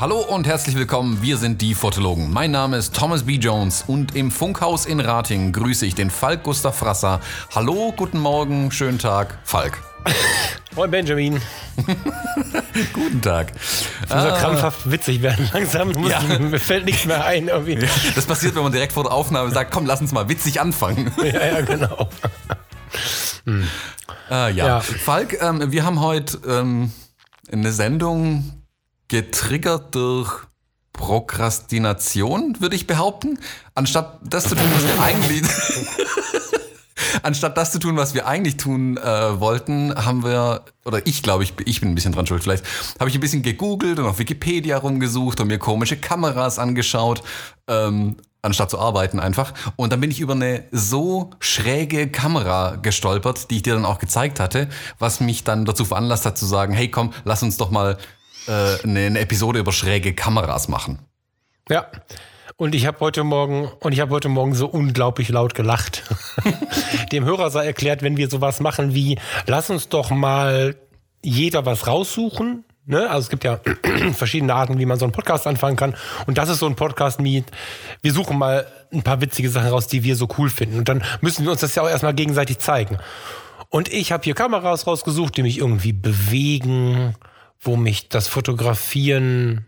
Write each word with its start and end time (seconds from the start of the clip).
Hallo 0.00 0.20
und 0.20 0.46
herzlich 0.46 0.76
willkommen, 0.76 1.20
wir 1.20 1.36
sind 1.36 1.60
die 1.60 1.74
Fotologen. 1.74 2.32
Mein 2.32 2.52
Name 2.52 2.78
ist 2.78 2.96
Thomas 2.96 3.24
B. 3.24 3.34
Jones 3.34 3.84
und 3.86 4.16
im 4.16 4.30
Funkhaus 4.30 4.86
in 4.86 4.98
Rating 4.98 5.52
grüße 5.52 5.84
ich 5.84 5.94
den 5.94 6.08
Falk 6.08 6.42
Gustav 6.42 6.78
Frasser. 6.78 7.20
Hallo, 7.54 7.92
guten 7.94 8.18
Morgen, 8.18 8.72
schönen 8.72 8.98
Tag, 8.98 9.38
Falk. 9.44 9.76
Moin 10.76 10.88
Benjamin. 10.88 11.40
guten 12.92 13.20
Tag. 13.20 13.52
Ich 13.54 14.08
muss 14.08 14.12
ah. 14.12 14.38
krampfhaft 14.38 14.90
witzig 14.90 15.20
werden 15.20 15.48
langsam. 15.52 15.90
Ja. 16.08 16.20
Mir 16.38 16.60
fällt 16.60 16.84
nichts 16.84 17.06
mehr 17.06 17.24
ein. 17.24 17.48
Irgendwie. 17.48 17.76
Das 18.14 18.24
passiert, 18.26 18.54
wenn 18.54 18.62
man 18.62 18.72
direkt 18.72 18.92
vor 18.92 19.02
der 19.02 19.12
Aufnahme 19.12 19.50
sagt, 19.50 19.72
komm, 19.72 19.84
lass 19.84 20.00
uns 20.00 20.12
mal 20.12 20.28
witzig 20.28 20.60
anfangen. 20.60 21.12
Ja, 21.20 21.46
ja, 21.46 21.60
genau. 21.60 22.08
Hm. 23.44 23.66
Äh, 24.30 24.52
ja. 24.52 24.66
ja. 24.66 24.80
Falk, 24.80 25.40
ähm, 25.42 25.72
wir 25.72 25.84
haben 25.84 26.00
heute 26.00 26.38
ähm, 26.46 26.92
eine 27.50 27.72
Sendung 27.72 28.62
getriggert 29.08 29.94
durch 29.94 30.44
Prokrastination, 30.92 32.60
würde 32.60 32.76
ich 32.76 32.86
behaupten. 32.86 33.38
Anstatt 33.74 34.20
das 34.22 34.44
zu 34.44 34.54
tun, 34.54 34.66
was 34.72 34.84
wir 34.84 35.02
eigentlich. 35.02 35.42
Anstatt 37.22 37.56
das 37.56 37.72
zu 37.72 37.78
tun, 37.78 37.96
was 37.96 38.14
wir 38.14 38.26
eigentlich 38.26 38.56
tun 38.56 38.96
äh, 38.96 39.40
wollten, 39.40 39.94
haben 39.94 40.24
wir, 40.24 40.64
oder 40.84 41.06
ich 41.06 41.22
glaube, 41.22 41.44
ich, 41.44 41.54
ich 41.64 41.80
bin 41.80 41.90
ein 41.90 41.94
bisschen 41.94 42.12
dran 42.12 42.26
schuld 42.26 42.42
vielleicht, 42.42 42.64
habe 42.98 43.10
ich 43.10 43.16
ein 43.16 43.20
bisschen 43.20 43.42
gegoogelt 43.42 43.98
und 43.98 44.06
auf 44.06 44.18
Wikipedia 44.18 44.78
rumgesucht 44.78 45.40
und 45.40 45.48
mir 45.48 45.58
komische 45.58 45.96
Kameras 45.96 46.58
angeschaut, 46.58 47.22
ähm, 47.68 48.16
anstatt 48.42 48.70
zu 48.70 48.78
arbeiten 48.78 49.20
einfach. 49.20 49.52
Und 49.76 49.92
dann 49.92 50.00
bin 50.00 50.10
ich 50.10 50.20
über 50.20 50.34
eine 50.34 50.64
so 50.70 51.30
schräge 51.40 52.08
Kamera 52.08 52.76
gestolpert, 52.76 53.50
die 53.50 53.56
ich 53.56 53.62
dir 53.62 53.74
dann 53.74 53.84
auch 53.84 53.98
gezeigt 53.98 54.40
hatte, 54.40 54.68
was 54.98 55.20
mich 55.20 55.44
dann 55.44 55.64
dazu 55.64 55.84
veranlasst 55.84 56.26
hat 56.26 56.38
zu 56.38 56.46
sagen, 56.46 56.72
hey 56.72 56.90
komm, 56.90 57.12
lass 57.24 57.42
uns 57.42 57.56
doch 57.56 57.70
mal 57.70 57.98
äh, 58.46 58.82
eine, 58.82 59.20
Episode 59.20 59.58
über 59.58 59.72
schräge 59.72 60.14
Kameras 60.14 60.68
machen. 60.68 60.98
Ja. 61.68 61.86
Und 62.60 62.74
ich 62.74 62.84
habe 62.84 63.00
heute 63.00 63.24
Morgen 63.24 63.70
und 63.80 63.92
ich 63.92 64.00
habe 64.00 64.10
heute 64.10 64.28
Morgen 64.28 64.54
so 64.54 64.66
unglaublich 64.66 65.30
laut 65.30 65.54
gelacht. 65.54 66.02
Dem 67.10 67.24
Hörer 67.24 67.48
sei 67.48 67.64
erklärt, 67.64 68.02
wenn 68.02 68.18
wir 68.18 68.28
sowas 68.28 68.60
machen 68.60 68.92
wie, 68.92 69.18
lass 69.46 69.70
uns 69.70 69.88
doch 69.88 70.10
mal 70.10 70.76
jeder 71.22 71.64
was 71.64 71.86
raussuchen. 71.86 72.66
Ne? 72.84 73.08
Also 73.08 73.20
es 73.20 73.30
gibt 73.30 73.44
ja 73.44 73.60
verschiedene 74.12 74.54
Arten, 74.54 74.78
wie 74.78 74.84
man 74.84 74.98
so 74.98 75.06
einen 75.06 75.12
Podcast 75.12 75.46
anfangen 75.46 75.76
kann. 75.76 75.94
Und 76.26 76.36
das 76.36 76.50
ist 76.50 76.58
so 76.58 76.66
ein 76.66 76.76
Podcast 76.76 77.24
wie, 77.24 77.44
wir 78.02 78.12
suchen 78.12 78.36
mal 78.36 78.66
ein 78.92 79.04
paar 79.04 79.22
witzige 79.22 79.48
Sachen 79.48 79.68
raus, 79.68 79.86
die 79.86 80.04
wir 80.04 80.14
so 80.14 80.28
cool 80.36 80.50
finden. 80.50 80.80
Und 80.80 80.88
dann 80.90 81.02
müssen 81.22 81.46
wir 81.46 81.52
uns 81.52 81.62
das 81.62 81.74
ja 81.74 81.82
auch 81.82 81.88
erstmal 81.88 82.12
gegenseitig 82.12 82.58
zeigen. 82.58 82.98
Und 83.70 83.90
ich 83.90 84.12
habe 84.12 84.24
hier 84.24 84.34
Kameras 84.34 84.86
rausgesucht, 84.86 85.34
die 85.34 85.44
mich 85.44 85.56
irgendwie 85.56 85.94
bewegen, 85.94 87.14
wo 87.58 87.76
mich 87.76 88.10
das 88.10 88.28
Fotografieren 88.28 89.64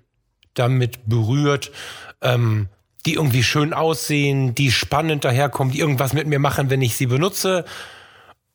damit 0.53 1.09
berührt, 1.09 1.73
ähm, 2.21 2.69
die 3.07 3.15
irgendwie 3.15 3.43
schön 3.43 3.73
aussehen, 3.73 4.55
die 4.55 4.71
spannend 4.71 5.25
daherkommen, 5.25 5.73
die 5.73 5.81
irgendwas 5.81 6.13
mit 6.13 6.27
mir 6.27 6.39
machen, 6.39 6.71
wenn 6.71 6.83
ich 6.83 6.97
sie 6.97 7.07
benutze. 7.07 7.65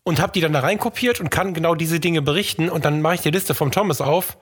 Und 0.03 0.22
habe 0.22 0.31
die 0.31 0.40
dann 0.40 0.53
da 0.53 0.62
reinkopiert 0.62 1.20
und 1.20 1.30
kann 1.30 1.53
genau 1.53 1.76
diese 1.76 2.00
Dinge 2.00 2.22
berichten. 2.22 2.70
Und 2.70 2.86
dann 2.86 3.02
mache 3.02 3.16
ich 3.16 3.22
die 3.22 3.31
Liste 3.31 3.53
vom 3.53 3.72
Thomas 3.72 4.00
auf 4.00 4.38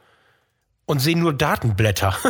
und 0.86 1.00
sehe 1.00 1.18
nur 1.18 1.34
Datenblätter. 1.34 2.16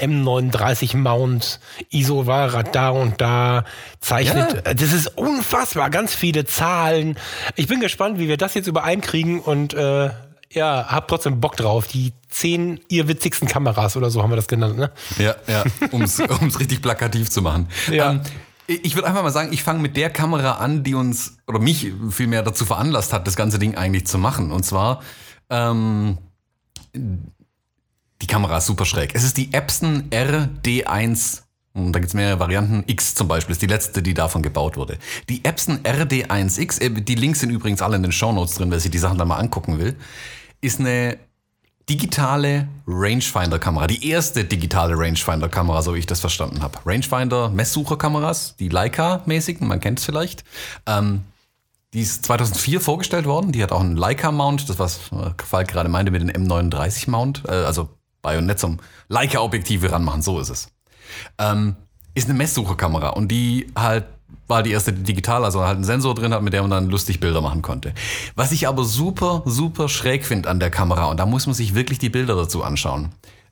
M39 0.00 0.96
Mount, 0.96 1.58
ISO 1.90 2.26
war 2.26 2.62
da 2.62 2.90
und 2.90 3.20
da, 3.20 3.64
zeichnet. 4.00 4.62
Ja. 4.66 4.74
Das 4.74 4.92
ist 4.92 5.16
unfassbar, 5.16 5.88
ganz 5.88 6.14
viele 6.14 6.44
Zahlen. 6.44 7.18
Ich 7.54 7.66
bin 7.66 7.80
gespannt, 7.80 8.18
wie 8.18 8.28
wir 8.28 8.36
das 8.36 8.54
jetzt 8.54 8.66
übereinkriegen 8.66 9.40
und 9.40 9.72
äh, 9.72 10.10
ja, 10.52 10.86
hab 10.88 11.08
trotzdem 11.08 11.40
Bock 11.40 11.56
drauf. 11.56 11.86
Die 11.86 12.12
zehn 12.28 12.80
ihr 12.88 13.08
witzigsten 13.08 13.48
Kameras 13.48 13.96
oder 13.96 14.10
so 14.10 14.22
haben 14.22 14.30
wir 14.30 14.36
das 14.36 14.48
genannt, 14.48 14.78
ne? 14.78 14.90
Ja, 15.18 15.34
ja, 15.46 15.64
um 15.92 16.02
es 16.02 16.20
richtig 16.60 16.82
plakativ 16.82 17.30
zu 17.30 17.42
machen. 17.42 17.68
Ja. 17.90 18.12
Ähm, 18.12 18.20
ich 18.66 18.96
würde 18.96 19.06
einfach 19.06 19.22
mal 19.22 19.30
sagen, 19.30 19.52
ich 19.52 19.62
fange 19.62 19.80
mit 19.80 19.96
der 19.96 20.10
Kamera 20.10 20.52
an, 20.52 20.82
die 20.82 20.94
uns 20.94 21.38
oder 21.46 21.60
mich 21.60 21.92
vielmehr 22.10 22.42
dazu 22.42 22.64
veranlasst 22.64 23.12
hat, 23.12 23.26
das 23.26 23.36
ganze 23.36 23.60
Ding 23.60 23.76
eigentlich 23.76 24.06
zu 24.06 24.18
machen. 24.18 24.50
Und 24.50 24.64
zwar 24.64 25.02
ähm, 25.50 26.18
die 26.92 28.26
Kamera 28.26 28.58
ist 28.58 28.66
super 28.66 28.84
schräg. 28.84 29.14
Es 29.14 29.22
ist 29.24 29.36
die 29.36 29.52
Epson 29.52 30.10
RD1 30.10 31.42
und 31.76 31.92
da 31.92 31.98
gibt 31.98 32.08
es 32.08 32.14
mehrere 32.14 32.40
Varianten. 32.40 32.84
X 32.86 33.14
zum 33.14 33.28
Beispiel 33.28 33.52
ist 33.52 33.62
die 33.62 33.66
letzte, 33.66 34.02
die 34.02 34.14
davon 34.14 34.42
gebaut 34.42 34.76
wurde. 34.76 34.98
Die 35.28 35.44
Epson 35.44 35.80
RD1X, 35.80 36.80
äh, 36.80 36.90
die 36.90 37.14
Links 37.14 37.40
sind 37.40 37.50
übrigens 37.50 37.82
alle 37.82 37.96
in 37.96 38.02
den 38.02 38.12
Show 38.12 38.32
Notes 38.32 38.54
drin, 38.54 38.70
wer 38.70 38.80
sich 38.80 38.90
die 38.90 38.98
Sachen 38.98 39.18
da 39.18 39.24
mal 39.24 39.36
angucken 39.36 39.78
will, 39.78 39.96
ist 40.60 40.80
eine 40.80 41.18
digitale 41.88 42.66
Rangefinder-Kamera. 42.86 43.86
Die 43.86 44.08
erste 44.08 44.44
digitale 44.44 44.98
Rangefinder-Kamera, 44.98 45.82
so 45.82 45.94
wie 45.94 45.98
ich 45.98 46.06
das 46.06 46.20
verstanden 46.20 46.62
habe. 46.62 46.78
Rangefinder, 46.84 47.50
Messsucherkameras, 47.50 48.56
die 48.56 48.68
Leica-mäßigen, 48.68 49.68
man 49.68 49.78
kennt 49.78 50.00
es 50.00 50.04
vielleicht. 50.04 50.44
Ähm, 50.86 51.22
die 51.92 52.00
ist 52.00 52.24
2004 52.24 52.80
vorgestellt 52.80 53.26
worden. 53.26 53.52
Die 53.52 53.62
hat 53.62 53.70
auch 53.70 53.80
einen 53.80 53.96
Leica-Mount, 53.96 54.68
das 54.68 54.78
was 54.78 54.98
Falk 55.44 55.68
gerade 55.68 55.88
meinte 55.88 56.10
mit 56.10 56.22
dem 56.22 56.30
M39-Mount, 56.30 57.44
äh, 57.46 57.52
also 57.52 57.90
Bajonett 58.22 58.58
zum 58.58 58.78
Leica-Objektive 59.08 59.92
ranmachen, 59.92 60.22
so 60.22 60.40
ist 60.40 60.50
es. 60.50 60.68
Ähm, 61.38 61.76
ist 62.14 62.28
eine 62.28 62.38
Messsucherkamera 62.38 63.10
und 63.10 63.28
die 63.28 63.66
halt 63.76 64.04
war 64.48 64.62
die 64.62 64.70
erste 64.70 64.92
digital, 64.92 65.44
also 65.44 65.62
halt 65.64 65.74
einen 65.76 65.84
Sensor 65.84 66.14
drin 66.14 66.32
hat, 66.32 66.42
mit 66.42 66.52
der 66.52 66.62
man 66.62 66.70
dann 66.70 66.88
lustig 66.88 67.20
Bilder 67.20 67.40
machen 67.40 67.62
konnte. 67.62 67.92
Was 68.36 68.52
ich 68.52 68.68
aber 68.68 68.84
super, 68.84 69.42
super 69.44 69.88
schräg 69.88 70.24
finde 70.24 70.48
an 70.48 70.60
der 70.60 70.70
Kamera, 70.70 71.06
und 71.06 71.18
da 71.18 71.26
muss 71.26 71.46
man 71.46 71.54
sich 71.54 71.74
wirklich 71.74 71.98
die 71.98 72.10
Bilder 72.10 72.36
dazu 72.36 72.62
anschauen. 72.62 73.10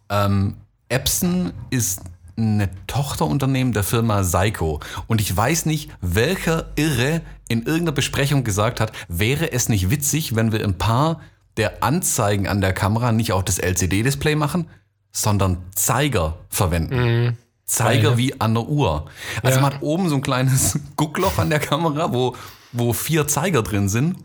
Ähm, 0.08 0.54
Epson 0.88 1.52
ist 1.70 2.02
eine 2.36 2.68
Tochterunternehmen 2.86 3.72
der 3.72 3.84
Firma 3.84 4.24
Seiko. 4.24 4.80
Und 5.06 5.20
ich 5.20 5.36
weiß 5.36 5.66
nicht, 5.66 5.90
welcher 6.00 6.66
Irre 6.76 7.22
in 7.48 7.60
irgendeiner 7.60 7.92
Besprechung 7.92 8.44
gesagt 8.44 8.80
hat, 8.80 8.92
wäre 9.08 9.52
es 9.52 9.68
nicht 9.68 9.90
witzig, 9.90 10.34
wenn 10.34 10.52
wir 10.52 10.64
ein 10.64 10.78
paar 10.78 11.20
der 11.56 11.84
Anzeigen 11.84 12.48
an 12.48 12.60
der 12.60 12.72
Kamera 12.72 13.12
nicht 13.12 13.32
auch 13.32 13.42
das 13.42 13.58
LCD-Display 13.58 14.34
machen, 14.34 14.66
sondern 15.12 15.58
Zeiger 15.74 16.38
verwenden. 16.48 16.96
Mhm. 16.96 17.36
Zeiger 17.66 18.16
wie 18.18 18.40
an 18.40 18.54
der 18.54 18.68
Uhr. 18.68 19.06
Also 19.42 19.56
ja. 19.56 19.62
man 19.62 19.74
hat 19.74 19.82
oben 19.82 20.08
so 20.08 20.16
ein 20.16 20.22
kleines 20.22 20.78
Guckloch 20.96 21.38
an 21.38 21.50
der 21.50 21.60
Kamera, 21.60 22.12
wo, 22.12 22.36
wo 22.72 22.92
vier 22.92 23.26
Zeiger 23.26 23.62
drin 23.62 23.88
sind. 23.88 24.16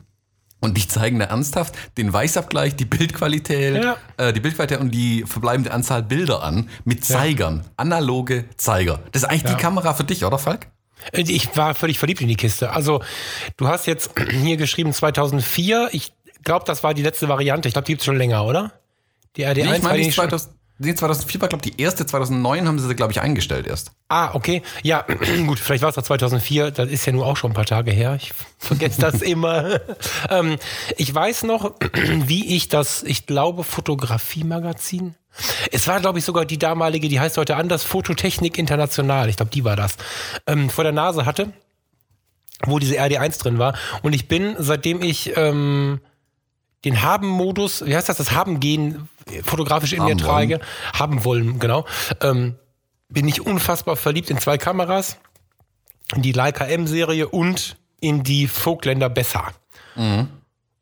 Und 0.61 0.75
die 0.75 0.85
zeigen 0.85 1.19
da 1.19 1.25
ernsthaft 1.25 1.73
den 1.97 2.11
Weißabgleich, 2.11 2.75
die 2.75 2.83
Bildqualität, 2.83 3.81
ja. 3.81 3.95
äh, 4.17 4.33
die 4.33 4.41
Bildqualität 4.41 4.79
und 4.79 4.91
die 4.91 5.23
verbleibende 5.25 5.71
Anzahl 5.71 6.03
Bilder 6.03 6.43
an 6.43 6.69
mit 6.83 7.05
Zeigern. 7.05 7.61
Ja. 7.63 7.71
Analoge 7.77 8.43
Zeiger. 8.57 8.99
Das 9.13 9.23
ist 9.23 9.29
eigentlich 9.29 9.55
die 9.55 9.61
Kamera 9.61 9.93
für 9.93 10.03
dich, 10.03 10.25
oder 10.25 10.37
Falk? 10.37 10.67
Äh, 11.13 11.21
ich 11.21 11.55
war 11.55 11.75
völlig 11.75 11.97
verliebt 11.97 12.19
in 12.19 12.27
die 12.27 12.35
Kiste. 12.35 12.71
Also, 12.71 13.01
du 13.55 13.69
hast 13.69 13.85
jetzt 13.87 14.11
hier 14.31 14.57
geschrieben 14.57 14.91
2004. 14.91 15.89
Ich 15.93 16.11
glaube, 16.43 16.65
das 16.65 16.83
war 16.83 16.93
die 16.93 17.03
letzte 17.03 17.29
Variante. 17.29 17.69
Ich 17.69 17.73
glaube, 17.73 17.85
die 17.85 17.93
gibt 17.93 18.01
es 18.01 18.05
schon 18.05 18.17
länger, 18.17 18.45
oder? 18.45 18.73
Die 19.37 19.45
RD1 19.45 19.63
nee, 19.63 19.77
ich 19.77 19.83
meine, 19.83 20.03
die 20.03 20.09
2000, 20.09 20.53
nee, 20.79 20.95
2004 20.95 21.41
war, 21.41 21.49
glaube 21.49 21.65
ich, 21.65 21.75
die 21.75 21.81
erste. 21.81 22.05
2009 22.05 22.67
haben 22.67 22.79
sie 22.79 22.87
sie, 22.87 22.95
glaube 22.95 23.11
ich, 23.11 23.21
eingestellt 23.21 23.67
erst. 23.67 23.91
Ah, 24.07 24.33
okay. 24.33 24.63
Ja, 24.81 25.05
gut, 25.45 25.59
vielleicht 25.59 25.83
war 25.83 25.89
es 25.89 25.95
ja 25.95 26.03
2004. 26.03 26.71
Das 26.71 26.89
ist 26.89 27.05
ja 27.05 27.13
nur 27.13 27.25
auch 27.25 27.37
schon 27.37 27.51
ein 27.51 27.55
paar 27.55 27.65
Tage 27.65 27.91
her. 27.91 28.15
Ich 28.15 28.33
vergesse 28.57 29.01
das 29.01 29.21
immer. 29.21 29.79
ähm, 30.29 30.57
ich 30.97 31.13
weiß 31.13 31.43
noch, 31.43 31.75
wie 32.25 32.55
ich 32.55 32.69
das, 32.69 33.03
ich 33.03 33.25
glaube, 33.25 33.63
Fotografie-Magazin. 33.63 35.15
Es 35.71 35.87
war, 35.87 35.99
glaube 35.99 36.19
ich, 36.19 36.25
sogar 36.25 36.45
die 36.45 36.57
damalige, 36.57 37.07
die 37.07 37.19
heißt 37.19 37.37
heute 37.37 37.55
anders, 37.55 37.83
Fototechnik 37.83 38.57
International. 38.57 39.29
Ich 39.29 39.37
glaube, 39.37 39.51
die 39.51 39.63
war 39.63 39.75
das. 39.75 39.97
Ähm, 40.47 40.69
vor 40.69 40.83
der 40.83 40.93
Nase 40.93 41.25
hatte 41.25 41.53
wo 42.65 42.79
diese 42.79 42.95
RD1 42.95 43.41
drin 43.41 43.57
war. 43.57 43.73
Und 44.01 44.13
ich 44.13 44.27
bin, 44.27 44.55
seitdem 44.57 45.01
ich 45.01 45.35
ähm, 45.37 46.01
den 46.85 47.01
Haben-Modus, 47.01 47.85
wie 47.85 47.95
heißt 47.95 48.09
das, 48.09 48.17
das 48.17 48.31
Haben-Gehen 48.31 49.09
fotografisch 49.43 49.93
in 49.93 50.01
haben 50.01 50.07
mir 50.07 50.17
trage, 50.17 50.55
wollen. 50.55 50.93
haben 50.93 51.23
wollen, 51.23 51.59
genau, 51.59 51.85
ähm, 52.21 52.55
bin 53.09 53.27
ich 53.27 53.45
unfassbar 53.45 53.95
verliebt 53.95 54.29
in 54.29 54.37
zwei 54.37 54.57
Kameras, 54.57 55.17
in 56.15 56.21
die 56.21 56.31
Leica 56.31 56.65
M-Serie 56.65 57.27
und 57.27 57.77
in 57.99 58.23
die 58.23 58.47
Vogtländer 58.47 59.09
Besser. 59.09 59.51
Mhm. 59.95 60.29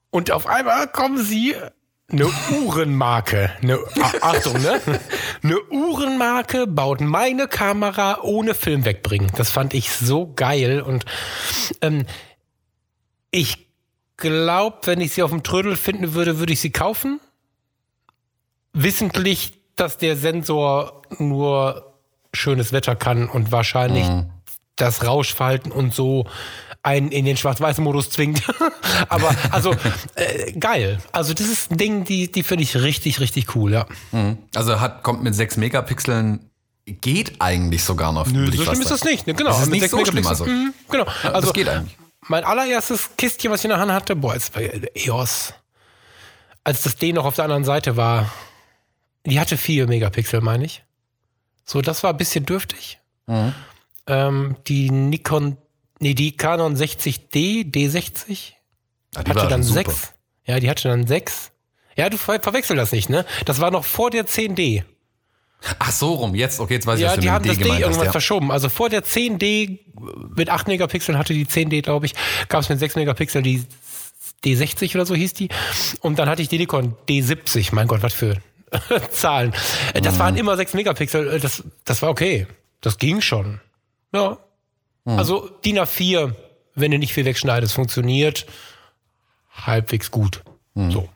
Und 0.09 0.31
auf 0.31 0.47
einmal 0.47 0.88
kommen 0.88 1.17
sie 1.17 1.55
eine 2.09 2.27
Uhrenmarke, 2.51 3.51
eine, 3.61 3.79
Achtung, 4.21 4.61
ne? 4.61 4.81
Eine 5.44 5.61
Uhrenmarke 5.69 6.65
baut 6.65 7.01
meine 7.01 7.47
Kamera 7.47 8.21
ohne 8.21 8.53
Film 8.53 8.85
wegbringen. 8.85 9.29
Das 9.35 9.51
fand 9.51 9.73
ich 9.73 9.91
so 9.91 10.31
geil 10.33 10.81
und 10.81 11.05
ähm, 11.81 12.05
ich 13.31 13.67
glaube, 14.18 14.80
wenn 14.84 15.02
ich 15.02 15.14
sie 15.14 15.24
auf 15.24 15.31
dem 15.31 15.44
Trödel 15.44 15.75
finden 15.75 16.14
würde, 16.14 16.40
würde 16.40 16.54
ich 16.54 16.60
sie 16.60 16.72
kaufen. 16.72 17.19
Wissentlich, 18.74 19.60
dass 19.75 19.98
der 19.98 20.18
Sensor 20.18 21.04
nur 21.19 21.94
schönes 22.34 22.72
Wetter 22.72 22.96
kann 22.96 23.30
und 23.30 23.52
wahrscheinlich 23.52 24.08
mhm. 24.08 24.30
das 24.75 25.06
Rauschverhalten 25.06 25.72
und 25.72 25.94
so 25.94 26.28
einen 26.84 27.12
in 27.12 27.25
den 27.25 27.38
Schwarz-Weiß-Modus 27.38 28.10
zwingt. 28.10 28.44
Aber 29.10 29.36
also 29.52 29.75
äh, 30.16 30.54
geil. 30.54 31.00
Also 31.12 31.34
das 31.34 31.48
ist 31.48 31.72
ein 31.72 31.78
Ding, 31.78 32.04
die, 32.06 32.31
die 32.31 32.44
finde 32.44 32.64
ich 32.64 32.75
richtig, 32.75 33.19
richtig 33.19 33.56
cool, 33.56 33.74
ja. 33.74 33.86
Mhm. 34.12 34.38
Also 34.56 34.80
hat, 34.80 35.04
kommt 35.04 35.24
mit 35.24 35.36
6 35.36 35.58
Megapixeln 35.58 36.50
geht 36.86 37.42
eigentlich 37.42 37.84
sogar 37.84 38.14
noch. 38.14 38.28
Nö, 38.28 38.50
so 38.52 38.64
schlimm 38.64 38.81
ist 38.81 38.92
das 38.92 39.04
nicht. 39.04 39.25
Genau, 39.25 39.50
das 39.50 39.64
ist 39.64 39.69
nicht 39.69 39.90
so 39.90 40.06
schlimm. 40.06 40.25
Also. 40.25 40.46
Mhm, 40.46 40.74
genau. 40.90 41.06
Also 41.24 41.42
das 41.48 41.54
geht 41.54 41.68
eigentlich. 41.68 41.98
Mein 42.27 42.44
allererstes 42.44 43.15
Kistchen, 43.18 43.51
was 43.51 43.62
ich 43.62 43.65
in 43.65 43.69
der 43.69 43.79
Hand 43.79 43.91
hatte, 43.91 44.15
boah, 44.15 44.33
jetzt 44.33 44.53
bei 44.53 44.89
EOS, 44.95 45.53
als 46.63 46.83
das 46.83 46.97
D 46.97 47.13
noch 47.13 47.25
auf 47.25 47.35
der 47.35 47.45
anderen 47.45 47.63
Seite 47.63 47.95
war, 47.95 48.31
die 49.25 49.39
hatte 49.39 49.57
4 49.57 49.88
Megapixel, 49.88 50.41
meine 50.41 50.65
ich. 50.65 50.83
So, 51.65 51.81
das 51.81 52.03
war 52.03 52.12
ein 52.12 52.18
bisschen 52.18 52.45
dürftig. 52.45 53.00
Mhm. 53.27 53.53
Ähm, 54.07 54.56
die 54.68 54.89
Nikon, 54.89 55.57
nee, 56.00 56.13
die 56.13 56.35
Canon 56.35 56.75
60D, 56.75 57.71
D60, 57.71 58.53
ja, 59.15 59.23
die 59.23 59.31
hatte 59.31 59.47
dann. 59.47 59.63
6. 59.63 60.13
Ja, 60.45 60.59
die 60.59 60.69
hatte 60.69 60.88
dann 60.88 61.07
6. 61.07 61.51
Ja, 61.95 62.09
du 62.09 62.18
ver 62.18 62.39
verwechselst 62.39 62.80
das 62.80 62.91
nicht, 62.91 63.09
ne? 63.09 63.25
Das 63.45 63.59
war 63.59 63.71
noch 63.71 63.83
vor 63.83 64.12
der 64.12 64.25
10D. 64.25 64.83
Ach 65.80 65.92
so 65.92 66.13
rum, 66.13 66.36
jetzt, 66.36 66.59
okay, 66.59 66.75
jetzt 66.75 66.86
weiß 66.86 66.98
ich, 67.00 67.01
Ja, 67.04 67.09
was 67.09 67.15
du 67.15 67.21
die 67.21 67.27
mit 67.27 67.33
haben 67.33 67.44
dem 67.44 67.48
das 67.50 67.57
D 67.57 67.63
D 67.63 67.68
gemeint 67.69 67.81
hast. 67.83 67.88
irgendwann 67.89 68.06
Ja. 68.06 68.12
verschoben. 68.12 68.51
Also 68.51 68.69
vor 68.69 68.89
der 68.89 69.04
10D 69.04 69.80
mit 70.36 70.50
8 70.50 70.68
Megapixeln 70.68 71.18
hatte 71.18 71.33
die 71.33 71.45
10D, 71.45 71.81
glaube 71.81 72.06
ich, 72.06 72.13
gab 72.48 72.62
es 72.62 72.69
mit 72.69 72.80
6 72.80 72.95
Megapixeln 72.95 73.44
die 73.44 73.65
D60 74.45 74.94
oder 74.95 75.06
so 75.06 75.15
hieß 75.15 75.33
die. 75.33 75.50
Und 76.01 76.19
dann 76.19 76.30
hatte 76.30 76.42
ich 76.44 76.48
die 76.48 76.59
Nikon 76.59 76.95
D70. 77.09 77.69
Mein 77.74 77.88
Gott, 77.88 78.04
was 78.04 78.13
für 78.13 78.38
Zahlen. 79.12 79.54
Äh, 79.94 80.01
Das 80.01 80.15
Mhm. 80.15 80.19
waren 80.19 80.38
immer 80.38 80.56
6 80.57 80.74
Megapixel. 80.74 81.27
Äh, 81.36 81.39
Das, 81.39 81.63
das 81.86 82.01
war 82.04 82.09
okay. 82.12 82.45
Das 82.81 82.98
ging 83.00 83.21
schon. 83.21 83.59
Ja. 84.13 84.38
Mhm. 85.06 85.18
Also 85.18 85.50
DIN 85.65 85.80
A4, 85.80 86.33
wenn 86.75 86.92
du 86.92 87.00
nicht 87.00 87.13
viel 87.13 87.25
wegschneidest, 87.25 87.74
funktioniert 87.74 88.45
halbwegs 89.51 90.12
gut. 90.12 90.44
Mhm. 90.75 90.92
So. 90.92 91.09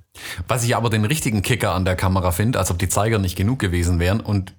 Was 0.48 0.64
ich 0.64 0.76
aber 0.76 0.90
den 0.90 1.06
richtigen 1.06 1.42
Kicker 1.42 1.74
an 1.74 1.86
der 1.86 1.96
Kamera 1.96 2.32
finde, 2.32 2.60
als 2.60 2.72
ob 2.72 2.80
die 2.80 2.90
Zeiger 2.90 3.18
nicht 3.18 3.36
genug 3.36 3.60
gewesen 3.60 4.00
wären. 4.00 4.20
Und 4.20 4.54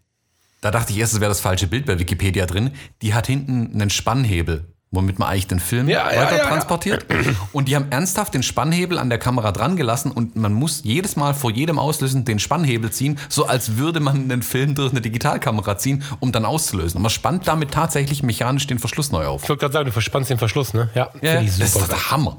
da 0.60 0.70
dachte 0.70 0.92
ich 0.92 0.98
erst, 0.98 1.14
es 1.14 1.20
wäre 1.20 1.30
das 1.30 1.40
falsche 1.40 1.66
Bild 1.66 1.86
bei 1.86 1.98
Wikipedia 1.98 2.46
drin. 2.46 2.70
Die 3.02 3.14
hat 3.14 3.26
hinten 3.26 3.70
einen 3.72 3.90
Spannhebel, 3.90 4.72
womit 4.92 5.18
man 5.18 5.28
eigentlich 5.28 5.48
den 5.48 5.60
Film 5.60 5.88
Ja, 5.88 6.12
ja, 6.12 6.20
weiter 6.20 6.36
ja, 6.36 6.42
ja. 6.44 6.48
transportiert. 6.48 7.06
Und 7.52 7.68
die 7.68 7.76
haben 7.76 7.86
ernsthaft 7.90 8.34
den 8.34 8.42
Spannhebel 8.42 8.98
an 8.98 9.08
der 9.10 9.18
Kamera 9.18 9.52
dran 9.52 9.76
gelassen 9.76 10.12
und 10.12 10.36
man 10.36 10.52
muss 10.52 10.82
jedes 10.84 11.16
Mal 11.16 11.34
vor 11.34 11.50
jedem 11.50 11.78
Auslösen 11.78 12.24
den 12.24 12.38
Spannhebel 12.38 12.90
ziehen, 12.90 13.18
so 13.28 13.46
als 13.46 13.76
würde 13.76 14.00
man 14.00 14.16
einen 14.16 14.42
Film 14.42 14.74
durch 14.74 14.92
eine 14.92 15.00
Digitalkamera 15.00 15.78
ziehen, 15.78 16.04
um 16.20 16.30
dann 16.32 16.44
auszulösen. 16.44 16.98
Und 16.98 17.02
man 17.02 17.10
spannt 17.10 17.48
damit 17.48 17.72
tatsächlich 17.72 18.22
mechanisch 18.22 18.66
den 18.66 18.78
Verschluss 18.78 19.10
neu 19.10 19.26
auf. 19.26 19.42
Ich 19.42 19.48
wollte 19.48 19.60
gerade 19.60 19.72
sagen, 19.72 19.86
du 19.86 19.92
verspannst 19.92 20.30
den 20.30 20.38
Verschluss, 20.38 20.74
ne? 20.74 20.90
Ja, 20.94 21.10
Ja, 21.22 21.40
ich 21.40 21.58
das 21.58 21.58
ist 21.58 21.76
doch 21.76 21.88
der 21.88 22.10
Hammer. 22.10 22.36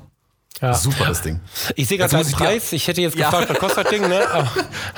Ja. 0.62 0.74
Super, 0.74 1.06
das 1.08 1.22
Ding. 1.22 1.40
Ich 1.76 1.88
sehe 1.88 1.98
gerade 1.98 2.16
muss 2.16 2.28
den 2.28 2.36
Preis. 2.38 2.72
Ich 2.74 2.88
hätte 2.88 3.02
jetzt 3.02 3.18
Ja. 3.18 3.30
gefragt, 3.30 3.50
was 3.50 3.58
kostet 3.60 3.86
das 3.86 3.92
Ding, 3.92 4.08
ne? 4.08 4.22
Aber 4.32 4.48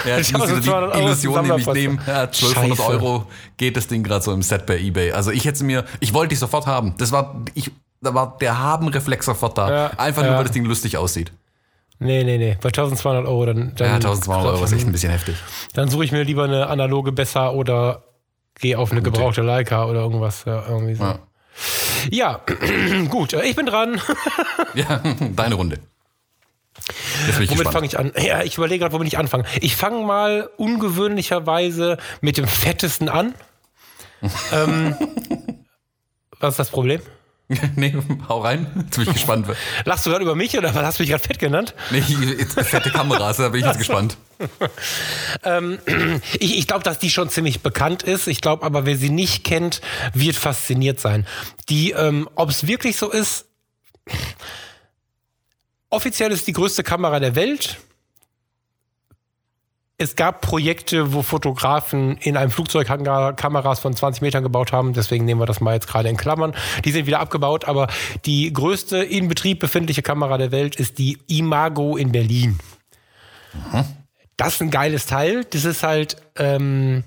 Ja, 0.06 0.18
ich 0.20 0.32
muss 0.32 0.42
habe 0.42 0.52
wieder 0.52 0.62
so 0.62 0.70
200 0.72 0.94
die 0.94 0.98
Euro 0.98 1.08
Illusion 1.08 1.48
nämlich 1.48 1.68
nehmen. 1.68 2.00
Ja, 2.06 2.22
1200 2.24 2.78
Scheiße. 2.78 2.90
Euro 2.92 3.26
geht 3.58 3.78
das 3.78 3.88
Ding 3.88 4.04
gerade 4.04 4.24
so 4.24 4.32
im 4.34 4.42
Set 4.44 4.66
bei 4.66 4.78
Ebay. 4.78 5.14
Also 5.14 5.32
ich 5.32 5.46
hätte 5.46 5.64
mir, 5.64 5.86
ich 6.02 6.14
wollte 6.14 6.30
die 6.30 6.36
sofort 6.36 6.68
haben. 6.68 6.94
Das 6.98 7.12
war, 7.12 7.42
ich, 7.56 7.72
da 8.02 8.14
war 8.14 8.38
der 8.40 8.60
Haben-Reflex 8.60 9.26
sofort 9.26 9.58
da. 9.58 9.70
Ja, 9.72 9.92
Einfach 9.98 10.22
nur, 10.24 10.32
ja. 10.32 10.38
weil 10.38 10.44
das 10.44 10.54
Ding 10.54 10.66
lustig 10.66 10.98
aussieht. 10.98 11.32
Nee, 11.98 12.24
nee, 12.26 12.38
nee. 12.38 12.58
Bei 12.62 12.68
1200 12.68 13.26
Euro, 13.26 13.46
dann. 13.46 13.74
dann 13.78 13.88
Ja, 13.88 13.94
1200 13.96 14.46
Euro 14.46 14.64
ist 14.66 14.74
echt 14.74 14.86
ein 14.86 14.92
bisschen 14.92 15.12
heftig. 15.12 15.36
Dann 15.74 15.88
suche 15.90 16.04
ich 16.04 16.12
mir 16.12 16.24
lieber 16.24 16.44
eine 16.44 16.68
analoge 16.68 17.14
besser 17.14 17.54
oder 17.54 18.04
gehe 18.60 18.78
auf 18.78 18.92
eine 18.92 19.02
gebrauchte 19.02 19.42
Leica 19.42 19.86
oder 19.86 20.02
irgendwas. 20.02 20.44
Ja, 20.46 20.64
irgendwie 20.68 20.96
so. 20.96 21.04
Ja. 21.06 21.20
Ja, 22.12 22.42
gut. 23.10 23.34
äh, 23.34 23.44
Ich 23.44 23.56
bin 23.56 23.66
dran. 23.66 24.02
Ja, 24.74 25.02
deine 25.36 25.56
Runde. 25.56 25.80
Womit 27.48 27.70
fange 27.70 27.88
ich 27.88 27.98
an? 27.98 28.12
Ja, 28.18 28.44
ich 28.44 28.58
überlege 28.58 28.80
gerade, 28.80 28.94
womit 28.94 29.08
ich 29.08 29.18
anfange. 29.18 29.46
Ich 29.62 29.76
fange 29.76 30.04
mal 30.06 30.50
ungewöhnlicherweise 30.58 31.98
mit 32.22 32.38
dem 32.38 32.48
fettesten 32.48 33.10
an. 33.10 33.34
ähm, 34.52 34.96
was 36.40 36.54
ist 36.54 36.60
das 36.60 36.70
Problem? 36.70 37.02
nee, 37.76 37.96
hau 38.28 38.42
rein. 38.42 38.68
Jetzt 38.76 38.96
bin 38.96 39.08
ich 39.08 39.14
gespannt. 39.14 39.48
Lachst 39.84 40.06
du 40.06 40.10
gerade 40.10 40.24
über 40.24 40.36
mich 40.36 40.58
oder 40.58 40.74
was 40.74 40.84
hast 40.84 41.00
du 41.00 41.04
mich 41.04 41.12
gerade 41.12 41.24
fett 41.24 41.38
genannt? 41.38 41.76
Nee, 41.92 42.02
fette 42.02 42.90
Kameras, 42.90 43.38
da 43.38 43.50
bin 43.50 43.62
ich 43.62 43.68
jetzt 43.68 43.78
gespannt. 43.78 44.18
Ich, 46.40 46.58
ich 46.58 46.68
glaube, 46.68 46.84
dass 46.84 46.98
die 46.98 47.10
schon 47.10 47.30
ziemlich 47.30 47.62
bekannt 47.62 48.04
ist. 48.04 48.28
Ich 48.28 48.42
glaube 48.42 48.66
aber, 48.66 48.86
wer 48.86 48.98
sie 48.98 49.10
nicht 49.10 49.44
kennt, 49.44 49.82
wird 50.14 50.36
fasziniert 50.36 51.00
sein. 51.00 51.28
Die, 51.70 51.92
ähm, 51.92 52.28
ob 52.36 52.50
es 52.50 52.66
wirklich 52.66 52.98
so 52.98 53.12
ist, 53.12 53.46
offiziell 55.90 56.32
ist 56.32 56.48
die 56.48 56.54
größte 56.54 56.84
Kamera 56.84 57.20
der 57.20 57.36
Welt. 57.36 57.78
Es 59.98 60.18
gab 60.18 60.42
Projekte, 60.42 61.14
wo 61.14 61.22
Fotografen 61.22 62.18
in 62.18 62.36
einem 62.36 62.52
Flugzeughangar 62.52 63.34
Kameras 63.34 63.80
von 63.80 63.96
20 63.96 64.22
Metern 64.22 64.44
gebaut 64.44 64.74
haben. 64.74 64.92
Deswegen 64.92 65.24
nehmen 65.24 65.40
wir 65.40 65.46
das 65.46 65.62
mal 65.62 65.74
jetzt 65.74 65.88
gerade 65.88 66.10
in 66.10 66.18
Klammern. 66.18 66.54
Die 66.84 66.92
sind 66.92 67.08
wieder 67.08 67.22
abgebaut. 67.22 67.64
Aber 67.66 67.88
die 68.26 68.52
größte 68.52 68.98
in 68.98 69.30
Betrieb 69.30 69.60
befindliche 69.60 70.02
Kamera 70.02 70.38
der 70.38 70.52
Welt 70.52 70.76
ist 70.76 70.98
die 70.98 71.18
Imago 71.28 71.96
in 71.96 72.12
Berlin. 72.12 72.60
Das 74.36 74.56
ist 74.56 74.62
ein 74.62 74.70
geiles 74.70 75.06
Teil. 75.06 75.46
Das 75.46 75.64
ist 75.64 75.82
halt, 75.82 76.18
ähm, 76.38 77.06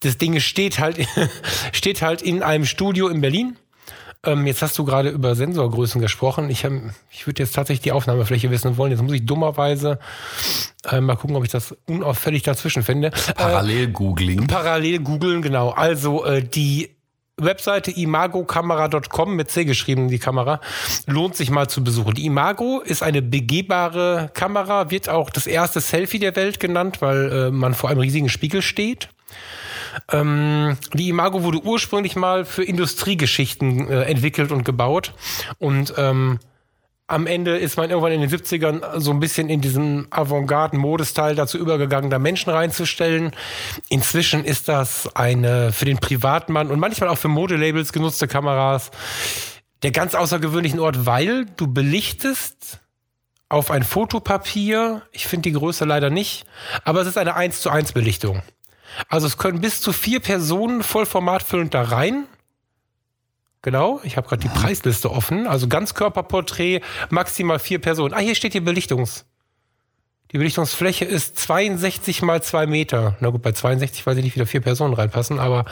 das 0.00 0.16
Ding 0.16 0.40
steht 0.40 0.78
halt, 0.78 1.06
steht 1.72 2.00
halt 2.00 2.22
in 2.22 2.42
einem 2.42 2.64
Studio 2.64 3.08
in 3.08 3.20
Berlin. 3.20 3.58
Ähm, 4.26 4.46
jetzt 4.46 4.62
hast 4.62 4.76
du 4.78 4.84
gerade 4.84 5.08
über 5.08 5.34
Sensorgrößen 5.34 6.00
gesprochen. 6.00 6.50
Ich, 6.50 6.64
ähm, 6.64 6.90
ich 7.10 7.26
würde 7.26 7.42
jetzt 7.42 7.54
tatsächlich 7.54 7.82
die 7.82 7.92
Aufnahmefläche 7.92 8.50
wissen 8.50 8.76
wollen. 8.76 8.90
Jetzt 8.90 9.02
muss 9.02 9.12
ich 9.12 9.24
dummerweise 9.24 9.98
äh, 10.90 11.00
mal 11.00 11.16
gucken, 11.16 11.36
ob 11.36 11.44
ich 11.44 11.50
das 11.50 11.74
unauffällig 11.86 12.42
dazwischen 12.42 12.82
finde. 12.82 13.08
Äh, 13.08 13.34
Parallel-Googling. 13.34 14.46
parallel 14.46 14.98
googeln, 15.00 15.42
genau. 15.42 15.70
Also 15.70 16.24
äh, 16.24 16.42
die 16.42 16.90
Webseite 17.38 17.90
imagokamera.com 17.90 19.36
mit 19.36 19.50
C 19.50 19.64
geschrieben, 19.64 20.08
die 20.08 20.18
Kamera, 20.18 20.60
lohnt 21.06 21.36
sich 21.36 21.50
mal 21.50 21.68
zu 21.68 21.84
besuchen. 21.84 22.14
Die 22.14 22.24
Imago 22.24 22.80
ist 22.80 23.02
eine 23.02 23.20
begehbare 23.20 24.30
Kamera, 24.32 24.90
wird 24.90 25.10
auch 25.10 25.28
das 25.28 25.46
erste 25.46 25.80
Selfie 25.80 26.18
der 26.18 26.34
Welt 26.34 26.60
genannt, 26.60 27.02
weil 27.02 27.32
äh, 27.32 27.50
man 27.50 27.74
vor 27.74 27.90
einem 27.90 28.00
riesigen 28.00 28.30
Spiegel 28.30 28.62
steht. 28.62 29.10
Ähm, 30.10 30.76
die 30.92 31.08
Imago 31.08 31.42
wurde 31.42 31.62
ursprünglich 31.62 32.16
mal 32.16 32.44
für 32.44 32.64
Industriegeschichten 32.64 33.88
äh, 33.88 34.02
entwickelt 34.02 34.52
und 34.52 34.64
gebaut 34.64 35.14
und 35.58 35.94
ähm, 35.96 36.38
am 37.08 37.28
Ende 37.28 37.56
ist 37.56 37.76
man 37.76 37.90
irgendwann 37.90 38.12
in 38.12 38.20
den 38.20 38.30
70ern 38.30 38.98
so 38.98 39.12
ein 39.12 39.20
bisschen 39.20 39.48
in 39.48 39.60
diesen 39.60 40.10
Avantgarde-Modesteil 40.10 41.36
dazu 41.36 41.56
übergegangen, 41.56 42.10
da 42.10 42.18
Menschen 42.18 42.50
reinzustellen. 42.50 43.30
Inzwischen 43.88 44.44
ist 44.44 44.68
das 44.68 45.14
eine 45.14 45.72
für 45.72 45.84
den 45.84 45.98
Privatmann 45.98 46.68
und 46.68 46.80
manchmal 46.80 47.08
auch 47.08 47.18
für 47.18 47.28
Modelabels 47.28 47.92
genutzte 47.92 48.26
Kameras 48.26 48.90
der 49.82 49.92
ganz 49.92 50.16
außergewöhnlichen 50.16 50.80
Ort, 50.80 51.06
weil 51.06 51.46
du 51.56 51.72
belichtest 51.72 52.80
auf 53.48 53.70
ein 53.70 53.84
Fotopapier. 53.84 55.02
Ich 55.12 55.28
finde 55.28 55.50
die 55.50 55.56
Größe 55.56 55.84
leider 55.84 56.10
nicht, 56.10 56.44
aber 56.82 57.02
es 57.02 57.06
ist 57.06 57.18
eine 57.18 57.36
1 57.36 57.60
zu 57.60 57.70
1 57.70 57.92
Belichtung. 57.92 58.42
Also 59.08 59.26
es 59.26 59.36
können 59.36 59.60
bis 59.60 59.80
zu 59.80 59.92
vier 59.92 60.20
Personen 60.20 60.82
vollformatfüllend 60.82 61.74
da 61.74 61.82
rein. 61.82 62.26
Genau, 63.62 64.00
ich 64.04 64.16
habe 64.16 64.28
gerade 64.28 64.42
die 64.42 64.48
Preisliste 64.48 65.10
offen. 65.10 65.46
Also 65.46 65.66
Ganzkörperporträt, 65.68 66.82
maximal 67.10 67.58
vier 67.58 67.80
Personen. 67.80 68.14
Ah, 68.14 68.18
hier 68.18 68.34
steht 68.34 68.54
die 68.54 68.60
Belichtungs. 68.60 69.24
Die 70.32 70.38
Belichtungsfläche 70.38 71.04
ist 71.04 71.38
62 71.38 72.22
mal 72.22 72.42
2 72.42 72.66
Meter. 72.66 73.16
Na 73.20 73.30
gut, 73.30 73.42
bei 73.42 73.52
62 73.52 74.04
weiß 74.06 74.18
ich 74.18 74.24
nicht, 74.24 74.34
wie 74.34 74.40
da 74.40 74.46
vier 74.46 74.60
Personen 74.60 74.94
reinpassen, 74.94 75.38
aber 75.38 75.64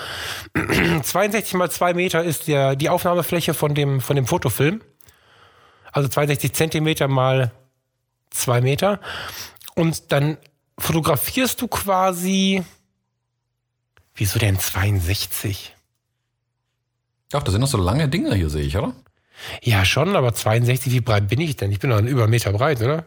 62 1.02 1.54
mal 1.54 1.70
2 1.70 1.94
Meter 1.94 2.22
ist 2.22 2.46
der, 2.46 2.76
die 2.76 2.88
Aufnahmefläche 2.88 3.52
von 3.52 3.74
dem, 3.74 4.00
von 4.00 4.14
dem 4.14 4.26
Fotofilm. 4.26 4.80
Also 5.92 6.08
62 6.08 6.52
Zentimeter 6.52 7.08
mal 7.08 7.52
2 8.30 8.60
Meter. 8.60 9.00
Und 9.74 10.12
dann 10.12 10.38
fotografierst 10.78 11.60
du 11.60 11.68
quasi. 11.68 12.62
Wieso 14.14 14.38
denn 14.38 14.58
62? 14.58 15.74
Doch, 17.30 17.42
das 17.42 17.52
sind 17.52 17.60
noch 17.60 17.68
so 17.68 17.78
lange 17.78 18.08
Dinger 18.08 18.34
hier, 18.34 18.48
sehe 18.48 18.62
ich, 18.62 18.76
oder? 18.76 18.94
Ja, 19.62 19.84
schon, 19.84 20.14
aber 20.14 20.32
62, 20.32 20.92
wie 20.92 21.00
breit 21.00 21.28
bin 21.28 21.40
ich 21.40 21.56
denn? 21.56 21.72
Ich 21.72 21.80
bin 21.80 21.90
doch 21.90 22.00
über 22.00 22.22
einen 22.22 22.30
Meter 22.30 22.52
breit, 22.52 22.80
oder? 22.80 23.06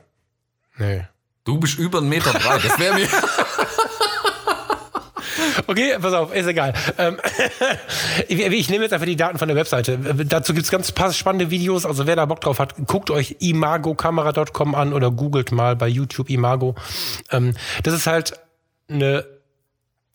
Nee. 0.77 1.05
Du 1.45 1.57
bist 1.59 1.79
über 1.79 1.99
einen 1.99 2.09
Meter 2.09 2.33
breit. 2.33 2.63
Das 2.63 2.77
wäre 2.77 2.95
mir. 2.95 3.07
Okay, 5.65 5.97
pass 5.99 6.13
auf, 6.13 6.33
ist 6.33 6.47
egal. 6.47 6.73
Ähm, 6.97 7.17
ich, 8.27 8.39
ich 8.39 8.69
nehme 8.69 8.83
jetzt 8.83 8.93
einfach 8.93 9.05
die 9.05 9.15
Daten 9.15 9.37
von 9.37 9.47
der 9.47 9.57
Webseite. 9.57 9.97
Dazu 9.97 10.53
gibt 10.53 10.65
es 10.65 10.71
ganz 10.71 10.91
paar 10.91 11.11
spannende 11.11 11.51
Videos. 11.51 11.85
Also 11.85 12.07
wer 12.07 12.15
da 12.15 12.25
Bock 12.25 12.41
drauf 12.41 12.59
hat, 12.59 12.75
guckt 12.85 13.11
euch 13.11 13.35
imagokamera.com 13.39 14.75
an 14.75 14.93
oder 14.93 15.11
googelt 15.11 15.51
mal 15.51 15.75
bei 15.75 15.87
YouTube 15.87 16.29
Imago. 16.29 16.75
Ähm, 17.31 17.53
das 17.83 17.93
ist 17.93 18.07
halt 18.07 18.39
eine, 18.89 19.25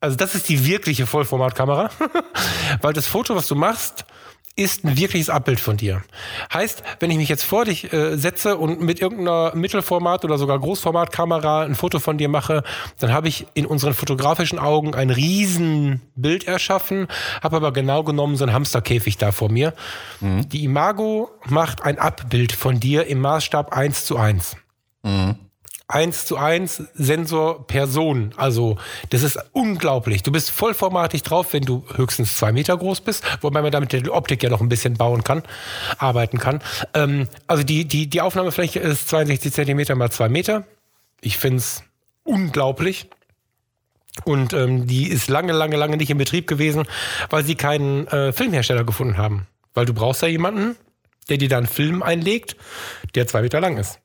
also 0.03 0.17
das 0.17 0.35
ist 0.35 0.49
die 0.49 0.67
wirkliche 0.67 1.07
Vollformatkamera, 1.07 1.91
weil 2.83 2.93
das 2.93 3.07
Foto, 3.07 3.37
was 3.37 3.47
du 3.47 3.55
machst, 3.55 4.05
ist 4.57 4.85
ein 4.85 4.99
wirkliches 4.99 5.31
Abbild 5.31 5.61
von 5.61 5.77
dir. 5.77 6.03
Heißt, 6.53 6.83
wenn 7.01 7.11
ich 7.11 7.17
mich 7.17 7.29
jetzt 7.29 7.45
vor 7.45 7.65
dich 7.65 7.91
äh, 7.93 8.17
setze 8.19 8.59
und 8.59 8.83
mit 8.83 9.01
irgendeiner 9.01 9.55
Mittelformat 9.55 10.25
oder 10.25 10.37
sogar 10.39 10.59
Großformatkamera 10.59 11.63
ein 11.63 11.77
Foto 11.77 12.01
von 12.01 12.19
dir 12.19 12.29
mache, 12.29 12.65
dann 12.99 13.13
habe 13.13 13.29
ich 13.29 13.47
in 13.55 13.65
unseren 13.65 13.95
fotografischen 13.95 14.59
Augen 14.59 14.95
ein 14.95 15.11
Riesenbild 15.11 16.49
erschaffen, 16.49 17.07
habe 17.41 17.57
aber 17.57 17.73
genau 17.73 18.03
genommen 18.03 18.37
so 18.37 18.45
einen 18.45 18.53
Hamsterkäfig 18.53 19.17
da 19.17 19.33
vor 19.33 19.51
mir. 19.51 19.73
Mhm. 20.21 20.49
Die 20.49 20.65
Imago 20.65 21.31
macht 21.47 21.85
ein 21.85 21.99
Abbild 21.99 22.53
von 22.53 22.79
dir 22.79 23.07
im 23.07 23.21
Maßstab 23.21 23.73
1 23.73 24.05
zu 24.05 24.19
1. 24.19 24.57
Mhm 25.05 25.37
eins 25.93 26.27
zu 26.27 26.37
eins 26.37 26.83
Sensor 26.95 27.67
Person. 27.67 28.33
Also 28.37 28.79
das 29.11 29.23
ist 29.23 29.39
unglaublich. 29.53 30.23
Du 30.23 30.33
bist 30.33 30.51
vollformatig 30.51 31.23
drauf, 31.23 31.53
wenn 31.53 31.65
du 31.65 31.85
höchstens 31.95 32.37
zwei 32.37 32.53
Meter 32.53 32.77
groß 32.77 33.03
bist, 33.03 33.25
wobei 33.43 33.63
man 33.63 33.71
damit 33.71 33.93
die 33.93 34.11
Optik 34.11 34.43
ja 34.43 34.51
noch 34.51 34.61
ein 34.61 34.69
bisschen 34.69 34.95
bauen 34.95 35.23
kann, 35.23 35.43
arbeiten 35.99 36.39
kann. 36.39 36.63
Ähm, 36.95 37.29
also 37.47 37.63
die, 37.63 37.85
die, 37.85 38.09
die 38.09 38.21
Aufnahmefläche 38.21 38.81
ist 38.81 39.09
62 39.09 39.53
Zentimeter 39.53 39.95
mal 39.95 40.11
zwei 40.11 40.29
Meter. 40.29 40.65
Ich 41.21 41.39
find's 41.39 41.83
unglaublich. 42.25 43.09
Und 44.25 44.53
ähm, 44.53 44.87
die 44.87 45.09
ist 45.09 45.29
lange, 45.29 45.53
lange, 45.53 45.77
lange 45.77 45.97
nicht 45.97 46.11
in 46.11 46.19
Betrieb 46.19 46.47
gewesen, 46.47 46.85
weil 47.31 47.45
sie 47.45 47.55
keinen 47.55 48.07
äh, 48.09 48.33
Filmhersteller 48.33 48.85
gefunden 48.85 49.17
haben. 49.17 49.47
Weil 49.75 49.87
du 49.87 49.95
brauchst 49.95 50.21
ja 50.21 50.29
jemanden, 50.29 50.77
der 51.29 51.39
dir 51.39 51.49
dann 51.49 51.65
einen 51.65 51.67
Film 51.67 52.03
einlegt, 52.03 52.57
der 53.15 53.27
zwei 53.27 53.43
Meter 53.43 53.61
lang 53.61 53.79
ist. 53.79 54.02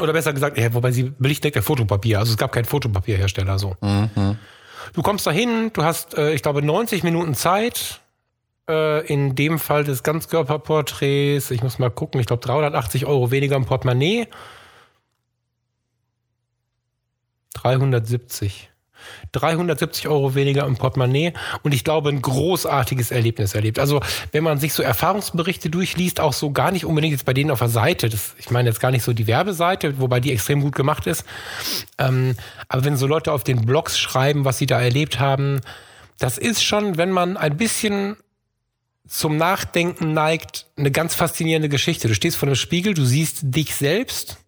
Oder 0.00 0.12
besser 0.12 0.32
gesagt, 0.32 0.56
ja, 0.56 0.72
wobei 0.72 0.92
sie 0.92 1.12
belichtet 1.18 1.56
ja 1.56 1.62
Fotopapier. 1.62 2.20
Also 2.20 2.32
es 2.32 2.38
gab 2.38 2.52
keinen 2.52 2.64
Fotopapierhersteller 2.64 3.58
so. 3.58 3.76
Mhm. 3.80 4.38
Du 4.92 5.02
kommst 5.02 5.26
da 5.26 5.30
hin, 5.30 5.70
du 5.72 5.84
hast, 5.84 6.16
äh, 6.16 6.32
ich 6.32 6.42
glaube, 6.42 6.62
90 6.62 7.02
Minuten 7.02 7.34
Zeit. 7.34 8.00
Äh, 8.68 9.04
in 9.06 9.34
dem 9.34 9.58
Fall 9.58 9.82
des 9.82 10.04
Ganzkörperporträts, 10.04 11.50
ich 11.50 11.62
muss 11.62 11.80
mal 11.80 11.90
gucken, 11.90 12.20
ich 12.20 12.26
glaube 12.26 12.42
380 12.44 13.06
Euro 13.06 13.30
weniger 13.32 13.56
im 13.56 13.64
Portemonnaie. 13.64 14.28
370. 17.54 18.71
370 19.32 20.08
Euro 20.08 20.34
weniger 20.34 20.66
im 20.66 20.76
Portemonnaie 20.76 21.32
und 21.62 21.72
ich 21.72 21.84
glaube, 21.84 22.10
ein 22.10 22.22
großartiges 22.22 23.10
Erlebnis 23.10 23.54
erlebt. 23.54 23.78
Also, 23.78 24.00
wenn 24.32 24.44
man 24.44 24.58
sich 24.58 24.72
so 24.72 24.82
Erfahrungsberichte 24.82 25.70
durchliest, 25.70 26.20
auch 26.20 26.32
so 26.32 26.50
gar 26.50 26.70
nicht 26.70 26.84
unbedingt 26.84 27.12
jetzt 27.12 27.24
bei 27.24 27.34
denen 27.34 27.50
auf 27.50 27.60
der 27.60 27.68
Seite, 27.68 28.08
das, 28.08 28.34
ich 28.38 28.50
meine 28.50 28.68
jetzt 28.68 28.80
gar 28.80 28.90
nicht 28.90 29.02
so 29.02 29.12
die 29.12 29.26
Werbeseite, 29.26 29.98
wobei 29.98 30.20
die 30.20 30.32
extrem 30.32 30.60
gut 30.60 30.74
gemacht 30.74 31.06
ist, 31.06 31.24
ähm, 31.98 32.36
aber 32.68 32.84
wenn 32.84 32.96
so 32.96 33.06
Leute 33.06 33.32
auf 33.32 33.44
den 33.44 33.64
Blogs 33.64 33.98
schreiben, 33.98 34.44
was 34.44 34.58
sie 34.58 34.66
da 34.66 34.80
erlebt 34.80 35.20
haben, 35.20 35.60
das 36.18 36.38
ist 36.38 36.62
schon, 36.62 36.96
wenn 36.96 37.10
man 37.10 37.36
ein 37.36 37.56
bisschen 37.56 38.16
zum 39.08 39.36
Nachdenken 39.36 40.12
neigt, 40.12 40.66
eine 40.76 40.90
ganz 40.90 41.14
faszinierende 41.14 41.68
Geschichte. 41.68 42.08
Du 42.08 42.14
stehst 42.14 42.36
vor 42.36 42.46
dem 42.46 42.54
Spiegel, 42.54 42.94
du 42.94 43.04
siehst 43.04 43.40
dich 43.42 43.74
selbst 43.74 44.38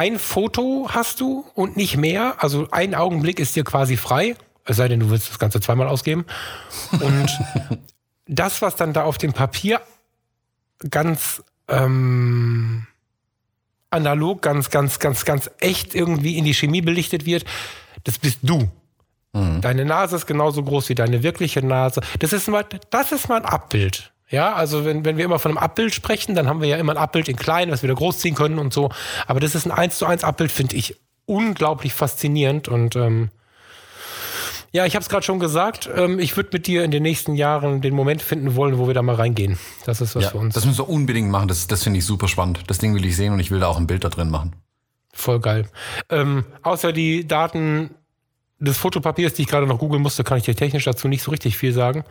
ein 0.00 0.18
Foto 0.18 0.88
hast 0.88 1.20
du 1.20 1.44
und 1.52 1.76
nicht 1.76 1.98
mehr. 1.98 2.42
Also 2.42 2.68
ein 2.70 2.94
Augenblick 2.94 3.38
ist 3.38 3.54
dir 3.54 3.64
quasi 3.64 3.98
frei. 3.98 4.34
Es 4.64 4.78
sei 4.78 4.88
denn, 4.88 4.98
du 4.98 5.10
willst 5.10 5.28
das 5.28 5.38
Ganze 5.38 5.60
zweimal 5.60 5.88
ausgeben. 5.88 6.24
Und 6.92 7.28
das, 8.26 8.62
was 8.62 8.76
dann 8.76 8.94
da 8.94 9.02
auf 9.02 9.18
dem 9.18 9.34
Papier 9.34 9.82
ganz 10.88 11.42
ähm, 11.68 12.86
analog, 13.90 14.40
ganz, 14.40 14.70
ganz, 14.70 15.00
ganz, 15.00 15.26
ganz 15.26 15.50
echt 15.58 15.94
irgendwie 15.94 16.38
in 16.38 16.46
die 16.46 16.54
Chemie 16.54 16.80
belichtet 16.80 17.26
wird, 17.26 17.44
das 18.04 18.18
bist 18.18 18.38
du. 18.40 18.70
Mhm. 19.34 19.60
Deine 19.60 19.84
Nase 19.84 20.16
ist 20.16 20.24
genauso 20.24 20.62
groß 20.62 20.88
wie 20.88 20.94
deine 20.94 21.22
wirkliche 21.22 21.60
Nase. 21.60 22.00
Das 22.20 22.32
ist 22.32 22.48
mal, 22.48 22.64
das 22.88 23.12
ist 23.12 23.28
mal 23.28 23.36
ein 23.36 23.44
Abbild. 23.44 24.09
Ja, 24.30 24.54
also 24.54 24.84
wenn, 24.84 25.04
wenn 25.04 25.16
wir 25.16 25.24
immer 25.24 25.40
von 25.40 25.50
einem 25.50 25.58
Abbild 25.58 25.92
sprechen, 25.92 26.34
dann 26.34 26.48
haben 26.48 26.60
wir 26.60 26.68
ja 26.68 26.76
immer 26.76 26.92
ein 26.92 26.98
Abbild 26.98 27.28
in 27.28 27.36
klein, 27.36 27.70
was 27.70 27.82
wir 27.82 27.88
da 27.88 27.94
großziehen 27.94 28.36
können 28.36 28.58
und 28.58 28.72
so. 28.72 28.90
Aber 29.26 29.40
das 29.40 29.54
ist 29.54 29.66
ein 29.66 29.72
1 29.72 29.98
zu 29.98 30.06
1 30.06 30.22
Abbild, 30.22 30.52
finde 30.52 30.76
ich 30.76 30.96
unglaublich 31.26 31.92
faszinierend 31.92 32.68
und 32.68 32.96
ähm, 32.96 33.30
ja, 34.72 34.86
ich 34.86 34.94
habe 34.94 35.02
es 35.02 35.08
gerade 35.08 35.24
schon 35.24 35.40
gesagt. 35.40 35.90
Ähm, 35.96 36.20
ich 36.20 36.36
würde 36.36 36.50
mit 36.52 36.68
dir 36.68 36.84
in 36.84 36.92
den 36.92 37.02
nächsten 37.02 37.34
Jahren 37.34 37.80
den 37.80 37.94
Moment 37.94 38.22
finden 38.22 38.54
wollen, 38.54 38.78
wo 38.78 38.86
wir 38.86 38.94
da 38.94 39.02
mal 39.02 39.16
reingehen. 39.16 39.58
Das 39.84 40.00
ist 40.00 40.14
was 40.14 40.24
ja, 40.24 40.30
für 40.30 40.38
uns. 40.38 40.54
Das 40.54 40.64
müssen 40.64 40.78
wir 40.78 40.88
unbedingt 40.88 41.28
machen. 41.28 41.48
Das, 41.48 41.66
das 41.66 41.82
finde 41.82 41.98
ich 41.98 42.06
super 42.06 42.28
spannend. 42.28 42.62
Das 42.68 42.78
Ding 42.78 42.94
will 42.94 43.04
ich 43.04 43.16
sehen 43.16 43.32
und 43.32 43.40
ich 43.40 43.50
will 43.50 43.58
da 43.58 43.66
auch 43.66 43.78
ein 43.78 43.88
Bild 43.88 44.04
da 44.04 44.08
drin 44.10 44.30
machen. 44.30 44.54
Voll 45.12 45.40
geil. 45.40 45.68
Ähm, 46.08 46.44
außer 46.62 46.92
die 46.92 47.26
Daten 47.26 47.96
des 48.60 48.76
Fotopapiers, 48.76 49.34
die 49.34 49.42
ich 49.42 49.48
gerade 49.48 49.66
noch 49.66 49.78
googeln 49.78 50.02
musste, 50.02 50.22
kann 50.22 50.38
ich 50.38 50.44
dir 50.44 50.54
technisch 50.54 50.84
dazu 50.84 51.08
nicht 51.08 51.22
so 51.22 51.30
richtig 51.30 51.56
viel 51.56 51.72
sagen. 51.72 52.04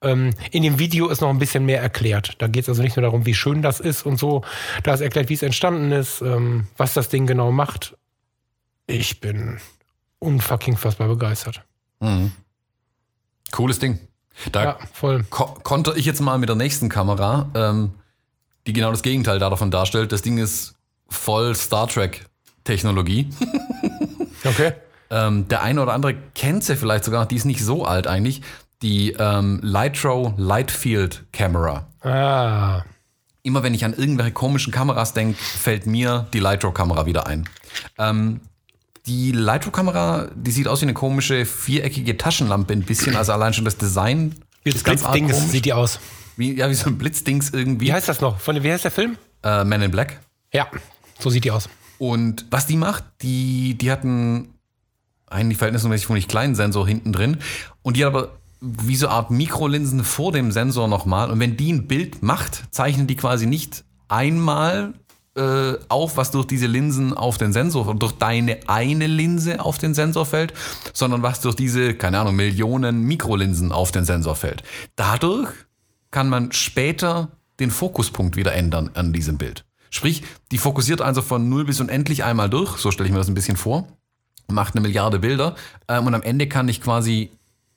Ähm, 0.00 0.30
in 0.52 0.62
dem 0.62 0.78
Video 0.78 1.08
ist 1.08 1.20
noch 1.20 1.28
ein 1.28 1.38
bisschen 1.38 1.66
mehr 1.66 1.82
erklärt. 1.82 2.36
Da 2.38 2.46
geht 2.46 2.62
es 2.62 2.68
also 2.68 2.82
nicht 2.82 2.96
nur 2.96 3.02
darum, 3.02 3.26
wie 3.26 3.34
schön 3.34 3.62
das 3.62 3.80
ist 3.80 4.06
und 4.06 4.16
so. 4.16 4.42
Da 4.84 4.94
ist 4.94 5.00
erklärt, 5.00 5.28
wie 5.28 5.34
es 5.34 5.42
entstanden 5.42 5.90
ist, 5.90 6.22
ähm, 6.22 6.68
was 6.76 6.94
das 6.94 7.08
Ding 7.08 7.26
genau 7.26 7.50
macht. 7.50 7.96
Ich 8.86 9.20
bin 9.20 9.58
unfucking 10.20 10.76
fassbar 10.76 11.08
begeistert. 11.08 11.62
Mhm. 12.00 12.32
Cooles 13.50 13.80
Ding. 13.80 13.98
Da 14.52 14.62
ja, 14.62 14.78
voll. 14.92 15.24
Ko 15.30 15.46
konnte 15.62 15.94
ich 15.96 16.06
jetzt 16.06 16.20
mal 16.20 16.38
mit 16.38 16.48
der 16.48 16.56
nächsten 16.56 16.88
Kamera, 16.88 17.50
ähm, 17.54 17.90
die 18.66 18.72
genau 18.72 18.92
das 18.92 19.02
Gegenteil 19.02 19.40
davon 19.40 19.72
darstellt. 19.72 20.12
Das 20.12 20.22
Ding 20.22 20.38
ist 20.38 20.74
voll 21.08 21.56
Star 21.56 21.88
Trek 21.88 22.24
Technologie. 22.62 23.28
okay. 24.44 24.74
Ähm, 25.10 25.48
der 25.48 25.62
eine 25.62 25.82
oder 25.82 25.92
andere 25.92 26.14
kennt 26.34 26.64
sie 26.64 26.76
vielleicht 26.76 27.04
sogar 27.04 27.22
noch, 27.22 27.28
die 27.28 27.36
ist 27.36 27.44
nicht 27.44 27.64
so 27.64 27.84
alt 27.84 28.06
eigentlich. 28.06 28.42
Die 28.82 29.12
ähm, 29.18 29.60
Lightro 29.62 30.34
Lightfield 30.36 31.24
Camera. 31.32 31.86
Ah. 32.02 32.82
Immer 33.42 33.62
wenn 33.62 33.74
ich 33.74 33.84
an 33.84 33.94
irgendwelche 33.94 34.32
komischen 34.32 34.72
Kameras 34.72 35.14
denke, 35.14 35.38
fällt 35.38 35.86
mir 35.86 36.26
die 36.32 36.38
Lightro-Kamera 36.38 37.06
wieder 37.06 37.26
ein. 37.26 37.48
Ähm, 37.96 38.40
die 39.06 39.32
Lightro-Kamera, 39.32 40.28
die 40.34 40.50
sieht 40.50 40.68
aus 40.68 40.82
wie 40.82 40.84
eine 40.84 40.94
komische 40.94 41.46
viereckige 41.46 42.16
Taschenlampe 42.18 42.74
ein 42.74 42.82
bisschen. 42.82 43.16
Also 43.16 43.32
allein 43.32 43.54
schon 43.54 43.64
das 43.64 43.78
Design. 43.78 44.34
Wie 44.64 44.70
das 44.70 44.82
Blitzdings 44.82 45.50
sieht 45.50 45.64
die 45.64 45.72
aus. 45.72 45.98
Wie, 46.36 46.54
ja, 46.54 46.68
wie 46.68 46.74
so 46.74 46.90
ein 46.90 46.98
Blitzdings 46.98 47.50
irgendwie. 47.50 47.86
Wie 47.86 47.92
heißt 47.92 48.08
das 48.08 48.20
noch? 48.20 48.38
Von, 48.38 48.62
wie 48.62 48.70
heißt 48.70 48.84
der 48.84 48.90
Film? 48.90 49.16
Äh, 49.42 49.64
Man 49.64 49.82
in 49.82 49.90
Black. 49.90 50.20
Ja, 50.52 50.68
so 51.18 51.30
sieht 51.30 51.44
die 51.44 51.50
aus. 51.50 51.68
Und 51.98 52.46
was 52.50 52.66
die 52.66 52.76
macht, 52.76 53.04
die, 53.22 53.76
die 53.76 53.90
hat 53.90 54.02
einen 54.04 54.54
eigentlich 55.30 55.58
verhältnismäßig 55.58 56.06
ziemlich 56.06 56.28
kleinen 56.28 56.54
Sensor 56.54 56.86
hinten 56.86 57.12
drin. 57.12 57.38
Und 57.82 57.96
die 57.96 58.04
hat 58.04 58.14
aber 58.14 58.38
wie 58.60 58.96
so 58.96 59.06
eine 59.06 59.16
Art 59.16 59.30
Mikrolinsen 59.30 60.04
vor 60.04 60.32
dem 60.32 60.50
Sensor 60.50 60.88
nochmal. 60.88 61.30
Und 61.30 61.40
wenn 61.40 61.56
die 61.56 61.72
ein 61.72 61.86
Bild 61.86 62.22
macht, 62.22 62.64
zeichnen 62.70 63.06
die 63.06 63.16
quasi 63.16 63.46
nicht 63.46 63.84
einmal 64.08 64.94
äh, 65.36 65.74
auf, 65.88 66.16
was 66.16 66.30
durch 66.32 66.46
diese 66.46 66.66
Linsen 66.66 67.14
auf 67.14 67.38
den 67.38 67.52
Sensor, 67.52 67.94
durch 67.94 68.12
deine 68.12 68.58
eine 68.66 69.06
Linse 69.06 69.60
auf 69.60 69.78
den 69.78 69.94
Sensor 69.94 70.26
fällt, 70.26 70.52
sondern 70.92 71.22
was 71.22 71.40
durch 71.40 71.54
diese, 71.54 71.94
keine 71.94 72.18
Ahnung, 72.18 72.34
Millionen 72.34 73.02
Mikrolinsen 73.02 73.70
auf 73.70 73.92
den 73.92 74.04
Sensor 74.04 74.34
fällt. 74.34 74.64
Dadurch 74.96 75.50
kann 76.10 76.28
man 76.28 76.50
später 76.52 77.28
den 77.60 77.70
Fokuspunkt 77.70 78.36
wieder 78.36 78.54
ändern 78.54 78.90
an 78.94 79.12
diesem 79.12 79.38
Bild. 79.38 79.64
Sprich, 79.90 80.22
die 80.50 80.58
fokussiert 80.58 81.00
also 81.00 81.22
von 81.22 81.48
0 81.48 81.64
bis 81.64 81.80
unendlich 81.80 82.24
einmal 82.24 82.50
durch, 82.50 82.76
so 82.78 82.90
stelle 82.90 83.06
ich 83.06 83.12
mir 83.12 83.18
das 83.18 83.28
ein 83.28 83.34
bisschen 83.34 83.56
vor 83.56 83.86
macht 84.50 84.74
eine 84.74 84.82
Milliarde 84.82 85.18
Bilder 85.18 85.56
ähm, 85.88 86.06
und 86.06 86.14
am 86.14 86.22
Ende 86.22 86.48
kann 86.48 86.68
ich 86.68 86.80
quasi 86.82 87.30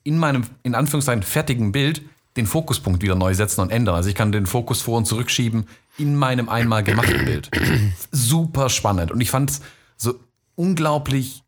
in 0.04 0.18
meinem, 0.18 0.44
in 0.62 0.74
Anführungszeichen, 0.74 1.22
fertigen 1.22 1.72
Bild 1.72 2.02
den 2.36 2.46
Fokuspunkt 2.46 3.02
wieder 3.02 3.14
neu 3.14 3.34
setzen 3.34 3.60
und 3.60 3.70
ändern. 3.70 3.94
Also 3.94 4.08
ich 4.08 4.14
kann 4.14 4.32
den 4.32 4.46
Fokus 4.46 4.80
vor 4.80 4.96
und 4.96 5.06
zurückschieben 5.06 5.66
in 5.98 6.16
meinem 6.16 6.48
einmal 6.48 6.82
gemachten 6.82 7.24
Bild. 7.24 7.50
Super 8.10 8.70
spannend. 8.70 9.10
Und 9.10 9.20
ich 9.20 9.30
fand 9.30 9.50
es 9.50 9.60
so 9.96 10.14
unglaublich 10.54 11.42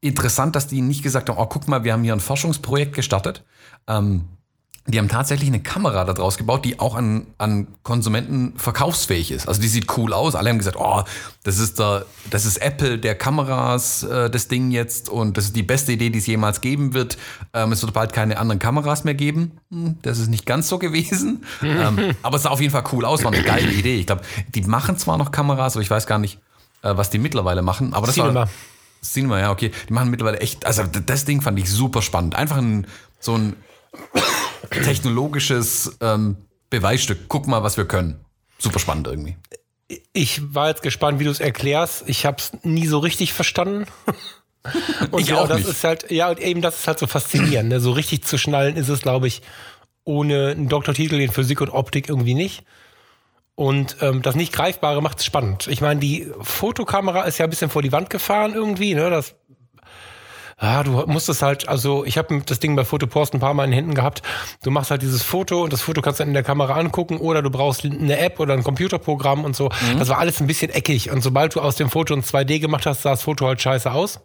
interessant, 0.00 0.54
dass 0.54 0.68
die 0.68 0.80
nicht 0.80 1.02
gesagt 1.02 1.28
haben, 1.28 1.38
oh, 1.38 1.46
guck 1.46 1.66
mal, 1.66 1.82
wir 1.84 1.92
haben 1.92 2.04
hier 2.04 2.12
ein 2.12 2.20
Forschungsprojekt 2.20 2.94
gestartet. 2.94 3.42
Ähm, 3.88 4.26
die 4.88 4.98
haben 4.98 5.08
tatsächlich 5.08 5.48
eine 5.48 5.60
Kamera 5.60 6.04
daraus 6.04 6.36
gebaut, 6.36 6.64
die 6.64 6.78
auch 6.78 6.94
an, 6.94 7.26
an 7.38 7.66
Konsumenten 7.82 8.54
verkaufsfähig 8.56 9.32
ist. 9.32 9.48
Also 9.48 9.60
die 9.60 9.68
sieht 9.68 9.96
cool 9.96 10.12
aus. 10.12 10.34
Alle 10.36 10.50
haben 10.50 10.58
gesagt, 10.58 10.76
oh, 10.78 11.02
das 11.42 11.58
ist 11.58 11.80
der, 11.80 12.06
das 12.30 12.46
ist 12.46 12.58
Apple 12.58 12.98
der 12.98 13.16
Kameras, 13.16 14.04
äh, 14.04 14.30
das 14.30 14.46
Ding 14.46 14.70
jetzt 14.70 15.08
und 15.08 15.36
das 15.36 15.46
ist 15.46 15.56
die 15.56 15.64
beste 15.64 15.92
Idee, 15.92 16.10
die 16.10 16.20
es 16.20 16.26
jemals 16.26 16.60
geben 16.60 16.94
wird. 16.94 17.18
Ähm, 17.52 17.72
es 17.72 17.82
wird 17.82 17.94
bald 17.94 18.12
keine 18.12 18.38
anderen 18.38 18.60
Kameras 18.60 19.02
mehr 19.02 19.14
geben. 19.14 19.58
Hm, 19.70 19.98
das 20.02 20.18
ist 20.18 20.28
nicht 20.28 20.46
ganz 20.46 20.68
so 20.68 20.78
gewesen. 20.78 21.44
ähm, 21.62 22.14
aber 22.22 22.36
es 22.36 22.44
sah 22.44 22.50
auf 22.50 22.60
jeden 22.60 22.72
Fall 22.72 22.84
cool 22.92 23.04
aus, 23.04 23.24
war 23.24 23.32
eine 23.32 23.42
geile 23.44 23.70
Idee. 23.72 23.98
Ich 23.98 24.06
glaube, 24.06 24.22
die 24.54 24.62
machen 24.62 24.96
zwar 24.98 25.18
noch 25.18 25.32
Kameras, 25.32 25.74
aber 25.74 25.82
ich 25.82 25.90
weiß 25.90 26.06
gar 26.06 26.18
nicht, 26.18 26.38
äh, 26.82 26.96
was 26.96 27.10
die 27.10 27.18
mittlerweile 27.18 27.62
machen. 27.62 27.92
Aber 27.92 28.06
das 28.06 28.14
Cinema. 28.14 28.34
war 28.34 28.48
Cinema, 29.02 29.40
ja, 29.40 29.50
okay. 29.50 29.72
Die 29.88 29.92
machen 29.92 30.10
mittlerweile 30.10 30.38
echt, 30.38 30.64
also 30.64 30.84
das 30.84 31.24
Ding 31.24 31.42
fand 31.42 31.58
ich 31.58 31.70
super 31.70 32.02
spannend. 32.02 32.36
Einfach 32.36 32.56
ein, 32.56 32.86
so 33.18 33.34
ein 33.34 33.56
technologisches 34.70 35.96
ähm, 36.00 36.36
Beweisstück. 36.70 37.28
Guck 37.28 37.46
mal, 37.46 37.62
was 37.62 37.76
wir 37.76 37.86
können. 37.86 38.24
Super 38.58 38.78
spannend 38.78 39.06
irgendwie. 39.06 39.36
Ich 40.12 40.54
war 40.54 40.68
jetzt 40.68 40.82
gespannt, 40.82 41.20
wie 41.20 41.24
du 41.24 41.30
es 41.30 41.40
erklärst. 41.40 42.04
Ich 42.08 42.26
habe 42.26 42.38
es 42.38 42.52
nie 42.64 42.86
so 42.86 42.98
richtig 42.98 43.32
verstanden. 43.32 43.86
Und 45.12 45.20
Ich 45.20 45.32
auch 45.32 45.46
das 45.46 45.58
nicht. 45.58 45.68
ist 45.68 45.84
halt, 45.84 46.10
ja, 46.10 46.28
und 46.28 46.40
eben 46.40 46.60
das 46.60 46.80
ist 46.80 46.88
halt 46.88 46.98
so 46.98 47.06
faszinierend. 47.06 47.68
Ne? 47.68 47.78
So 47.78 47.92
richtig 47.92 48.24
zu 48.24 48.36
schnallen 48.36 48.74
ist 48.76 48.88
es, 48.88 49.00
glaube 49.00 49.28
ich, 49.28 49.42
ohne 50.02 50.48
einen 50.48 50.68
Doktortitel 50.68 51.20
in 51.20 51.30
Physik 51.30 51.60
und 51.60 51.70
Optik 51.70 52.08
irgendwie 52.08 52.34
nicht. 52.34 52.64
Und 53.54 53.96
ähm, 54.00 54.22
das 54.22 54.34
nicht 54.34 54.52
Greifbare 54.52 55.00
macht 55.02 55.20
es 55.20 55.24
spannend. 55.24 55.68
Ich 55.68 55.80
meine, 55.80 56.00
die 56.00 56.26
Fotokamera 56.40 57.22
ist 57.22 57.38
ja 57.38 57.44
ein 57.46 57.50
bisschen 57.50 57.70
vor 57.70 57.80
die 57.82 57.92
Wand 57.92 58.10
gefahren 58.10 58.54
irgendwie. 58.54 58.94
Ne? 58.94 59.08
Das, 59.08 59.36
ah, 60.56 60.82
du 60.82 60.90
musstest 61.06 61.42
halt, 61.42 61.68
also 61.68 62.04
ich 62.04 62.18
habe 62.18 62.42
das 62.44 62.60
Ding 62.60 62.76
bei 62.76 62.84
Fotopost 62.84 63.34
ein 63.34 63.40
paar 63.40 63.54
Mal 63.54 63.64
in 63.64 63.70
den 63.70 63.76
Händen 63.76 63.94
gehabt. 63.94 64.22
Du 64.62 64.70
machst 64.70 64.90
halt 64.90 65.02
dieses 65.02 65.22
Foto 65.22 65.64
und 65.64 65.72
das 65.72 65.82
Foto 65.82 66.02
kannst 66.02 66.20
du 66.20 66.22
dann 66.22 66.28
in 66.28 66.34
der 66.34 66.42
Kamera 66.42 66.74
angucken 66.74 67.18
oder 67.18 67.42
du 67.42 67.50
brauchst 67.50 67.84
eine 67.84 68.18
App 68.18 68.40
oder 68.40 68.54
ein 68.54 68.64
Computerprogramm 68.64 69.44
und 69.44 69.54
so. 69.54 69.70
Das 69.98 70.08
war 70.08 70.18
alles 70.18 70.40
ein 70.40 70.46
bisschen 70.46 70.70
eckig. 70.70 71.10
Und 71.10 71.22
sobald 71.22 71.54
du 71.54 71.60
aus 71.60 71.76
dem 71.76 71.90
Foto 71.90 72.14
ein 72.14 72.22
2D 72.22 72.60
gemacht 72.60 72.86
hast, 72.86 73.02
sah 73.02 73.10
das 73.10 73.22
Foto 73.22 73.46
halt 73.46 73.60
scheiße 73.60 73.90
aus. 73.90 74.20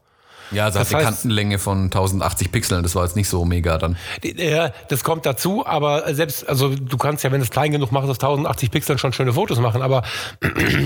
Ja, 0.52 0.66
also 0.66 0.80
Das 0.80 0.88
hat 0.88 1.00
die 1.00 1.04
heißt- 1.06 1.08
Kantenlänge 1.10 1.60
von 1.60 1.84
1080 1.90 2.52
Pixeln, 2.52 2.84
das 2.84 2.96
war 2.96 3.04
jetzt 3.06 3.16
nicht 3.16 3.30
so 3.30 3.46
mega 3.46 3.78
dann. 3.78 3.98
Ja, 4.24 4.72
das 4.90 5.04
kommt 5.04 5.26
dazu, 5.26 5.66
aber 5.66 6.14
selbst, 6.14 6.48
also 6.50 6.76
du 6.76 6.98
kannst 6.98 7.24
ja, 7.24 7.32
wenn 7.32 7.40
du 7.40 7.46
es 7.46 7.52
klein 7.52 7.72
genug 7.72 7.92
machst, 7.92 8.10
aus 8.10 8.18
1080 8.20 8.72
Pixeln 8.72 8.98
schon 9.00 9.14
schöne 9.14 9.34
Fotos 9.34 9.60
machen, 9.60 9.82
aber 9.82 10.04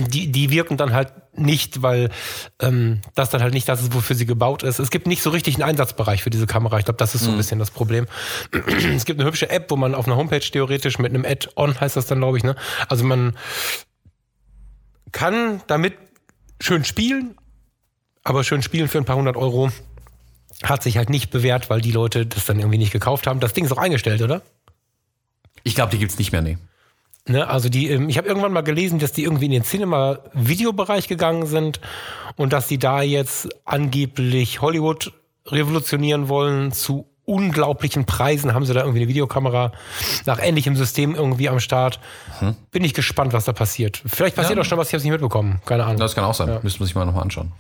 die, 0.08 0.32
die 0.32 0.50
wirken 0.52 0.78
dann 0.78 0.94
halt 0.94 1.12
nicht, 1.38 1.82
weil 1.82 2.10
ähm, 2.62 3.02
das 3.16 3.30
dann 3.30 3.42
halt 3.42 3.54
nicht 3.54 3.68
das 3.68 3.82
ist, 3.82 3.94
wofür 3.94 4.16
sie 4.16 4.26
gebaut 4.26 4.64
ist. 4.64 4.80
Es 4.80 4.90
gibt 4.90 5.08
nicht 5.08 5.22
so 5.22 5.30
richtig 5.32 5.56
einen 5.56 5.64
Einsatzbereich 5.64 6.24
für 6.24 6.30
diese 6.30 6.46
Kamera. 6.48 6.78
Ich 6.80 6.86
glaube, 6.86 6.98
das 6.98 7.14
ist 7.16 7.24
so 7.24 7.32
ein 7.32 7.38
bisschen 7.38 7.60
das 7.60 7.72
Problem. 7.72 8.06
es 8.96 9.04
gibt 9.06 9.20
eine 9.20 9.28
hübsche 9.28 9.50
App, 9.50 9.70
wo 9.72 9.76
man 9.76 9.96
auf 9.96 10.06
einer 10.08 10.16
Homepage 10.16 10.40
theoretisch 10.40 10.98
mit 11.00 11.14
einem 11.14 11.26
Add-on 11.26 11.80
heißt 11.80 11.96
das 11.98 12.06
dann, 12.06 12.20
glaube 12.20 12.38
ich, 12.38 12.44
ne? 12.44 12.56
Also 12.88 13.04
man 13.04 13.36
kann 15.12 15.62
damit 15.68 15.94
schön 16.62 16.84
spielen, 16.86 17.36
aber 18.26 18.44
schön 18.44 18.62
spielen 18.62 18.90
für 18.90 18.98
ein 18.98 19.06
paar 19.06 19.16
hundert 19.16 19.38
Euro 19.38 19.72
hat 20.64 20.84
sich 20.84 20.98
halt 20.98 21.10
nicht 21.10 21.32
bewährt, 21.32 21.70
weil 21.70 21.80
die 21.82 21.92
Leute 21.92 22.26
das 22.26 22.46
dann 22.46 22.60
irgendwie 22.60 22.78
nicht 22.78 22.92
gekauft 22.92 23.28
haben. 23.28 23.40
Das 23.40 23.54
Ding 23.54 23.64
ist 23.66 23.72
auch 23.72 23.78
eingestellt, 23.78 24.22
oder? 24.22 24.42
Ich 25.64 25.76
glaube, 25.76 25.92
die 25.92 25.98
gibt's 26.00 26.18
nicht 26.18 26.32
mehr, 26.32 26.42
nee. 26.42 26.58
Ne, 27.28 27.48
also 27.48 27.70
die, 27.70 27.90
ähm, 27.90 28.08
ich 28.10 28.18
habe 28.18 28.28
irgendwann 28.28 28.54
mal 28.54 28.62
gelesen, 28.62 29.00
dass 29.00 29.12
die 29.12 29.24
irgendwie 29.24 29.46
in 29.46 29.52
den 29.52 29.64
Cinema-Videobereich 29.64 31.08
gegangen 31.08 31.46
sind 31.48 31.80
und 32.36 32.54
dass 32.54 32.68
die 32.68 32.78
da 32.78 33.02
jetzt 33.02 33.50
angeblich 33.66 34.62
Hollywood 34.62 35.12
revolutionieren 35.48 36.30
wollen 36.30 36.72
zu 36.72 37.08
unglaublichen 37.26 38.06
Preisen 38.06 38.54
haben 38.54 38.66
sie 38.66 38.74
da 38.76 38.82
irgendwie 38.82 39.00
eine 39.00 39.08
Videokamera 39.08 39.72
nach 40.28 40.40
ähnlichem 40.40 40.76
System 40.76 41.16
irgendwie 41.16 41.50
am 41.50 41.60
Start. 41.60 42.00
Bin 42.70 42.84
ich 42.84 42.94
gespannt, 42.94 43.34
was 43.34 43.46
da 43.46 43.54
passiert. 43.54 44.02
Vielleicht 44.06 44.36
passiert 44.36 44.58
Ja. 44.58 44.62
auch 44.62 44.66
schon 44.66 44.78
was, 44.78 44.90
ich 44.90 44.94
habe 44.94 45.00
es 45.00 45.04
nicht 45.06 45.12
mitbekommen. 45.12 45.60
Keine 45.66 45.86
Ahnung. 45.86 45.98
Das 45.98 46.14
kann 46.14 46.24
auch 46.24 46.36
sein. 46.36 46.60
Müsste 46.62 46.80
man 46.80 46.86
sich 46.86 46.94
mal 46.96 47.06
nochmal 47.06 47.24
anschauen. 47.24 47.52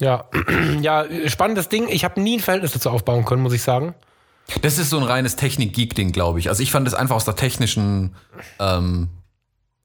Ja, 0.00 0.28
ja, 0.80 1.06
spannendes 1.26 1.68
Ding. 1.68 1.88
Ich 1.88 2.04
habe 2.04 2.20
nie 2.20 2.38
ein 2.38 2.40
Verhältnis 2.40 2.72
dazu 2.72 2.90
aufbauen 2.90 3.24
können, 3.24 3.42
muss 3.42 3.52
ich 3.52 3.62
sagen. 3.62 3.94
Das 4.62 4.78
ist 4.78 4.90
so 4.90 4.98
ein 4.98 5.04
reines 5.04 5.36
Technik-Geek-Ding, 5.36 6.12
glaube 6.12 6.38
ich. 6.38 6.48
Also 6.48 6.62
ich 6.62 6.70
fand 6.70 6.86
es 6.86 6.94
einfach 6.94 7.16
aus 7.16 7.24
der 7.24 7.36
technischen 7.36 8.14
ähm, 8.58 9.08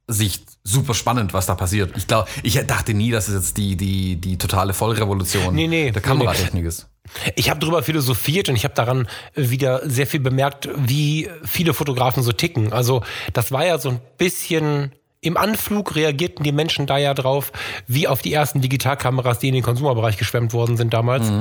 Sicht 0.07 0.43
super 0.63 0.93
spannend, 0.93 1.33
was 1.33 1.45
da 1.45 1.55
passiert. 1.55 1.95
Ich 1.95 2.07
glaube, 2.07 2.27
ich 2.43 2.59
dachte 2.65 2.93
nie, 2.93 3.11
dass 3.11 3.27
es 3.27 3.35
jetzt 3.35 3.57
die, 3.57 3.77
die, 3.77 4.17
die 4.17 4.37
totale 4.37 4.73
Vollrevolution 4.73 5.55
Nee, 5.55 5.67
nee, 5.67 5.91
der 5.91 6.01
nee, 6.01 6.07
Kameratechnik 6.07 6.65
ist. 6.65 6.89
Ich 7.35 7.49
habe 7.49 7.59
darüber 7.59 7.83
philosophiert 7.83 8.49
und 8.49 8.55
ich 8.55 8.65
habe 8.65 8.73
daran 8.73 9.07
wieder 9.33 9.87
sehr 9.89 10.07
viel 10.07 10.19
bemerkt, 10.19 10.69
wie 10.75 11.29
viele 11.43 11.73
Fotografen 11.73 12.21
so 12.21 12.31
ticken. 12.31 12.73
Also 12.73 13.03
das 13.33 13.51
war 13.51 13.65
ja 13.65 13.77
so 13.77 13.89
ein 13.89 14.01
bisschen 14.17 14.91
im 15.21 15.37
Anflug 15.37 15.95
reagierten 15.95 16.43
die 16.43 16.51
Menschen 16.51 16.87
da 16.87 16.97
ja 16.97 17.13
drauf, 17.13 17.51
wie 17.87 18.07
auf 18.07 18.21
die 18.21 18.33
ersten 18.33 18.61
Digitalkameras, 18.61 19.39
die 19.39 19.49
in 19.49 19.53
den 19.53 19.63
Konsumerbereich 19.63 20.17
geschwemmt 20.17 20.53
worden 20.53 20.77
sind 20.77 20.93
damals. 20.93 21.31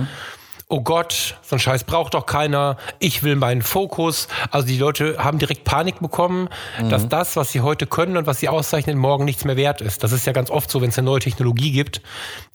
Oh 0.71 0.83
Gott, 0.83 1.39
so 1.41 1.57
ein 1.57 1.61
Scheiß 1.61 1.85
braucht 1.85 2.13
doch 2.13 2.27
keiner. 2.27 2.77
Ich 2.99 3.23
will 3.23 3.37
meinen 3.37 3.63
Fokus. 3.63 4.29
Also 4.51 4.67
die 4.67 4.77
Leute 4.77 5.17
haben 5.19 5.39
direkt 5.39 5.65
Panik 5.65 6.01
bekommen, 6.01 6.49
dass 6.91 7.09
das, 7.09 7.37
was 7.37 7.53
sie 7.53 7.63
heute 7.63 7.87
können 7.87 8.19
und 8.19 8.27
was 8.27 8.41
sie 8.41 8.51
auszeichnen, 8.51 8.99
morgen 8.99 9.25
nichts 9.25 9.47
mehr 9.47 9.57
wert 9.57 9.81
ist. 9.81 10.03
Das 10.05 10.13
ist 10.13 10.27
ja 10.27 10.33
ganz 10.33 10.51
oft 10.51 10.71
so, 10.71 10.83
wenn 10.83 10.91
es 10.91 10.99
eine 10.99 11.07
neue 11.07 11.21
Technologie 11.21 11.71
gibt, 11.71 12.03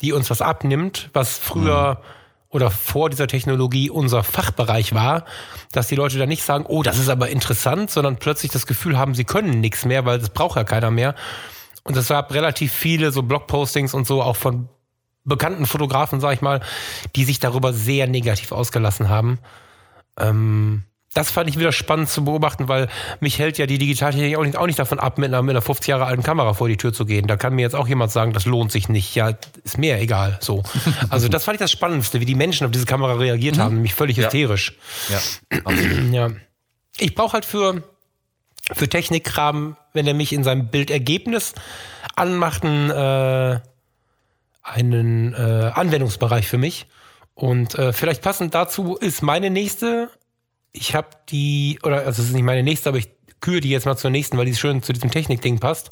die 0.01 0.11
uns 0.11 0.29
was 0.29 0.41
abnimmt, 0.41 1.09
was 1.13 1.39
früher 1.39 2.01
oder 2.53 2.69
vor 2.69 3.09
dieser 3.09 3.27
Technologie 3.27 3.89
unser 3.89 4.23
Fachbereich 4.23 4.93
war, 4.93 5.25
dass 5.71 5.87
die 5.87 5.95
Leute 5.95 6.17
dann 6.19 6.29
nicht 6.29 6.43
sagen, 6.43 6.65
oh, 6.67 6.83
das 6.83 6.99
ist 6.99 7.09
aber 7.09 7.29
interessant, 7.29 7.89
sondern 7.89 8.17
plötzlich 8.17 8.51
das 8.51 8.67
Gefühl 8.67 8.97
haben, 8.97 9.15
sie 9.15 9.23
können 9.23 9.59
nichts 9.59 9.85
mehr, 9.85 10.05
weil 10.05 10.19
das 10.19 10.29
braucht 10.29 10.55
ja 10.55 10.63
keiner 10.63 10.91
mehr. 10.91 11.15
Und 11.83 11.97
es 11.97 12.07
gab 12.07 12.31
relativ 12.33 12.71
viele 12.71 13.11
so 13.11 13.23
Blogpostings 13.23 13.93
und 13.93 14.05
so 14.05 14.21
auch 14.21 14.35
von 14.35 14.69
bekannten 15.25 15.65
Fotografen, 15.65 16.19
sag 16.19 16.33
ich 16.33 16.41
mal, 16.41 16.61
die 17.15 17.25
sich 17.25 17.39
darüber 17.39 17.73
sehr 17.73 18.07
negativ 18.07 18.51
ausgelassen 18.51 19.09
haben. 19.09 19.39
Ähm, 20.19 20.83
das 21.13 21.29
fand 21.29 21.49
ich 21.49 21.59
wieder 21.59 21.71
spannend 21.71 22.09
zu 22.09 22.25
beobachten, 22.25 22.67
weil 22.67 22.87
mich 23.19 23.37
hält 23.37 23.57
ja 23.57 23.65
die 23.65 23.77
Digitaltechnik 23.77 24.35
auch 24.35 24.43
nicht, 24.43 24.57
auch 24.57 24.65
nicht 24.65 24.79
davon 24.79 24.99
ab, 24.99 25.17
mit 25.17 25.27
einer, 25.27 25.41
mit 25.41 25.51
einer 25.51 25.61
50 25.61 25.87
Jahre 25.87 26.05
alten 26.05 26.23
Kamera 26.23 26.53
vor 26.53 26.67
die 26.67 26.77
Tür 26.77 26.91
zu 26.91 27.05
gehen. 27.05 27.27
Da 27.27 27.37
kann 27.37 27.53
mir 27.53 27.61
jetzt 27.61 27.75
auch 27.75 27.87
jemand 27.87 28.11
sagen, 28.11 28.33
das 28.33 28.45
lohnt 28.45 28.71
sich 28.71 28.89
nicht. 28.89 29.13
Ja, 29.15 29.31
ist 29.63 29.77
mir 29.77 29.99
egal. 29.99 30.37
So. 30.41 30.63
Also 31.09 31.27
das 31.27 31.43
fand 31.43 31.55
ich 31.55 31.59
das 31.59 31.71
Spannendste, 31.71 32.19
wie 32.19 32.25
die 32.25 32.35
Menschen 32.35 32.65
auf 32.65 32.71
diese 32.71 32.85
Kamera 32.85 33.13
reagiert 33.13 33.59
haben, 33.59 33.75
nämlich 33.75 33.93
völlig 33.93 34.17
hysterisch. 34.17 34.73
Ja. 35.09 35.19
Ja. 36.11 36.29
Ich 36.97 37.15
brauche 37.15 37.33
halt 37.33 37.45
für, 37.45 37.83
für 38.71 38.87
Technikkram, 38.87 39.77
wenn 39.93 40.07
er 40.07 40.13
mich 40.13 40.33
in 40.33 40.43
seinem 40.43 40.67
Bildergebnis 40.67 41.53
anmacht, 42.15 42.63
einen, 42.63 42.89
äh, 42.89 43.59
einen 44.61 45.33
äh, 45.33 45.71
Anwendungsbereich 45.73 46.47
für 46.47 46.57
mich. 46.57 46.87
Und 47.35 47.75
äh, 47.75 47.93
vielleicht 47.93 48.21
passend 48.21 48.53
dazu 48.53 48.95
ist 48.95 49.21
meine 49.21 49.49
nächste. 49.49 50.09
Ich 50.73 50.95
habe 50.95 51.09
die, 51.29 51.79
oder 51.83 51.97
also 51.99 52.21
es 52.21 52.29
ist 52.29 52.33
nicht 52.33 52.43
meine 52.43 52.63
nächste, 52.63 52.89
aber 52.89 52.97
ich 52.97 53.09
kühe 53.39 53.61
die 53.61 53.69
jetzt 53.69 53.85
mal 53.85 53.97
zur 53.97 54.09
nächsten, 54.09 54.37
weil 54.37 54.45
die 54.45 54.55
schön 54.55 54.81
zu 54.81 54.91
diesem 54.93 55.11
Technikding 55.11 55.59
passt. 55.59 55.91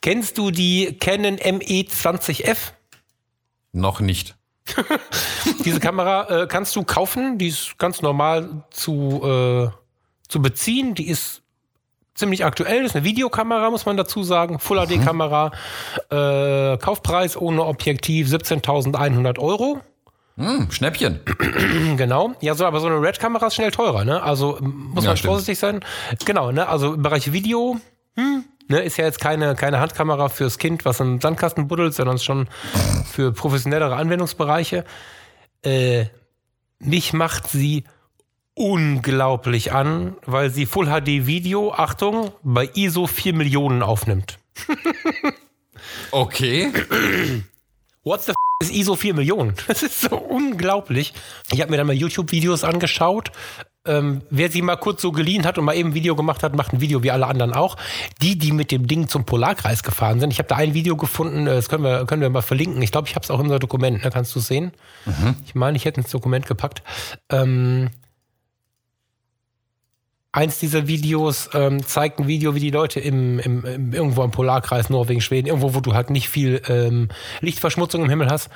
Kennst 0.00 0.38
du 0.38 0.50
die 0.50 0.96
Canon 0.98 1.36
ME20F? 1.36 2.72
Noch 3.72 4.00
nicht. 4.00 4.36
Diese 5.64 5.80
Kamera 5.80 6.42
äh, 6.42 6.46
kannst 6.46 6.76
du 6.76 6.84
kaufen, 6.84 7.38
die 7.38 7.48
ist 7.48 7.78
ganz 7.78 8.00
normal 8.00 8.64
zu, 8.70 9.20
äh, 9.24 9.68
zu 10.28 10.40
beziehen. 10.40 10.94
Die 10.94 11.08
ist 11.08 11.42
ziemlich 12.14 12.44
aktuell, 12.44 12.82
das 12.82 12.92
ist 12.92 12.96
eine 12.96 13.04
Videokamera, 13.04 13.70
muss 13.70 13.86
man 13.86 13.96
dazu 13.96 14.22
sagen. 14.22 14.58
Full 14.58 14.86
HD-Kamera. 14.86 15.50
Äh, 16.10 16.78
Kaufpreis 16.78 17.36
ohne 17.36 17.64
Objektiv 17.64 18.28
17.100 18.28 19.38
Euro. 19.38 19.80
Hm, 20.36 20.70
Schnäppchen. 20.70 21.20
Genau. 21.96 22.32
Ja, 22.40 22.54
so, 22.54 22.64
aber 22.64 22.80
so 22.80 22.86
eine 22.86 23.00
Red-Kamera 23.00 23.46
ist 23.48 23.54
schnell 23.54 23.70
teurer, 23.70 24.04
ne? 24.04 24.22
Also 24.22 24.58
muss 24.60 25.04
Ja, 25.04 25.10
man 25.10 25.16
stimmt. 25.16 25.30
vorsichtig 25.32 25.58
sein. 25.58 25.80
Genau, 26.24 26.50
ne? 26.52 26.66
Also 26.68 26.94
im 26.94 27.02
Bereich 27.02 27.32
Video, 27.32 27.76
hm, 28.16 28.44
ne, 28.68 28.80
ist 28.82 28.96
ja 28.96 29.04
jetzt 29.04 29.20
keine, 29.20 29.54
keine 29.54 29.78
Handkamera 29.80 30.28
fürs 30.30 30.58
Kind, 30.58 30.84
was 30.84 31.00
im 31.00 31.20
Sandkasten 31.20 31.68
buddelt, 31.68 31.94
sondern 31.94 32.18
schon 32.18 32.48
für 33.10 33.32
professionellere 33.32 33.94
Anwendungsbereiche. 33.96 34.84
Äh, 35.64 36.06
mich 36.78 37.12
macht 37.12 37.48
sie 37.48 37.84
unglaublich 38.54 39.72
an, 39.72 40.16
weil 40.26 40.50
sie 40.50 40.66
Full 40.66 40.86
HD 40.86 41.26
Video, 41.26 41.72
Achtung, 41.72 42.32
bei 42.42 42.68
ISO 42.74 43.06
4 43.06 43.34
Millionen 43.34 43.82
aufnimmt. 43.82 44.38
Okay. 46.10 46.72
What 48.04 48.22
the 48.24 48.32
f 48.32 48.36
ist 48.60 48.74
ISO 48.74 48.96
4 48.96 49.14
Millionen? 49.14 49.54
Das 49.68 49.82
ist 49.82 50.00
so 50.00 50.16
unglaublich. 50.16 51.14
Ich 51.52 51.60
habe 51.60 51.70
mir 51.70 51.76
dann 51.76 51.86
mal 51.86 51.94
YouTube-Videos 51.94 52.64
angeschaut. 52.64 53.30
Ähm, 53.84 54.22
wer 54.30 54.48
sie 54.48 54.62
mal 54.62 54.76
kurz 54.76 55.02
so 55.02 55.10
geliehen 55.10 55.44
hat 55.44 55.58
und 55.58 55.64
mal 55.64 55.74
eben 55.74 55.90
ein 55.90 55.94
Video 55.94 56.14
gemacht 56.14 56.44
hat, 56.44 56.54
macht 56.54 56.72
ein 56.72 56.80
Video 56.80 57.02
wie 57.02 57.10
alle 57.10 57.26
anderen 57.26 57.52
auch. 57.52 57.76
Die, 58.20 58.38
die 58.38 58.52
mit 58.52 58.70
dem 58.70 58.86
Ding 58.86 59.08
zum 59.08 59.24
Polarkreis 59.24 59.82
gefahren 59.82 60.20
sind. 60.20 60.32
Ich 60.32 60.38
habe 60.38 60.48
da 60.48 60.56
ein 60.56 60.74
Video 60.74 60.96
gefunden, 60.96 61.46
äh, 61.46 61.54
das 61.54 61.68
können 61.68 61.84
wir, 61.84 62.04
können 62.06 62.22
wir 62.22 62.30
mal 62.30 62.42
verlinken. 62.42 62.82
Ich 62.82 62.92
glaube, 62.92 63.08
ich 63.08 63.14
habe 63.14 63.24
es 63.24 63.30
auch 63.30 63.38
in 63.38 63.46
unser 63.46 63.58
Dokument, 63.60 64.02
ne? 64.02 64.10
kannst 64.10 64.34
du 64.34 64.40
sehen? 64.40 64.72
Ich 65.46 65.54
meine, 65.54 65.76
ich 65.76 65.84
hätte 65.84 66.00
ins 66.00 66.10
Dokument 66.10 66.46
gepackt. 66.46 66.82
Ähm, 67.30 67.90
Eins 70.34 70.58
dieser 70.58 70.86
Videos 70.86 71.50
ähm, 71.52 71.86
zeigt 71.86 72.18
ein 72.18 72.26
Video, 72.26 72.54
wie 72.54 72.60
die 72.60 72.70
Leute 72.70 73.00
im, 73.00 73.38
im, 73.38 73.66
im 73.66 73.92
irgendwo 73.92 74.22
am 74.22 74.30
Polarkreis, 74.30 74.88
Norwegen, 74.88 75.20
Schweden, 75.20 75.48
irgendwo, 75.48 75.74
wo 75.74 75.80
du 75.80 75.92
halt 75.92 76.08
nicht 76.08 76.30
viel 76.30 76.62
ähm, 76.68 77.10
Lichtverschmutzung 77.40 78.02
im 78.02 78.08
Himmel 78.08 78.30
hast, 78.30 78.48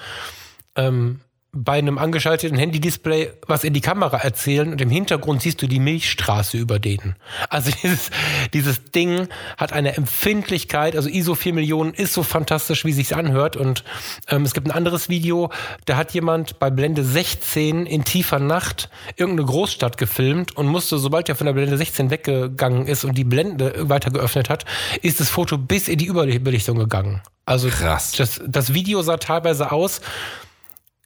ähm, 0.74 1.20
bei 1.56 1.78
einem 1.78 1.96
angeschalteten 1.96 2.58
Handy-Display 2.58 3.32
was 3.46 3.64
in 3.64 3.72
die 3.72 3.80
Kamera 3.80 4.18
erzählen 4.18 4.70
und 4.70 4.80
im 4.80 4.90
Hintergrund 4.90 5.42
siehst 5.42 5.62
du 5.62 5.66
die 5.66 5.80
Milchstraße 5.80 6.58
über 6.58 6.78
denen. 6.78 7.16
Also 7.48 7.70
dieses, 7.82 8.10
dieses 8.52 8.84
Ding 8.84 9.28
hat 9.56 9.72
eine 9.72 9.96
Empfindlichkeit, 9.96 10.94
also 10.94 11.08
ISO 11.08 11.34
4 11.34 11.54
Millionen 11.54 11.94
ist 11.94 12.12
so 12.12 12.22
fantastisch, 12.22 12.84
wie 12.84 12.92
sich's 12.92 13.12
anhört 13.12 13.56
und 13.56 13.84
ähm, 14.28 14.42
es 14.42 14.52
gibt 14.52 14.66
ein 14.66 14.72
anderes 14.72 15.08
Video, 15.08 15.50
da 15.86 15.96
hat 15.96 16.12
jemand 16.12 16.58
bei 16.58 16.70
Blende 16.70 17.02
16 17.02 17.86
in 17.86 18.04
tiefer 18.04 18.38
Nacht 18.38 18.90
irgendeine 19.16 19.46
Großstadt 19.46 19.96
gefilmt 19.96 20.56
und 20.56 20.66
musste, 20.66 20.98
sobald 20.98 21.28
er 21.28 21.36
von 21.36 21.46
der 21.46 21.54
Blende 21.54 21.76
16 21.76 22.10
weggegangen 22.10 22.86
ist 22.86 23.04
und 23.04 23.16
die 23.16 23.24
Blende 23.24 23.88
weiter 23.88 24.10
geöffnet 24.10 24.50
hat, 24.50 24.66
ist 25.00 25.20
das 25.20 25.30
Foto 25.30 25.56
bis 25.56 25.88
in 25.88 25.98
die 25.98 26.06
Überbelichtung 26.06 26.78
gegangen. 26.78 27.22
Also 27.46 27.68
Krass. 27.68 28.12
Das, 28.12 28.40
das 28.46 28.74
Video 28.74 29.02
sah 29.02 29.18
teilweise 29.18 29.70
aus, 29.70 30.00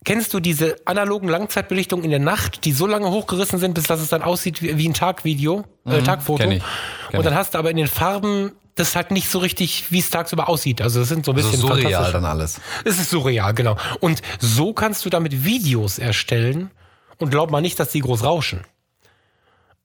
Kennst 0.05 0.33
du 0.33 0.41
diese 0.41 0.77
analogen 0.87 1.29
Langzeitbelichtungen 1.29 2.05
in 2.05 2.11
der 2.11 2.21
Nacht, 2.21 2.65
die 2.65 2.73
so 2.73 2.87
lange 2.87 3.11
hochgerissen 3.11 3.59
sind, 3.59 3.75
bis 3.75 3.85
dass 3.85 4.01
es 4.01 4.09
dann 4.09 4.23
aussieht 4.23 4.63
wie, 4.63 4.79
wie 4.79 4.89
ein 4.89 4.95
Tagvideo, 4.95 5.65
äh, 5.85 6.01
Tagfoto? 6.03 6.43
kenn 6.43 6.53
ich. 6.53 6.63
Kenn 7.11 7.19
und 7.19 7.25
dann 7.27 7.35
hast 7.35 7.53
du 7.55 7.59
aber 7.59 7.71
in 7.71 7.77
den 7.77 7.87
Farben 7.87 8.53
das 8.77 8.97
halt 8.97 9.11
nicht 9.11 9.29
so 9.29 9.39
richtig, 9.41 9.91
wie 9.91 9.99
es 9.99 10.09
tagsüber 10.09 10.49
aussieht. 10.49 10.81
Also 10.81 11.01
das 11.01 11.09
sind 11.11 11.27
so 11.27 11.33
ein 11.33 11.37
Also 11.37 11.51
bisschen 11.51 11.61
surreal 11.69 11.83
fantastisch. 11.83 12.13
dann 12.13 12.25
alles. 12.25 12.61
Es 12.85 12.99
ist 12.99 13.11
surreal, 13.11 13.53
genau. 13.53 13.77
Und 14.01 14.23
so 14.39 14.73
kannst 14.73 15.05
du 15.05 15.11
damit 15.11 15.45
Videos 15.45 15.99
erstellen 15.99 16.71
und 17.19 17.31
glaub 17.31 17.51
mal 17.51 17.61
nicht, 17.61 17.79
dass 17.79 17.91
die 17.91 18.01
groß 18.01 18.25
rauschen. 18.25 18.63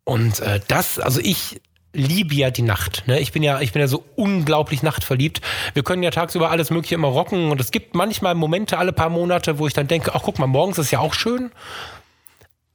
Und 0.05 0.39
äh, 0.39 0.61
das, 0.69 0.97
also 0.99 1.19
ich 1.19 1.61
liebe 1.95 2.35
ja 2.35 2.51
die 2.51 2.61
Nacht. 2.61 3.03
Ne? 3.07 3.19
Ich 3.19 3.31
bin 3.31 3.43
ja, 3.43 3.61
ich 3.61 3.71
bin 3.71 3.79
ja 3.79 3.87
so 3.87 4.03
unglaublich 4.15 4.83
nachtverliebt. 4.83 5.41
Wir 5.73 5.83
können 5.83 6.03
ja 6.03 6.11
tagsüber 6.11 6.51
alles 6.51 6.69
Mögliche 6.69 6.95
immer 6.95 7.07
rocken 7.07 7.51
und 7.51 7.59
es 7.59 7.71
gibt 7.71 7.95
manchmal 7.95 8.35
Momente 8.35 8.77
alle 8.77 8.93
paar 8.93 9.09
Monate, 9.09 9.59
wo 9.59 9.67
ich 9.67 9.73
dann 9.73 9.87
denke, 9.87 10.13
ach 10.13 10.21
guck 10.23 10.39
mal, 10.39 10.47
morgens 10.47 10.77
ist 10.77 10.91
ja 10.91 10.99
auch 10.99 11.13
schön. 11.13 11.51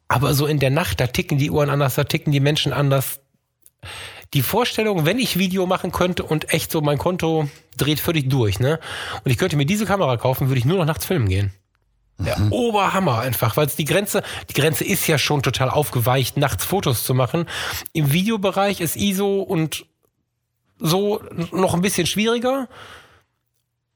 Aber 0.08 0.34
so 0.34 0.46
in 0.46 0.58
der 0.58 0.70
Nacht, 0.70 1.00
da 1.00 1.06
ticken 1.06 1.38
die 1.38 1.50
Uhren 1.50 1.70
anders, 1.70 1.94
da 1.94 2.04
ticken 2.04 2.32
die 2.32 2.40
Menschen 2.40 2.72
anders. 2.72 3.20
Die 4.34 4.42
Vorstellung, 4.42 5.06
wenn 5.06 5.18
ich 5.18 5.38
Video 5.38 5.66
machen 5.66 5.92
könnte 5.92 6.24
und 6.24 6.52
echt 6.52 6.72
so 6.72 6.80
mein 6.80 6.98
Konto 6.98 7.48
dreht 7.76 8.00
völlig 8.00 8.28
durch, 8.28 8.60
ne? 8.60 8.78
Und 9.24 9.30
ich 9.30 9.38
könnte 9.38 9.56
mir 9.56 9.66
diese 9.66 9.86
Kamera 9.86 10.16
kaufen, 10.16 10.48
würde 10.48 10.58
ich 10.58 10.64
nur 10.64 10.78
noch 10.78 10.84
nachts 10.84 11.06
filmen 11.06 11.28
gehen. 11.28 11.52
Der 12.24 12.52
Oberhammer 12.52 13.18
einfach, 13.18 13.56
weil 13.56 13.66
es 13.66 13.76
die 13.76 13.84
Grenze, 13.84 14.22
die 14.48 14.54
Grenze 14.54 14.84
ist 14.84 15.06
ja 15.06 15.18
schon 15.18 15.42
total 15.42 15.70
aufgeweicht, 15.70 16.36
nachts 16.36 16.64
Fotos 16.64 17.04
zu 17.04 17.14
machen. 17.14 17.46
Im 17.92 18.12
Videobereich 18.12 18.80
ist 18.80 18.96
ISO 18.96 19.40
und 19.40 19.86
so 20.78 21.22
noch 21.52 21.74
ein 21.74 21.82
bisschen 21.82 22.06
schwieriger. 22.06 22.68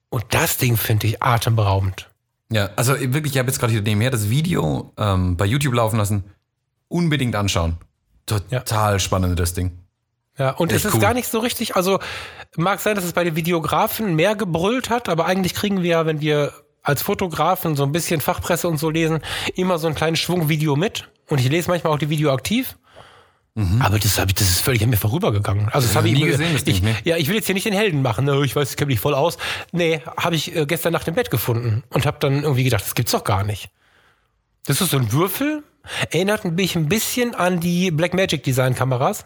Und 0.09 0.25
das 0.31 0.59
Ding 0.59 0.77
finde 0.77 1.07
ich 1.07 1.23
atemberaubend. 1.23 2.09
Ja, 2.51 2.71
also 2.77 2.99
wirklich, 2.99 3.33
ich 3.33 3.39
habe 3.39 3.49
jetzt 3.49 3.59
gerade 3.59 3.73
hier 3.73 3.83
nebenher 3.83 4.11
das 4.11 4.31
Video 4.31 4.93
ähm, 4.97 5.37
bei 5.37 5.45
YouTube 5.45 5.75
laufen 5.75 5.97
lassen. 5.97 6.25
Unbedingt 6.89 7.35
anschauen. 7.35 7.79
Total 8.27 9.01
spannend, 9.01 9.39
das 9.39 9.55
Ding. 9.55 9.73
Ja, 10.39 10.51
und 10.51 10.73
Echt 10.73 10.81
es 10.81 10.85
ist 10.87 10.95
cool. 10.95 11.01
gar 11.01 11.15
nicht 11.15 11.29
so 11.29 11.39
richtig, 11.39 11.77
also 11.77 12.01
mag 12.57 12.81
sein, 12.81 12.97
dass 12.97 13.05
es 13.05 13.13
bei 13.13 13.25
den 13.25 13.37
Videografen 13.37 14.15
mehr 14.15 14.35
gebrüllt 14.35 14.91
hat, 14.91 15.09
aber 15.09 15.27
eigentlich 15.27 15.55
kriegen 15.55 15.83
wir 15.83 15.91
ja, 15.91 16.07
wenn 16.07 16.21
wir 16.21 16.53
als 16.85 17.03
Fotografen 17.03 17.75
so 17.75 17.83
ein 17.83 17.91
bisschen 17.91 18.21
Fachpresse 18.21 18.69
und 18.69 18.77
so 18.79 18.91
lesen, 18.91 19.21
immer 19.57 19.79
so 19.79 19.89
einen 19.89 19.97
kleinen 19.97 20.15
Schwung 20.17 20.49
Video 20.49 20.77
mit. 20.77 21.09
Und 21.29 21.41
ich 21.41 21.49
lese 21.49 21.69
manchmal 21.71 21.93
auch 21.93 21.99
die 21.99 22.11
Video 22.11 22.33
aktiv. 22.33 22.77
Aber 23.79 24.01
das, 24.01 24.19
hab 24.19 24.29
ich, 24.29 24.35
das 24.35 24.49
ist 24.49 24.61
völlig 24.63 24.83
an 24.83 24.91
mir 24.91 24.97
vorübergegangen. 24.97 25.69
Also 25.69 25.87
das 25.87 25.95
habe 25.95 26.09
ich 26.09 26.15
nie 26.15 26.25
gesehen, 26.25 26.57
ich, 26.65 26.83
ne? 26.83 26.97
Ja, 27.05 27.17
ich 27.17 27.29
will 27.29 27.37
jetzt 27.37 27.47
hier 27.47 27.55
nicht 27.55 27.65
den 27.67 27.73
Helden 27.73 28.03
machen. 28.03 28.25
Ne? 28.25 28.45
Ich 28.45 28.55
weiß, 28.57 28.71
ich 28.71 28.77
kenne 28.77 28.89
mich 28.89 28.99
voll 28.99 29.15
aus. 29.15 29.39
Nee, 29.71 30.01
habe 30.17 30.35
ich 30.35 30.55
äh, 30.57 30.67
gestern 30.67 30.93
Nacht 30.93 31.07
im 31.07 31.15
Bett 31.15 31.31
gefunden 31.31 31.85
und 31.91 32.05
habe 32.05 32.17
dann 32.19 32.43
irgendwie 32.43 32.65
gedacht, 32.65 32.83
das 32.85 32.97
gibt's 32.97 33.13
doch 33.13 33.23
gar 33.23 33.45
nicht. 33.45 33.71
Das 34.67 34.81
ist 34.81 34.91
so 34.91 34.97
ein 34.99 35.13
Würfel. 35.13 35.63
Erinnert 36.11 36.45
mich 36.45 36.75
ein 36.75 36.89
bisschen 36.89 37.35
an 37.37 37.61
die 37.61 37.93
Blackmagic 37.93 38.43
Design 38.43 38.75
Kameras. 38.75 39.25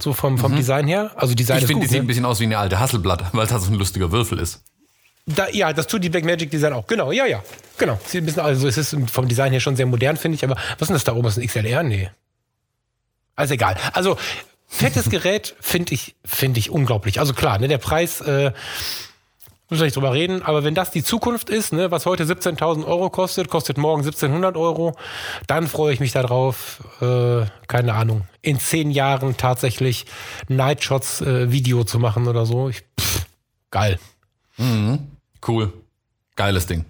So 0.00 0.14
vom, 0.14 0.38
vom 0.38 0.56
Design 0.56 0.86
her. 0.88 1.10
Also 1.16 1.34
Design 1.34 1.58
Mhm. 1.58 1.62
Ich 1.62 1.66
finde, 1.66 1.82
die 1.82 1.88
sieht 1.88 1.98
ein 1.98 2.02
Ne? 2.04 2.06
bisschen 2.08 2.24
aus 2.24 2.40
wie 2.40 2.44
eine 2.44 2.56
alte 2.58 2.80
Hasselblatt, 2.80 3.24
weil 3.34 3.46
das 3.46 3.62
so 3.64 3.70
ein 3.70 3.78
lustiger 3.78 4.10
Würfel 4.10 4.38
ist. 4.38 4.64
Da, 5.26 5.48
ja, 5.48 5.72
das 5.72 5.88
tut 5.88 6.04
die 6.04 6.08
Blackmagic 6.08 6.50
Design 6.50 6.72
auch. 6.72 6.86
Genau, 6.86 7.10
ja, 7.10 7.26
ja. 7.26 7.42
Genau. 7.78 7.98
Sieht 8.06 8.22
ein 8.22 8.26
bisschen, 8.26 8.42
also 8.42 8.68
es 8.68 8.78
ist 8.78 8.96
vom 9.10 9.26
Design 9.26 9.50
her 9.50 9.60
schon 9.60 9.74
sehr 9.76 9.86
modern, 9.86 10.16
finde 10.16 10.36
ich. 10.36 10.44
Aber 10.44 10.54
was 10.54 10.82
ist 10.82 10.88
denn 10.88 10.94
das 10.94 11.04
da 11.04 11.14
oben? 11.14 11.26
Ist 11.26 11.38
ein 11.38 11.46
XLR? 11.46 11.82
Nee. 11.82 12.10
Also 13.34 13.54
egal. 13.54 13.76
Also 13.92 14.16
fettes 14.68 15.10
Gerät 15.10 15.54
finde 15.60 15.94
ich, 15.94 16.14
finde 16.24 16.60
ich 16.60 16.70
unglaublich. 16.70 17.18
Also 17.18 17.34
klar, 17.34 17.58
ne, 17.58 17.66
der 17.68 17.78
Preis, 17.78 18.20
äh, 18.20 18.52
wir 19.68 19.82
nicht 19.82 19.96
drüber 19.96 20.12
reden, 20.12 20.42
aber 20.42 20.62
wenn 20.62 20.76
das 20.76 20.92
die 20.92 21.02
Zukunft 21.02 21.50
ist, 21.50 21.72
ne, 21.72 21.90
was 21.90 22.06
heute 22.06 22.24
17.000 22.24 22.86
Euro 22.86 23.10
kostet, 23.10 23.48
kostet 23.48 23.78
morgen 23.78 24.02
1.700 24.02 24.56
Euro, 24.56 24.96
dann 25.48 25.66
freue 25.66 25.92
ich 25.92 25.98
mich 25.98 26.12
darauf, 26.12 26.84
äh, 27.00 27.46
keine 27.66 27.94
Ahnung, 27.94 28.22
in 28.42 28.60
zehn 28.60 28.92
Jahren 28.92 29.36
tatsächlich 29.36 30.06
Nightshots 30.48 31.20
äh, 31.20 31.50
Video 31.50 31.82
zu 31.82 31.98
machen 31.98 32.28
oder 32.28 32.46
so. 32.46 32.68
Ich, 32.68 32.84
pff, 33.00 33.26
geil. 33.72 33.98
Cool. 35.46 35.72
Geiles 36.36 36.66
Ding. 36.66 36.84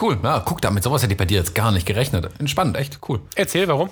Cool. 0.00 0.18
Ja, 0.22 0.40
guck 0.44 0.60
da, 0.62 0.70
mit 0.70 0.82
sowas 0.82 1.02
hätte 1.02 1.12
ich 1.12 1.18
bei 1.18 1.26
dir 1.26 1.38
jetzt 1.38 1.54
gar 1.54 1.70
nicht 1.70 1.86
gerechnet. 1.86 2.28
Entspannt, 2.38 2.76
echt 2.76 2.98
cool. 3.08 3.20
Erzähl, 3.34 3.68
warum? 3.68 3.90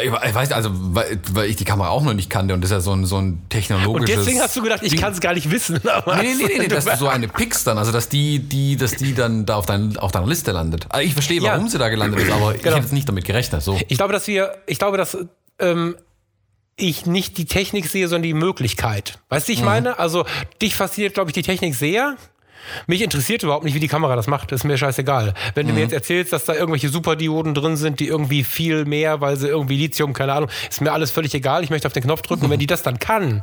Ich, 0.00 0.04
ich 0.04 0.34
weiß, 0.34 0.52
also, 0.52 0.70
weil, 0.72 1.18
weil 1.32 1.50
ich 1.50 1.56
die 1.56 1.64
Kamera 1.64 1.88
auch 1.88 2.02
noch 2.04 2.14
nicht 2.14 2.30
kannte 2.30 2.54
und 2.54 2.60
das 2.60 2.70
ist 2.70 2.74
ja 2.76 2.80
so 2.80 2.92
ein, 2.92 3.06
so 3.06 3.16
ein 3.16 3.24
Und 3.24 3.50
technologisches. 3.50 4.18
deswegen 4.18 4.40
hast 4.40 4.54
du 4.54 4.62
gedacht, 4.62 4.82
ich 4.84 4.96
kann 4.96 5.12
es 5.12 5.20
gar 5.20 5.34
nicht 5.34 5.50
wissen. 5.50 5.80
Aber 5.88 6.16
Nee, 6.16 6.34
nee, 6.38 6.44
nee, 6.46 6.58
nee, 6.60 6.68
dass 6.68 6.84
du 6.84 6.94
so 6.96 7.08
eine 7.08 7.26
pickst 7.26 7.66
dann, 7.66 7.76
also 7.76 7.90
dass 7.90 8.08
die, 8.08 8.38
die, 8.38 8.76
dass 8.76 8.92
die 8.92 9.14
dann 9.14 9.46
da 9.46 9.56
auf, 9.56 9.66
dein, 9.66 9.96
auf 9.96 10.12
deiner 10.12 10.28
Liste 10.28 10.52
landet. 10.52 10.86
Also 10.90 11.04
ich 11.04 11.12
verstehe, 11.14 11.40
Ja. 11.40 11.54
warum 11.54 11.68
sie 11.68 11.78
da 11.78 11.88
gelandet 11.88 12.20
ist, 12.20 12.30
aber 12.30 12.54
ich 12.54 12.62
Genau. 12.62 12.76
hätte 12.76 12.84
jetzt 12.84 12.92
nicht 12.92 13.08
damit 13.08 13.24
gerechnet. 13.24 13.62
So. 13.62 13.80
Ich 13.88 13.96
glaube, 13.96 14.12
dass 14.12 14.28
wir, 14.28 14.54
ich 14.66 14.78
glaube, 14.78 14.96
dass 14.96 15.16
ähm, 15.58 15.96
ich 16.76 17.06
nicht 17.06 17.36
die 17.36 17.46
Technik 17.46 17.88
sehe, 17.88 18.06
sondern 18.06 18.22
die 18.22 18.34
Möglichkeit. 18.34 19.18
Weißt 19.28 19.48
du, 19.48 19.52
ich 19.52 19.62
meine? 19.62 19.98
Also 19.98 20.24
dich 20.62 20.76
fasziniert, 20.76 21.14
glaube 21.14 21.30
ich, 21.30 21.34
die 21.34 21.42
Technik 21.42 21.74
sehr. 21.74 22.16
Mich 22.86 23.02
interessiert 23.02 23.42
überhaupt 23.42 23.64
nicht, 23.64 23.74
wie 23.74 23.80
die 23.80 23.88
Kamera 23.88 24.16
das 24.16 24.26
macht. 24.26 24.52
Das 24.52 24.60
ist 24.60 24.64
mir 24.64 24.78
scheißegal. 24.78 25.34
Wenn 25.54 25.66
du 25.66 25.72
mir 25.72 25.80
jetzt 25.80 25.92
erzählst, 25.92 26.32
dass 26.32 26.44
da 26.44 26.54
irgendwelche 26.54 26.88
Superdioden 26.88 27.54
drin 27.54 27.76
sind, 27.76 28.00
die 28.00 28.06
irgendwie 28.06 28.44
viel 28.44 28.84
mehr, 28.84 29.20
weil 29.20 29.36
sie 29.36 29.48
irgendwie 29.48 29.76
Lithium, 29.76 30.12
keine 30.12 30.32
Ahnung, 30.32 30.50
ist 30.68 30.80
mir 30.80 30.92
alles 30.92 31.10
völlig 31.10 31.34
egal. 31.34 31.64
Ich 31.64 31.70
möchte 31.70 31.86
auf 31.86 31.92
den 31.92 32.02
Knopf 32.02 32.22
drücken. 32.22 32.44
Und 32.44 32.50
wenn 32.50 32.60
die 32.60 32.66
das 32.66 32.82
dann 32.82 32.98
kann 32.98 33.42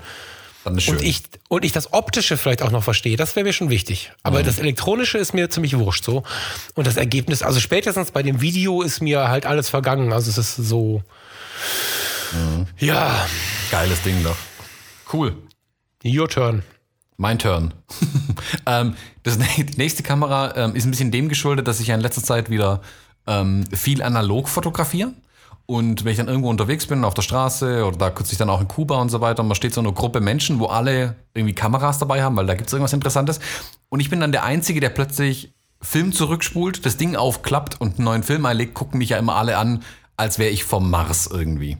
Dann 0.63 0.77
ist 0.77 0.83
schön. 0.83 0.97
und 0.97 1.03
ich, 1.03 1.23
und 1.49 1.65
ich 1.65 1.71
das 1.71 1.93
Optische 1.93 2.37
vielleicht 2.37 2.61
auch 2.61 2.71
noch 2.71 2.83
verstehe, 2.83 3.17
das 3.17 3.35
wäre 3.35 3.45
mir 3.45 3.53
schon 3.53 3.69
wichtig. 3.69 4.11
Aber 4.23 4.43
das 4.43 4.59
Elektronische 4.59 5.17
ist 5.17 5.33
mir 5.33 5.49
ziemlich 5.49 5.77
wurscht 5.77 6.03
so. 6.03 6.23
Und 6.75 6.87
das 6.87 6.97
Ergebnis, 6.97 7.43
also 7.43 7.59
spätestens 7.59 8.11
bei 8.11 8.23
dem 8.23 8.41
Video 8.41 8.81
ist 8.81 9.01
mir 9.01 9.29
halt 9.29 9.45
alles 9.45 9.69
vergangen. 9.69 10.13
Also 10.13 10.29
es 10.29 10.37
ist 10.37 10.55
so. 10.55 11.03
Ja, 12.77 13.25
Geiles 13.71 14.01
Ding 14.03 14.23
doch. 14.23 14.35
Cool. 15.11 15.35
your 16.05 16.27
turn. 16.27 16.63
Mein 17.17 17.39
Turn. 17.39 17.73
ähm, 18.67 18.95
das, 19.23 19.39
die 19.39 19.65
nächste 19.77 20.03
Kamera 20.03 20.55
ähm, 20.55 20.75
ist 20.75 20.85
ein 20.85 20.91
bisschen 20.91 21.11
dem 21.11 21.29
geschuldet, 21.29 21.67
dass 21.67 21.79
ich 21.79 21.87
ja 21.87 21.95
in 21.95 22.01
letzter 22.01 22.23
Zeit 22.23 22.49
wieder 22.49 22.81
ähm, 23.25 23.65
viel 23.73 24.03
analog 24.03 24.47
fotografiere. 24.47 25.13
Und 25.65 26.05
wenn 26.05 26.11
ich 26.11 26.17
dann 26.17 26.29
irgendwo 26.29 26.49
unterwegs 26.49 26.85
bin, 26.85 27.03
auf 27.03 27.13
der 27.13 27.23
Straße 27.23 27.85
oder 27.85 27.97
da 27.97 28.09
kürzlich 28.09 28.37
dann 28.37 28.49
auch 28.49 28.61
in 28.61 28.69
Kuba 28.69 29.01
und 29.01 29.09
so 29.09 29.19
weiter, 29.19 29.41
und 29.41 29.49
man 29.49 29.55
steht 29.55 29.73
so 29.73 29.81
eine 29.81 29.91
Gruppe 29.91 30.21
Menschen, 30.21 30.59
wo 30.59 30.67
alle 30.67 31.15
irgendwie 31.33 31.53
Kameras 31.53 31.99
dabei 31.99 32.23
haben, 32.23 32.37
weil 32.37 32.45
da 32.45 32.53
gibt 32.53 32.67
es 32.67 32.73
irgendwas 32.73 32.93
Interessantes. 32.93 33.39
Und 33.89 33.99
ich 33.99 34.09
bin 34.09 34.21
dann 34.21 34.31
der 34.31 34.45
Einzige, 34.45 34.79
der 34.79 34.89
plötzlich 34.89 35.53
Film 35.81 36.13
zurückspult, 36.13 36.85
das 36.85 36.97
Ding 36.97 37.15
aufklappt 37.15 37.81
und 37.81 37.95
einen 37.95 38.05
neuen 38.05 38.23
Film 38.23 38.45
einlegt, 38.45 38.75
gucken 38.75 38.99
mich 38.99 39.09
ja 39.09 39.17
immer 39.17 39.35
alle 39.35 39.57
an, 39.57 39.83
als 40.15 40.39
wäre 40.39 40.51
ich 40.51 40.63
vom 40.63 40.89
Mars 40.89 41.27
irgendwie. 41.31 41.77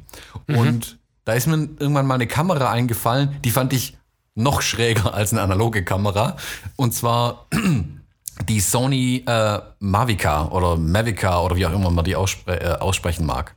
Und 0.47 0.99
da 1.25 1.33
ist 1.33 1.47
mir 1.47 1.55
irgendwann 1.55 2.05
mal 2.05 2.15
eine 2.15 2.27
Kamera 2.27 2.71
eingefallen, 2.71 3.37
die 3.43 3.51
fand 3.51 3.73
ich 3.73 3.97
noch 4.37 4.61
schräger 4.61 5.13
als 5.13 5.33
eine 5.33 5.41
analoge 5.41 5.83
Kamera. 5.83 6.37
Und 6.75 6.93
zwar 6.93 7.47
die 8.47 8.59
Sony 8.59 9.23
äh, 9.27 9.59
Mavica 9.79 10.47
oder 10.49 10.77
Mavica 10.77 11.41
oder 11.41 11.55
wie 11.55 11.65
auch 11.65 11.73
immer 11.73 11.89
man 11.89 12.05
die 12.05 12.15
ausspre 12.15 12.61
äh, 12.61 12.79
aussprechen 12.79 13.25
mag. 13.25 13.55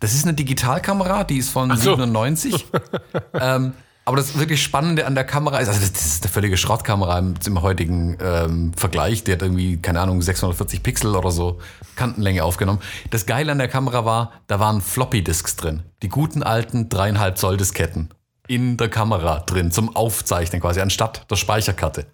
Das 0.00 0.14
ist 0.14 0.24
eine 0.24 0.34
Digitalkamera, 0.34 1.24
die 1.24 1.38
ist 1.38 1.50
von 1.50 1.74
so. 1.76 1.96
97. 1.96 2.66
ähm, 3.40 3.72
aber 4.04 4.16
das 4.16 4.38
wirklich 4.38 4.62
Spannende 4.62 5.06
an 5.06 5.14
der 5.14 5.24
Kamera 5.24 5.58
ist, 5.58 5.68
also 5.68 5.80
das, 5.80 5.90
ist 5.90 6.22
eine 6.22 6.32
völlige 6.32 6.56
Schrottkamera 6.56 7.18
im, 7.18 7.34
im 7.44 7.60
heutigen 7.60 8.16
ähm, 8.22 8.72
Vergleich. 8.74 9.24
Die 9.24 9.32
hat 9.32 9.42
irgendwie, 9.42 9.82
keine 9.82 10.00
Ahnung, 10.00 10.22
640 10.22 10.82
Pixel 10.82 11.14
oder 11.14 11.30
so 11.30 11.58
Kantenlänge 11.96 12.44
aufgenommen. 12.44 12.78
Das 13.10 13.26
Geile 13.26 13.52
an 13.52 13.58
der 13.58 13.68
Kamera 13.68 14.04
war, 14.04 14.32
da 14.46 14.60
waren 14.60 14.80
Floppy-Disks 14.80 15.56
drin. 15.56 15.82
Die 16.02 16.08
guten 16.08 16.42
alten 16.42 16.88
dreieinhalb 16.88 17.36
Zoll 17.36 17.58
Disketten 17.58 18.08
in 18.48 18.76
der 18.76 18.88
Kamera 18.88 19.40
drin 19.40 19.70
zum 19.70 19.94
Aufzeichnen 19.94 20.60
quasi, 20.60 20.80
anstatt 20.80 21.30
der 21.30 21.36
Speicherkarte. 21.36 22.06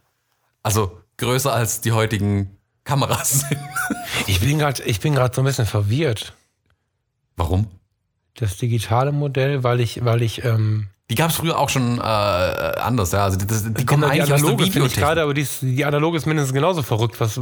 Also 0.63 1.01
größer 1.17 1.53
als 1.53 1.81
die 1.81 1.93
heutigen 1.93 2.59
Kameras 2.85 3.41
sind. 3.41 3.61
Ich 4.27 4.41
bin 4.41 4.59
gerade, 4.59 4.83
ich 4.85 5.01
bin 5.01 5.15
gerade 5.15 5.35
so 5.35 5.43
ein 5.43 5.45
bisschen 5.45 5.67
verwirrt. 5.67 6.35
Warum? 7.37 7.67
Das 8.35 8.57
digitale 8.57 9.13
Modell, 9.13 9.65
weil 9.65 9.81
ich, 9.81 10.05
weil 10.05 10.23
ich, 10.23 10.45
ähm, 10.45 10.89
Die 11.11 11.17
gab 11.17 11.29
es 11.31 11.37
früher 11.37 11.59
auch 11.59 11.69
schon 11.69 11.99
äh, 11.99 12.01
anders, 12.01 13.13
ja. 13.13 13.25
Also 13.25 13.37
das, 13.37 13.63
die 13.65 13.85
kommen 13.85 14.01
Genau, 14.03 14.07
die 14.07 14.21
eigentlich 14.21 14.23
aus 14.23 14.29
der 14.29 14.37
analoge 14.39 14.65
ich 14.65 14.71
Videotechnik. 14.75 15.05
gerade, 15.05 15.23
aber 15.23 15.35
die, 15.35 15.43
ist- 15.43 15.61
die 15.61 15.85
analoge 15.85 16.17
ist 16.17 16.25
mindestens 16.25 16.55
genauso 16.55 16.83
verrückt. 16.83 17.21
Was, 17.21 17.39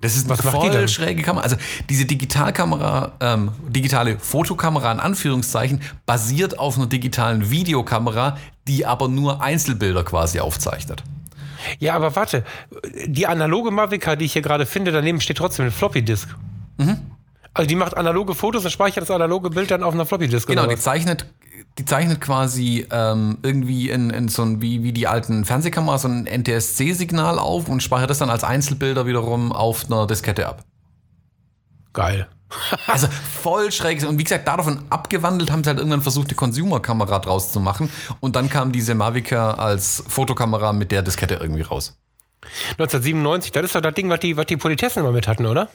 Das 0.00 0.16
ist 0.16 0.28
was 0.30 0.40
eine 0.40 0.50
macht 0.56 0.64
die 0.64 0.70
voll 0.70 0.88
schräge 0.88 1.22
Kamera. 1.22 1.44
Also 1.44 1.56
diese 1.90 2.06
Digitalkamera, 2.06 3.12
ähm, 3.20 3.50
digitale 3.68 4.18
Fotokamera 4.18 4.90
in 4.92 4.98
Anführungszeichen, 5.00 5.82
basiert 6.06 6.58
auf 6.58 6.78
einer 6.78 6.86
digitalen 6.86 7.50
Videokamera, 7.50 8.38
die 8.66 8.86
aber 8.86 9.08
nur 9.08 9.42
Einzelbilder 9.42 10.04
quasi 10.04 10.40
aufzeichnet. 10.40 11.02
Ja, 11.80 11.94
aber 11.94 12.16
warte, 12.16 12.44
die 13.06 13.26
analoge 13.26 13.70
Mavica, 13.70 14.16
die 14.16 14.24
ich 14.24 14.32
hier 14.32 14.42
gerade 14.42 14.64
finde, 14.64 14.90
daneben 14.90 15.20
steht 15.20 15.36
trotzdem 15.36 15.64
eine 15.64 15.70
Floppy 15.70 16.02
Disk. 16.02 16.34
Mhm. 16.78 16.96
Also 17.52 17.68
die 17.68 17.76
macht 17.76 17.94
analoge 17.94 18.34
Fotos 18.34 18.64
und 18.64 18.70
speichert 18.70 19.02
das 19.02 19.10
analoge 19.10 19.50
Bild 19.50 19.70
dann 19.70 19.82
auf 19.82 19.92
einer 19.92 20.06
Floppy 20.06 20.28
Disk. 20.28 20.48
Genau, 20.48 20.66
die 20.66 20.76
zeichnet, 20.78 21.26
die 21.78 21.84
zeichnet 21.84 22.20
quasi 22.20 22.86
ähm, 22.90 23.38
irgendwie 23.42 23.90
in, 23.90 24.10
in 24.10 24.28
so 24.28 24.42
ein, 24.42 24.60
wie, 24.60 24.82
wie 24.82 24.92
die 24.92 25.06
alten 25.06 25.44
Fernsehkameras, 25.44 26.02
so 26.02 26.08
ein 26.08 26.26
NTSC-Signal 26.26 27.38
auf 27.38 27.68
und 27.68 27.82
speichert 27.82 28.10
das 28.10 28.18
dann 28.18 28.30
als 28.30 28.44
Einzelbilder 28.44 29.06
wiederum 29.06 29.52
auf 29.52 29.86
einer 29.86 30.06
Diskette 30.06 30.46
ab. 30.48 30.64
Geil. 31.92 32.28
Also 32.86 33.08
voll 33.08 33.72
schräg. 33.72 34.06
Und 34.06 34.18
wie 34.18 34.24
gesagt, 34.24 34.46
davon 34.46 34.84
abgewandelt 34.90 35.50
haben 35.50 35.64
sie 35.64 35.68
halt 35.68 35.78
irgendwann 35.78 36.02
versucht, 36.02 36.28
eine 36.28 36.36
Consumer-Kamera 36.36 37.18
draus 37.18 37.50
zu 37.52 37.60
machen. 37.60 37.90
Und 38.20 38.36
dann 38.36 38.50
kam 38.50 38.72
diese 38.72 38.94
Mavica 38.94 39.52
als 39.52 40.04
Fotokamera 40.06 40.74
mit 40.74 40.92
der 40.92 41.02
Diskette 41.02 41.36
irgendwie 41.36 41.62
raus. 41.62 41.98
1997, 42.72 43.52
das 43.52 43.64
ist 43.64 43.74
doch 43.74 43.80
das 43.80 43.94
Ding, 43.94 44.10
was 44.10 44.20
die, 44.20 44.36
was 44.36 44.46
die 44.46 44.56
Politessen 44.56 45.00
immer 45.00 45.12
mit 45.12 45.28
hatten, 45.28 45.46
oder? 45.46 45.70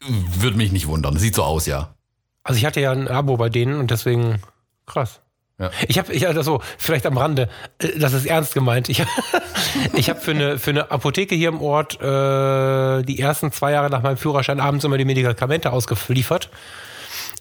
Würde 0.00 0.56
mich 0.56 0.72
nicht 0.72 0.86
wundern. 0.86 1.16
Sieht 1.16 1.34
so 1.34 1.44
aus, 1.44 1.66
ja. 1.66 1.94
Also 2.42 2.58
ich 2.58 2.64
hatte 2.64 2.80
ja 2.80 2.92
ein 2.92 3.08
Abo 3.08 3.36
bei 3.36 3.48
denen 3.48 3.78
und 3.78 3.90
deswegen 3.90 4.40
krass. 4.88 5.20
Ja. 5.58 5.70
Ich 5.88 5.98
habe, 5.98 6.12
ich, 6.12 6.26
also 6.26 6.60
vielleicht 6.78 7.04
am 7.04 7.18
Rande, 7.18 7.48
äh, 7.78 7.98
das 7.98 8.12
ist 8.12 8.26
ernst 8.26 8.54
gemeint. 8.54 8.88
Ich, 8.88 9.04
ich 9.94 10.08
habe 10.08 10.20
für 10.20 10.30
eine, 10.30 10.58
für 10.58 10.70
eine 10.70 10.90
Apotheke 10.90 11.34
hier 11.34 11.48
im 11.48 11.60
Ort 11.60 12.00
äh, 12.00 13.02
die 13.02 13.18
ersten 13.20 13.50
zwei 13.50 13.72
Jahre 13.72 13.90
nach 13.90 14.02
meinem 14.02 14.16
Führerschein 14.16 14.60
abends 14.60 14.84
immer 14.84 14.98
die 14.98 15.04
Medikamente 15.04 15.72
ausgeliefert. 15.72 16.50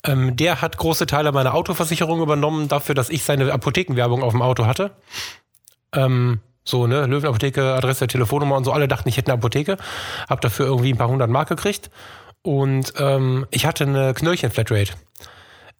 Ähm, 0.04 0.36
der 0.36 0.62
hat 0.62 0.78
große 0.78 1.06
Teile 1.06 1.32
meiner 1.32 1.54
Autoversicherung 1.54 2.22
übernommen, 2.22 2.68
dafür, 2.68 2.96
dass 2.96 3.10
ich 3.10 3.24
seine 3.24 3.52
Apothekenwerbung 3.54 4.24
auf 4.24 4.34
dem 4.34 4.42
Auto 4.42 4.66
hatte. 4.66 4.92
Ähm, 5.94 6.40
so, 6.64 6.86
ne, 6.86 7.06
Löwenapotheke, 7.06 7.76
Adresse, 7.76 8.08
Telefonnummer 8.08 8.58
und 8.58 8.64
so. 8.64 8.72
Alle 8.72 8.88
dachten, 8.88 9.08
ich 9.10 9.18
hätte 9.18 9.32
eine 9.32 9.40
Apotheke. 9.40 9.78
Hab 10.28 10.42
dafür 10.42 10.66
irgendwie 10.66 10.92
ein 10.92 10.98
paar 10.98 11.08
hundert 11.08 11.30
Mark 11.30 11.50
gekriegt. 11.50 11.90
Und 12.42 12.94
ähm, 12.98 13.46
ich 13.52 13.66
hatte 13.66 13.86
eine 13.86 14.14
Knöllchen-Flatrate. 14.14 14.94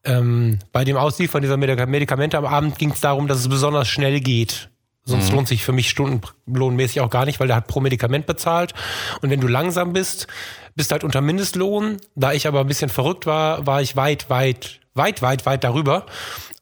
Ähm, 0.08 0.60
bei 0.72 0.86
dem 0.86 0.98
Ausliefern 0.98 1.42
dieser 1.42 1.58
Medika 1.58 1.86
Medikamente 1.86 2.38
am 2.38 2.46
Abend 2.46 2.80
ging 2.80 2.92
es 2.92 3.02
darum, 3.02 3.28
dass 3.28 3.40
es 3.40 3.50
besonders 3.50 3.88
schnell 3.88 4.22
geht. 4.22 4.70
Sonst 5.08 5.32
lohnt 5.32 5.48
sich 5.48 5.64
für 5.64 5.72
mich 5.72 5.90
stundenlohnmäßig 5.90 7.00
auch 7.00 7.10
gar 7.10 7.26
nicht, 7.26 7.40
weil 7.40 7.48
der 7.48 7.56
hat 7.56 7.68
pro 7.68 7.80
Medikament 7.80 8.26
bezahlt. 8.26 8.74
Und 9.22 9.30
wenn 9.30 9.40
du 9.40 9.48
langsam 9.48 9.94
bist, 9.94 10.28
bist 10.76 10.92
du 10.92 10.94
halt 10.94 11.06
unter 11.06 11.22
Mindestlohn. 11.22 11.98
Da 12.16 12.34
ich 12.34 12.46
aber 12.46 12.60
ein 12.60 12.68
bisschen 12.68 12.90
verrückt 12.90 13.26
war, 13.26 13.66
war 13.66 13.82
ich 13.82 13.96
weit, 13.96 14.30
weit, 14.30 14.82
weit, 14.96 15.22
weit, 15.22 15.46
weit 15.46 15.64
darüber. 15.64 16.06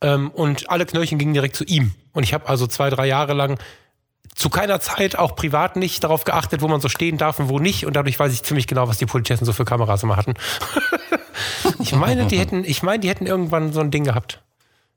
Ähm, 0.01 0.29
und 0.29 0.69
alle 0.69 0.85
Knöllchen 0.85 1.17
gingen 1.17 1.33
direkt 1.33 1.55
zu 1.55 1.63
ihm. 1.63 1.95
Und 2.13 2.21
ich 2.21 2.35
habe 2.35 2.47
also 2.47 2.67
zwei, 2.67 2.91
drei 2.91 3.07
Jahre 3.07 3.33
lang 3.33 3.57
zu 4.35 4.49
keiner 4.49 4.79
Zeit, 4.79 5.17
auch 5.17 5.35
privat 5.35 5.75
nicht, 5.75 6.03
darauf 6.03 6.23
geachtet, 6.23 6.61
wo 6.61 6.67
man 6.67 6.81
so 6.81 6.89
stehen 6.89 7.17
darf 7.17 7.39
und 7.39 7.49
wo 7.49 7.57
nicht. 7.57 7.87
Und 7.87 7.95
dadurch 7.95 8.19
weiß 8.19 8.31
ich 8.31 8.43
ziemlich 8.43 8.67
genau, 8.67 8.87
was 8.87 8.97
die 8.97 9.07
Politessen 9.07 9.45
so 9.45 9.53
für 9.53 9.65
Kameras 9.65 10.03
immer 10.03 10.17
hatten. 10.17 10.35
ich 11.79 11.95
meine, 11.95 12.25
die 12.25 12.39
hätten, 12.39 12.63
ich 12.63 12.83
meine, 12.83 12.99
die 12.99 13.09
hätten 13.09 13.25
irgendwann 13.25 13.73
so 13.73 13.79
ein 13.79 13.91
Ding 13.91 14.03
gehabt. 14.03 14.41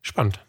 Spannend. 0.01 0.39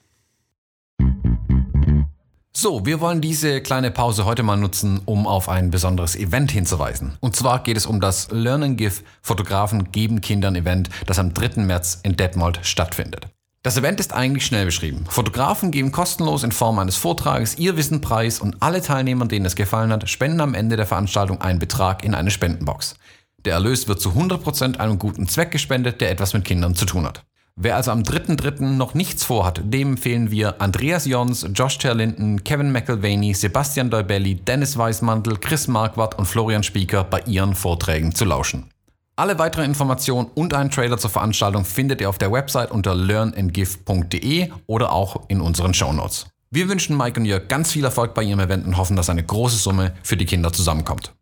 So, 2.52 2.84
wir 2.84 3.00
wollen 3.00 3.20
diese 3.20 3.62
kleine 3.62 3.90
Pause 3.90 4.26
heute 4.26 4.42
mal 4.42 4.56
nutzen, 4.56 5.00
um 5.06 5.26
auf 5.26 5.48
ein 5.48 5.70
besonderes 5.70 6.14
Event 6.14 6.50
hinzuweisen. 6.50 7.16
Und 7.20 7.34
zwar 7.34 7.62
geht 7.62 7.76
es 7.76 7.86
um 7.86 8.00
das 8.00 8.28
Learn 8.30 8.62
and 8.62 8.76
Give 8.76 9.02
Fotografen 9.22 9.92
geben 9.92 10.20
Kindern 10.20 10.56
Event, 10.56 10.90
das 11.06 11.18
am 11.18 11.32
3. 11.32 11.62
März 11.62 12.00
in 12.02 12.16
Detmold 12.16 12.60
stattfindet. 12.62 13.28
Das 13.62 13.76
Event 13.76 14.00
ist 14.00 14.12
eigentlich 14.12 14.46
schnell 14.46 14.64
beschrieben. 14.64 15.04
Fotografen 15.08 15.70
geben 15.70 15.92
kostenlos 15.92 16.44
in 16.44 16.50
Form 16.52 16.78
eines 16.78 16.96
Vortrages 16.96 17.58
ihr 17.58 17.76
Wissen 17.76 18.00
preis 18.00 18.40
und 18.40 18.56
alle 18.60 18.80
Teilnehmer, 18.82 19.26
denen 19.26 19.46
es 19.46 19.54
gefallen 19.54 19.92
hat, 19.92 20.08
spenden 20.08 20.40
am 20.40 20.54
Ende 20.54 20.76
der 20.76 20.86
Veranstaltung 20.86 21.40
einen 21.40 21.58
Betrag 21.58 22.02
in 22.02 22.14
eine 22.14 22.30
Spendenbox. 22.30 22.96
Der 23.44 23.54
Erlös 23.54 23.88
wird 23.88 24.00
zu 24.00 24.10
100% 24.10 24.78
einem 24.78 24.98
guten 24.98 25.26
Zweck 25.28 25.50
gespendet, 25.50 26.00
der 26.00 26.10
etwas 26.10 26.34
mit 26.34 26.44
Kindern 26.44 26.74
zu 26.74 26.84
tun 26.84 27.06
hat. 27.06 27.24
Wer 27.56 27.76
also 27.76 27.90
am 27.90 28.02
3.3. 28.02 28.62
noch 28.62 28.94
nichts 28.94 29.24
vorhat, 29.24 29.60
dem 29.64 29.92
empfehlen 29.92 30.30
wir 30.30 30.62
Andreas 30.62 31.04
Jons, 31.04 31.46
Josh 31.54 31.78
Terlinden, 31.78 32.42
Kevin 32.44 32.72
McElvaney, 32.72 33.34
Sebastian 33.34 33.90
Deubelli, 33.90 34.36
Dennis 34.36 34.78
Weismantel, 34.78 35.36
Chris 35.36 35.68
Marquardt 35.68 36.18
und 36.18 36.26
Florian 36.26 36.62
Spieker 36.62 37.04
bei 37.04 37.20
ihren 37.26 37.54
Vorträgen 37.54 38.14
zu 38.14 38.24
lauschen. 38.24 38.70
Alle 39.16 39.38
weiteren 39.38 39.66
Informationen 39.66 40.30
und 40.34 40.54
einen 40.54 40.70
Trailer 40.70 40.96
zur 40.96 41.10
Veranstaltung 41.10 41.66
findet 41.66 42.00
ihr 42.00 42.08
auf 42.08 42.16
der 42.16 42.32
Website 42.32 42.70
unter 42.70 42.94
learnandgive.de 42.94 44.50
oder 44.66 44.92
auch 44.92 45.28
in 45.28 45.42
unseren 45.42 45.74
Shownotes. 45.74 46.26
Wir 46.50 46.68
wünschen 46.68 46.96
Mike 46.96 47.20
und 47.20 47.26
Jörg 47.26 47.48
ganz 47.48 47.72
viel 47.72 47.84
Erfolg 47.84 48.14
bei 48.14 48.22
ihrem 48.22 48.40
Event 48.40 48.66
und 48.66 48.78
hoffen, 48.78 48.96
dass 48.96 49.10
eine 49.10 49.22
große 49.22 49.56
Summe 49.56 49.92
für 50.02 50.16
die 50.16 50.24
Kinder 50.24 50.52
zusammenkommt. 50.52 51.12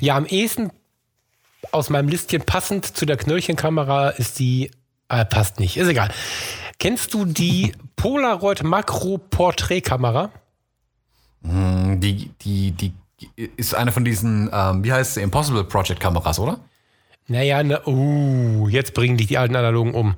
Ja, 0.00 0.16
am 0.16 0.26
ehesten 0.26 0.70
aus 1.72 1.90
meinem 1.90 2.08
Listchen 2.08 2.42
passend 2.42 2.96
zu 2.96 3.06
der 3.06 3.16
Knöllchenkamera 3.16 4.10
ist 4.10 4.38
die, 4.38 4.70
äh, 5.08 5.24
passt 5.24 5.60
nicht, 5.60 5.76
ist 5.76 5.88
egal. 5.88 6.10
Kennst 6.78 7.14
du 7.14 7.24
die 7.24 7.72
Polaroid 7.96 8.62
Makro 8.62 9.18
Porträtkamera? 9.18 10.30
Die, 11.42 12.30
die, 12.42 12.72
die 12.72 12.92
ist 13.56 13.74
eine 13.74 13.92
von 13.92 14.04
diesen, 14.04 14.50
ähm, 14.52 14.84
wie 14.84 14.92
heißt 14.92 15.16
es, 15.16 15.22
Impossible 15.22 15.64
Project 15.64 16.00
Kameras, 16.00 16.38
oder? 16.38 16.58
Naja, 17.28 17.62
ne, 17.62 17.80
uh, 17.86 18.68
jetzt 18.68 18.94
bringen 18.94 19.16
dich 19.16 19.26
die 19.26 19.38
alten 19.38 19.56
Analogen 19.56 19.94
um. 19.94 20.14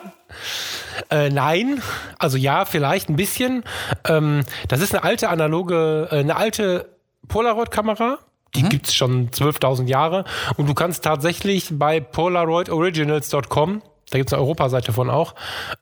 äh, 1.10 1.30
nein, 1.30 1.82
also 2.18 2.36
ja, 2.36 2.64
vielleicht 2.64 3.08
ein 3.08 3.16
bisschen. 3.16 3.64
Ähm, 4.06 4.44
das 4.68 4.80
ist 4.80 4.94
eine 4.94 5.04
alte 5.04 5.30
analoge, 5.30 6.08
äh, 6.10 6.18
eine 6.18 6.36
alte 6.36 6.88
Polaroid-Kamera. 7.28 8.18
Die 8.54 8.62
gibt's 8.62 8.94
schon 8.94 9.30
12.000 9.30 9.86
Jahre. 9.86 10.24
Und 10.56 10.68
du 10.68 10.74
kannst 10.74 11.04
tatsächlich 11.04 11.68
bei 11.72 12.00
polaroidoriginals.com, 12.00 13.82
da 14.10 14.18
gibt's 14.18 14.32
eine 14.32 14.42
Europaseite 14.42 14.92
von 14.92 15.10
auch, 15.10 15.34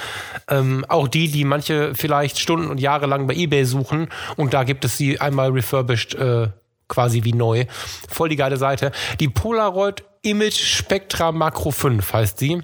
Ähm, 0.48 0.86
auch 0.88 1.06
die, 1.06 1.30
die 1.30 1.44
manche 1.44 1.94
vielleicht 1.94 2.38
Stunden 2.38 2.68
und 2.68 2.80
Jahre 2.80 3.06
lang 3.06 3.26
bei 3.26 3.34
Ebay 3.34 3.64
suchen. 3.64 4.08
Und 4.36 4.54
da 4.54 4.64
gibt 4.64 4.86
es 4.86 4.96
sie 4.96 5.20
einmal 5.20 5.50
refurbished, 5.50 6.14
äh, 6.14 6.48
quasi 6.88 7.24
wie 7.24 7.34
neu. 7.34 7.66
Voll 8.08 8.30
die 8.30 8.36
geile 8.36 8.56
Seite. 8.56 8.90
Die 9.20 9.28
Polaroid 9.28 10.02
Image 10.22 10.58
Spectra 10.58 11.30
Macro 11.30 11.70
5 11.70 12.10
heißt 12.10 12.38
sie. 12.38 12.62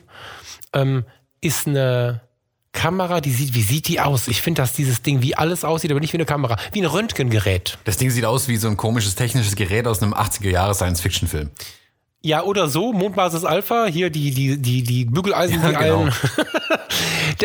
Ähm, 0.73 1.05
ist 1.43 1.69
eine 1.69 2.23
Kamera, 2.75 3.23
die 3.23 3.31
sieht, 3.31 3.55
wie 3.55 3.63
sieht 3.63 3.89
die 3.89 4.01
aus? 4.01 4.29
Ich 4.29 4.43
finde, 4.43 4.61
dass 4.61 4.75
dieses 4.75 5.01
Ding 5.01 5.23
wie 5.23 5.35
alles 5.37 5.65
aussieht, 5.65 5.91
aber 5.91 6.01
nicht 6.01 6.13
wie 6.13 6.19
eine 6.19 6.27
Kamera, 6.27 6.57
wie 6.73 6.83
ein 6.83 6.87
Röntgengerät. 6.87 7.79
Das 7.85 7.97
Ding 7.97 8.11
sieht 8.11 8.27
aus 8.27 8.49
wie 8.49 8.57
so 8.59 8.69
ein 8.69 8.77
komisches 8.77 9.15
technisches 9.15 9.57
Gerät 9.57 9.87
aus 9.87 10.03
einem 10.03 10.13
80er-Jahre-Science-Fiction-Film. 10.13 11.51
Ja, 12.21 12.43
oder 12.43 12.69
so, 12.69 12.93
Mondbasis 12.93 13.45
Alpha, 13.45 13.87
hier 13.87 14.11
die, 14.11 14.31
die, 14.31 14.57
die, 14.57 14.83
die 14.83 15.05
Bügeleisen, 15.05 15.63
Ja, 15.63 15.69
die 15.69 15.77
genau. 15.77 16.09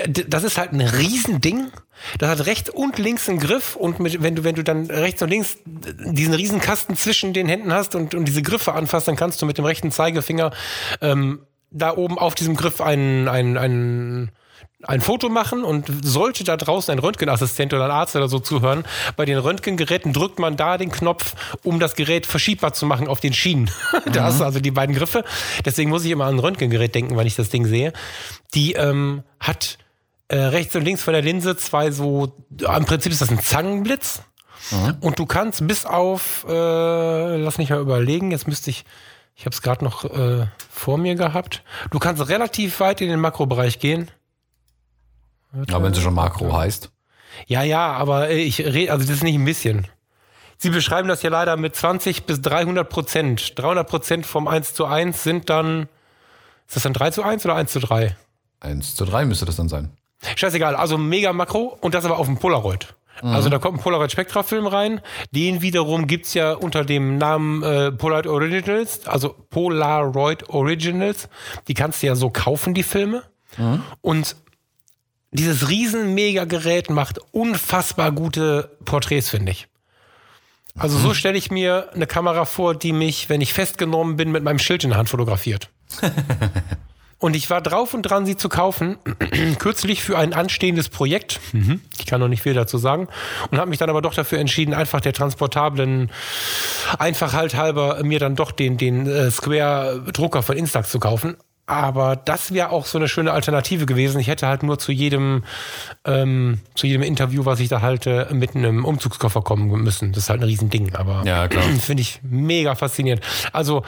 das 0.28 0.44
ist 0.44 0.58
halt 0.58 0.72
ein 0.72 0.82
Riesending. 0.82 1.72
Das 2.18 2.30
hat 2.30 2.46
rechts 2.46 2.70
und 2.70 2.98
links 2.98 3.28
einen 3.28 3.40
Griff 3.40 3.76
und 3.76 4.00
mit, 4.00 4.24
wenn 4.24 4.36
du, 4.36 4.44
wenn 4.46 4.56
du 4.56 4.64
dann 4.64 4.86
rechts 4.86 5.22
und 5.22 5.30
links 5.30 5.58
diesen 5.66 6.34
Riesenkasten 6.34 6.96
zwischen 6.96 7.34
den 7.34 7.50
Händen 7.50 7.74
hast 7.74 7.94
und, 7.94 8.16
und 8.16 8.24
diese 8.24 8.42
Griffe 8.42 8.74
anfasst, 8.74 9.10
dann 9.10 9.18
kannst 9.18 9.42
du 9.42 9.46
mit 9.46 9.58
dem 9.58 9.66
rechten 9.66 9.92
Zeigefinger 9.92 10.52
ähm, 11.02 11.42
da 11.72 11.96
oben 11.96 12.18
auf 12.18 12.36
diesem 12.36 12.56
Griff 12.56 12.80
einen, 12.80 13.28
einen, 13.28 13.58
einen 13.58 14.32
ein 14.84 15.02
Foto 15.02 15.28
machen 15.28 15.64
und 15.64 15.92
sollte 16.04 16.44
da 16.44 16.56
draußen 16.56 16.92
ein 16.92 17.00
Röntgenassistent 17.00 17.74
oder 17.74 17.86
ein 17.86 17.92
Arzt 17.92 18.16
oder 18.16 18.30
so 18.30 18.40
zuhören, 18.40 18.86
bei 19.18 19.26
den 19.26 19.38
Röntgengeräten 19.38 20.14
drückt 20.14 20.40
man 20.40 20.56
da 20.56 20.78
den 20.78 20.92
Knopf, 20.92 21.36
um 21.64 21.80
das 21.80 21.96
Gerät 21.96 22.26
verschiebbar 22.26 22.74
zu 22.74 22.86
machen 22.86 23.08
auf 23.08 23.20
den 23.20 23.34
Schienen. 23.34 23.70
da 24.14 24.24
hast 24.24 24.40
du 24.40 24.46
also 24.46 24.60
die 24.60 24.72
beiden 24.72 24.96
Griffe. 24.96 25.26
Deswegen 25.66 25.90
muss 25.90 26.06
ich 26.06 26.12
immer 26.12 26.26
an 26.26 26.36
ein 26.36 26.40
Röntgengerät 26.40 26.96
denken, 26.96 27.18
wenn 27.18 27.28
ich 27.28 27.36
das 27.36 27.50
Ding 27.50 27.66
sehe. 27.66 27.92
Die 28.54 28.74
ähm, 28.74 29.24
hat 29.40 29.78
äh, 30.30 30.38
rechts 30.38 30.76
und 30.76 30.84
links 30.84 31.02
von 31.02 31.14
der 31.14 31.24
Linse 31.24 31.58
zwei 31.58 31.92
so, 31.92 32.34
im 32.60 32.86
Prinzip 32.86 33.12
ist 33.12 33.22
das 33.22 33.32
ein 33.32 33.40
Zangenblitz. 33.40 34.22
Und 35.02 35.18
du 35.18 35.26
kannst 35.26 35.68
bis 35.68 35.86
auf, 35.86 36.46
äh, 36.48 37.38
lass 37.38 37.58
mich 37.58 37.70
mal 37.70 37.80
überlegen, 37.80 38.32
jetzt 38.32 38.48
müsste 38.48 38.70
ich, 38.70 38.86
ich 39.36 39.46
habe 39.46 39.54
es 39.54 39.62
gerade 39.62 39.84
noch 39.84 40.06
äh, 40.06 40.46
vor 40.70 40.98
mir 40.98 41.16
gehabt. 41.16 41.64
Du 41.92 41.98
kannst 41.98 42.28
relativ 42.30 42.80
weit 42.80 43.02
in 43.02 43.10
den 43.10 43.20
Makrobereich 43.20 43.80
gehen. 43.80 44.12
Ja, 45.68 45.82
wenn 45.82 45.94
sie 45.94 46.02
schon 46.02 46.14
Makro 46.14 46.56
heißt. 46.56 46.92
Ja, 47.48 47.64
ja, 47.64 47.94
aber 47.94 48.32
ich 48.32 48.60
rede, 48.60 48.92
also 48.92 49.06
das 49.06 49.18
ist 49.18 49.24
nicht 49.24 49.36
ein 49.36 49.46
bisschen. 49.46 49.88
Sie 50.58 50.70
beschreiben 50.70 51.08
das 51.08 51.22
ja 51.22 51.30
leider 51.30 51.56
mit 51.58 51.76
20 51.76 52.26
bis 52.26 52.42
300 52.42 52.90
Prozent. 52.90 53.58
300 53.58 53.88
Prozent 53.88 54.26
vom 54.26 54.48
1 54.48 54.74
zu 54.74 54.86
1 54.86 55.24
sind 55.24 55.50
dann, 55.50 55.84
ist 56.68 56.76
das 56.76 56.84
dann 56.84 56.94
3 56.94 57.12
zu 57.12 57.24
1 57.24 57.46
oder 57.46 57.56
1 57.56 57.72
zu 57.72 57.80
3? 57.80 58.16
1 58.60 58.96
zu 58.96 59.06
3 59.06 59.26
müsste 59.26 59.46
das 59.46 59.56
dann 59.56 59.70
sein. 59.70 59.92
Scheißegal, 60.36 60.76
also 60.76 60.98
mega 60.98 61.32
Makro 61.32 61.78
und 61.80 61.94
das 61.94 62.04
aber 62.04 62.18
auf 62.18 62.26
dem 62.26 62.38
Polaroid. 62.38 62.94
Also 63.22 63.50
da 63.50 63.60
kommt 63.60 63.80
ein 63.80 63.82
Polaroid 63.84 64.12
Spektra-Film 64.12 64.66
rein. 64.66 65.02
Den 65.32 65.62
wiederum 65.62 66.08
gibt's 66.08 66.34
ja 66.34 66.54
unter 66.54 66.86
dem 66.86 67.18
Namen 67.18 67.64
äh, 67.64 67.92
Polaroid 67.92 68.28
Originals, 68.28 69.08
also 69.08 69.36
Polaroid 69.50 70.48
Originals. 70.50 71.28
Die 71.68 71.74
kannst 71.74 72.02
du 72.02 72.08
ja 72.08 72.16
so 72.16 72.30
kaufen, 72.30 72.74
die 72.74 72.84
Filme. 72.84 73.24
Und 74.02 74.38
dieses 75.32 75.70
riesen 75.70 76.14
Mega-Gerät 76.14 76.90
macht 76.90 77.20
unfassbar 77.32 78.12
gute 78.12 78.78
Porträts, 78.86 79.30
finde 79.30 79.52
ich. 79.52 79.68
Also 80.78 80.98
so 80.98 81.14
stelle 81.14 81.38
ich 81.38 81.52
mir 81.52 81.90
eine 81.94 82.08
Kamera 82.08 82.46
vor, 82.46 82.74
die 82.74 82.94
mich, 82.94 83.30
wenn 83.30 83.42
ich 83.42 83.54
festgenommen 83.54 84.16
bin, 84.16 84.32
mit 84.32 84.44
meinem 84.44 84.60
Schild 84.60 84.84
in 84.84 84.92
der 84.92 85.00
Hand 85.00 85.10
fotografiert. 85.10 85.70
Und 87.22 87.36
ich 87.36 87.50
war 87.50 87.60
drauf 87.60 87.94
und 87.94 88.04
dran, 88.04 88.26
sie 88.26 88.38
zu 88.38 88.48
kaufen, 88.48 88.98
kürzlich 89.60 90.02
für 90.02 90.18
ein 90.18 90.34
anstehendes 90.34 90.88
Projekt. 90.88 91.42
Ich 92.00 92.06
kann 92.06 92.22
noch 92.22 92.30
nicht 92.30 92.42
viel 92.42 92.54
dazu 92.54 92.78
sagen. 92.78 93.10
Und 93.52 93.58
habe 93.58 93.70
mich 93.70 93.78
dann 93.78 93.90
aber 93.90 94.02
doch 94.02 94.14
dafür 94.14 94.40
entschieden, 94.40 94.74
einfach 94.74 95.02
der 95.02 95.12
transportablen 95.12 96.12
Einfachheit 96.98 97.56
halber 97.56 98.02
mir 98.04 98.20
dann 98.20 98.38
doch 98.38 98.52
den, 98.52 98.78
den 98.78 99.06
äh, 99.06 99.30
Square-Drucker 99.30 100.44
von 100.44 100.56
Instax 100.56 100.92
zu 100.92 101.00
kaufen. 101.00 101.36
Aber 101.70 102.16
das 102.16 102.52
wäre 102.52 102.72
auch 102.72 102.88
so 102.88 102.98
eine 102.98 103.08
schöne 103.08 103.32
Alternative 103.32 103.86
gewesen. 103.86 104.20
Ich 104.20 104.28
hätte 104.28 104.48
halt 104.48 104.64
nur 104.64 104.80
zu 104.80 104.92
jedem, 104.92 105.44
ähm, 106.04 106.62
zu 106.74 106.88
jedem 106.88 107.04
Interview, 107.04 107.46
was 107.46 107.60
ich 107.60 107.70
da 107.70 107.82
halte, 107.82 108.28
mit 108.32 108.56
einem 108.56 108.86
Umzugskoffer 108.86 109.44
kommen 109.44 109.70
müssen. 109.84 110.12
Das 110.12 110.24
ist 110.24 110.30
halt 110.32 110.42
ein 110.42 110.46
Riesending. 110.46 110.96
Aber 110.96 111.22
Ja, 111.26 111.48
finde 111.80 112.02
ich 112.02 112.22
mega 112.24 112.74
faszinierend. 112.74 113.24
Also 113.54 113.84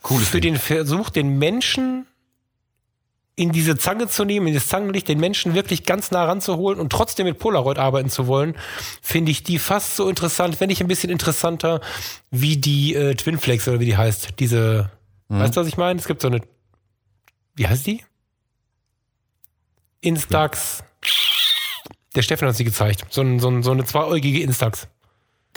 Cooles 0.00 0.30
für 0.30 0.40
Ding. 0.40 0.54
den 0.54 0.58
Versuch, 0.58 1.10
den 1.10 1.38
Menschen 1.38 2.06
in 3.36 3.52
diese 3.52 3.76
Zange 3.76 4.08
zu 4.08 4.24
nehmen, 4.24 4.46
in 4.46 4.54
das 4.54 4.68
Zangenlicht, 4.68 5.06
den 5.06 5.20
Menschen 5.20 5.54
wirklich 5.54 5.84
ganz 5.84 6.10
nah 6.10 6.24
ranzuholen 6.24 6.80
und 6.80 6.90
trotzdem 6.90 7.26
mit 7.26 7.38
Polaroid 7.38 7.78
arbeiten 7.78 8.08
zu 8.08 8.26
wollen, 8.26 8.54
finde 9.02 9.32
ich 9.32 9.42
die 9.42 9.58
fast 9.58 9.96
so 9.96 10.08
interessant, 10.08 10.60
wenn 10.60 10.68
nicht 10.68 10.80
ein 10.80 10.88
bisschen 10.88 11.10
interessanter, 11.10 11.82
wie 12.30 12.56
die 12.56 12.94
äh, 12.94 13.14
Twinflex 13.14 13.68
oder 13.68 13.80
wie 13.80 13.84
die 13.84 13.98
heißt. 13.98 14.40
Diese, 14.40 14.90
weißt 15.28 15.54
du, 15.54 15.60
was 15.60 15.68
ich 15.68 15.76
meine? 15.76 16.00
Es 16.00 16.06
gibt 16.06 16.22
so 16.22 16.28
eine, 16.28 16.40
wie 17.58 17.66
heißt 17.68 17.86
die? 17.86 18.04
Instax. 20.00 20.82
Der 22.14 22.22
Steffen 22.22 22.48
hat 22.48 22.56
sie 22.56 22.64
gezeigt. 22.64 23.04
So, 23.10 23.20
ein, 23.22 23.38
so, 23.40 23.48
ein, 23.48 23.62
so 23.62 23.70
eine 23.72 23.84
zweiäugige 23.84 24.40
Instax. 24.42 24.88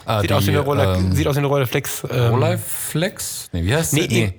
Ah, 0.06 0.22
Sieht, 0.22 0.32
aus 0.32 0.46
wie 0.46 0.50
eine 0.50 0.60
Roller, 0.60 0.96
ähm, 0.98 1.14
sieht 1.14 1.28
aus 1.28 1.36
wie 1.36 1.40
eine 1.40 1.48
Rollerflex. 1.48 2.04
Ähm, 2.10 2.32
Rolleiflex? 2.32 3.50
Nee, 3.52 3.64
wie 3.64 3.76
heißt 3.76 3.94
Nee, 3.94 4.08
die? 4.08 4.34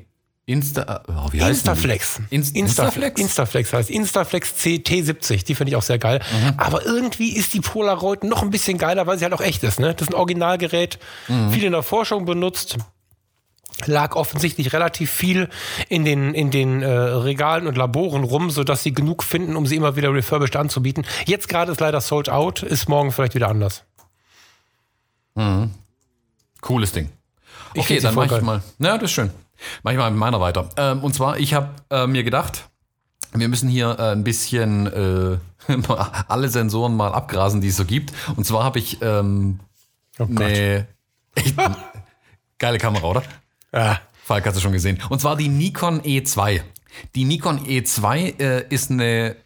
Insta, 0.45 1.05
oh, 1.07 1.29
wie 1.33 1.41
heißt 1.41 1.51
Instaflex. 1.61 2.21
Die? 2.31 2.35
Inst 2.35 2.57
Instaflex. 2.57 3.21
Instaflex 3.21 3.73
heißt 3.73 3.91
Instaflex 3.91 4.55
CT70. 4.59 5.45
Die 5.45 5.55
finde 5.55 5.71
ich 5.71 5.77
auch 5.77 5.83
sehr 5.83 5.99
geil. 5.99 6.21
Mhm. 6.33 6.55
Aber 6.59 6.85
irgendwie 6.85 7.37
ist 7.37 7.55
die 7.55 7.61
Polaroid 7.61 8.25
noch 8.25 8.43
ein 8.43 8.51
bisschen 8.51 8.77
geiler, 8.77 9.07
weil 9.07 9.19
sie 9.19 9.25
halt 9.25 9.35
auch 9.35 9.41
echt 9.41 9.63
ist. 9.63 9.79
Ne? 9.79 9.95
Das 9.95 10.09
ist 10.09 10.15
ein 10.15 10.19
Originalgerät, 10.19 10.99
Mhm. 11.29 11.53
viel 11.53 11.65
in 11.65 11.73
der 11.73 11.85
Forschung 11.85 12.25
benutzt. 12.25 12.77
Lag 13.87 14.15
offensichtlich 14.17 14.73
relativ 14.73 15.11
viel 15.11 15.49
in 15.89 16.05
den, 16.05 16.35
in 16.35 16.51
den 16.51 16.83
äh, 16.83 16.89
Regalen 16.89 17.67
und 17.67 17.77
Laboren 17.77 18.25
rum, 18.25 18.51
sodass 18.51 18.83
sie 18.83 18.93
genug 18.93 19.23
finden, 19.23 19.57
um 19.57 19.67
sie 19.67 19.77
immer 19.77 19.97
wieder 19.97 20.13
refurbished 20.13 20.57
anzubieten. 20.57 21.05
Jetzt 21.27 21.49
gerade 21.49 21.73
ist 21.73 21.81
leider 21.81 22.01
sold 22.01 22.29
out, 22.29 22.63
ist 22.63 22.89
morgen 22.89 23.13
vielleicht 23.13 23.35
wieder 23.35 23.49
anders. 23.49 23.85
Cooles 26.61 26.93
Ding. 26.93 27.09
Ich 27.75 27.83
Okay, 27.83 28.01
dann 28.01 28.15
mach 28.15 28.31
ich 28.31 28.43
mal. 28.43 28.63
Ja, 28.79 28.95
das 28.99 29.05
ist 29.05 29.13
schön. 29.13 29.31
Mach 29.83 29.93
ich 29.93 29.99
mal 29.99 30.11
mit 30.11 30.19
meiner 30.19 30.41
weiter. 30.41 30.69
Ähm, 30.77 31.03
und 31.03 31.15
zwar, 31.15 31.39
ich 31.39 31.55
habe 31.55 31.71
äh, 31.91 32.07
mir 32.07 32.23
gedacht, 32.25 32.69
wir 33.33 33.49
müssen 33.49 33.69
hier 33.69 33.99
äh, 33.99 34.13
ein 34.13 34.25
bisschen 34.25 34.87
äh, 35.69 35.73
alle 36.29 36.49
Sensoren 36.49 36.97
mal 36.97 37.13
abgrasen, 37.13 37.61
die 37.61 37.69
es 37.69 37.77
so 37.77 37.85
gibt. 37.85 38.13
Und 38.37 38.45
zwar 38.45 38.65
habe 38.65 38.79
ich 38.79 39.01
ähm, 39.01 39.61
Oh 40.19 40.27
Gott. 40.27 40.43
eine 40.43 40.87
echt 41.35 41.57
geile 42.59 42.79
Kamera, 42.79 43.07
oder? 43.07 43.23
Ah, 43.73 43.97
Falk 44.23 44.47
hast 44.47 44.57
du 44.57 44.61
schon 44.61 44.73
gesehen. 44.73 44.99
Und 45.09 45.21
zwar 45.21 45.37
die 45.37 45.49
Nikon 45.49 46.01
E2. 46.03 46.61
Die 47.15 47.25
Nikon 47.25 47.67
E2 47.67 48.41
äh, 48.41 48.65
ist 48.69 48.91
eine 48.91 49.37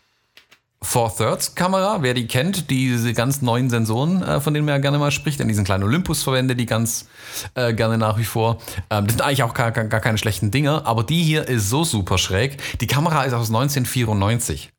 Four 0.82 1.16
Thirds 1.16 1.54
Kamera. 1.54 2.02
Wer 2.02 2.12
die 2.14 2.26
kennt, 2.26 2.70
diese 2.70 3.14
ganz 3.14 3.40
neuen 3.40 3.70
Sensoren, 3.70 4.22
äh, 4.22 4.40
von 4.40 4.52
denen 4.52 4.66
man 4.66 4.74
ja 4.74 4.80
gerne 4.80 4.98
mal 4.98 5.10
spricht, 5.10 5.40
an 5.40 5.48
diesen 5.48 5.64
kleinen 5.64 5.84
Olympus 5.84 6.22
verwende 6.22 6.54
die 6.54 6.66
ganz 6.66 7.08
äh, 7.54 7.72
gerne 7.72 7.98
nach 7.98 8.18
wie 8.18 8.24
vor. 8.24 8.58
Ähm, 8.90 9.06
das 9.06 9.14
sind 9.14 9.22
eigentlich 9.22 9.42
auch 9.42 9.54
gar, 9.54 9.70
gar, 9.70 9.84
gar 9.84 10.00
keine 10.00 10.18
schlechten 10.18 10.50
Dinger, 10.50 10.86
aber 10.86 11.04
die 11.04 11.22
hier 11.22 11.48
ist 11.48 11.70
so 11.70 11.84
super 11.84 12.18
schräg. 12.18 12.58
Die 12.80 12.86
Kamera 12.86 13.24
ist 13.24 13.32
aus 13.32 13.48
1994. 13.48 14.70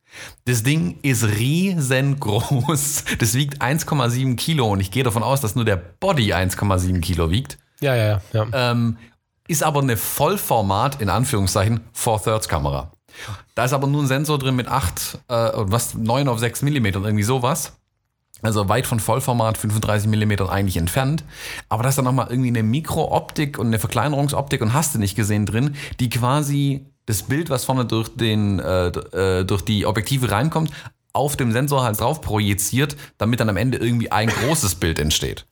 Das 0.45 0.63
Ding 0.63 0.99
ist 1.01 1.23
riesengroß. 1.23 3.03
Das 3.19 3.33
wiegt 3.33 3.61
1,7 3.61 4.35
Kilo 4.35 4.67
und 4.71 4.79
ich 4.79 4.91
gehe 4.91 5.03
davon 5.03 5.23
aus, 5.23 5.41
dass 5.41 5.55
nur 5.55 5.65
der 5.65 5.77
Body 5.77 6.33
1,7 6.33 7.01
Kilo 7.01 7.31
wiegt. 7.31 7.57
ja, 7.81 7.95
ja, 7.95 8.21
ja. 8.33 8.45
ja. 8.51 8.71
Ähm, 8.71 8.97
ist 9.47 9.63
aber 9.63 9.81
eine 9.81 9.97
Vollformat, 9.97 11.01
in 11.01 11.09
Anführungszeichen, 11.09 11.81
Four 11.93 12.21
Thirds 12.21 12.47
Kamera. 12.47 12.91
Da 13.55 13.65
ist 13.65 13.73
aber 13.73 13.87
nur 13.87 14.03
ein 14.03 14.07
Sensor 14.07 14.37
drin 14.37 14.55
mit 14.55 14.67
8, 14.67 15.19
äh, 15.27 15.51
was, 15.55 15.95
9 15.95 16.27
auf 16.27 16.39
6 16.39 16.61
Millimeter 16.61 16.99
und 16.99 17.05
irgendwie 17.05 17.23
sowas. 17.23 17.73
Also 18.43 18.69
weit 18.69 18.85
von 18.85 18.99
Vollformat, 18.99 19.57
35 19.57 20.07
Millimeter 20.07 20.49
eigentlich 20.49 20.77
entfernt. 20.77 21.23
Aber 21.69 21.81
da 21.81 21.89
ist 21.89 21.97
dann 21.97 22.05
nochmal 22.05 22.27
irgendwie 22.29 22.49
eine 22.49 22.61
Mikrooptik 22.61 23.57
und 23.57 23.67
eine 23.67 23.79
Verkleinerungsoptik 23.79 24.61
und 24.61 24.73
hast 24.73 24.93
du 24.93 24.99
nicht 24.99 25.15
gesehen 25.15 25.47
drin, 25.47 25.75
die 25.99 26.09
quasi 26.09 26.85
das 27.07 27.23
Bild, 27.23 27.49
was 27.49 27.65
vorne 27.65 27.85
durch, 27.85 28.09
den, 28.15 28.59
äh, 28.59 28.87
äh, 28.87 29.43
durch 29.43 29.63
die 29.63 29.85
Objektive 29.87 30.29
reinkommt, 30.29 30.71
auf 31.13 31.35
dem 31.35 31.51
Sensor 31.51 31.83
halt 31.83 31.99
drauf 31.99 32.21
projiziert, 32.21 32.95
damit 33.17 33.39
dann 33.39 33.49
am 33.49 33.57
Ende 33.57 33.79
irgendwie 33.79 34.11
ein 34.11 34.29
großes 34.29 34.75
Bild 34.75 34.99
entsteht. 34.99 35.47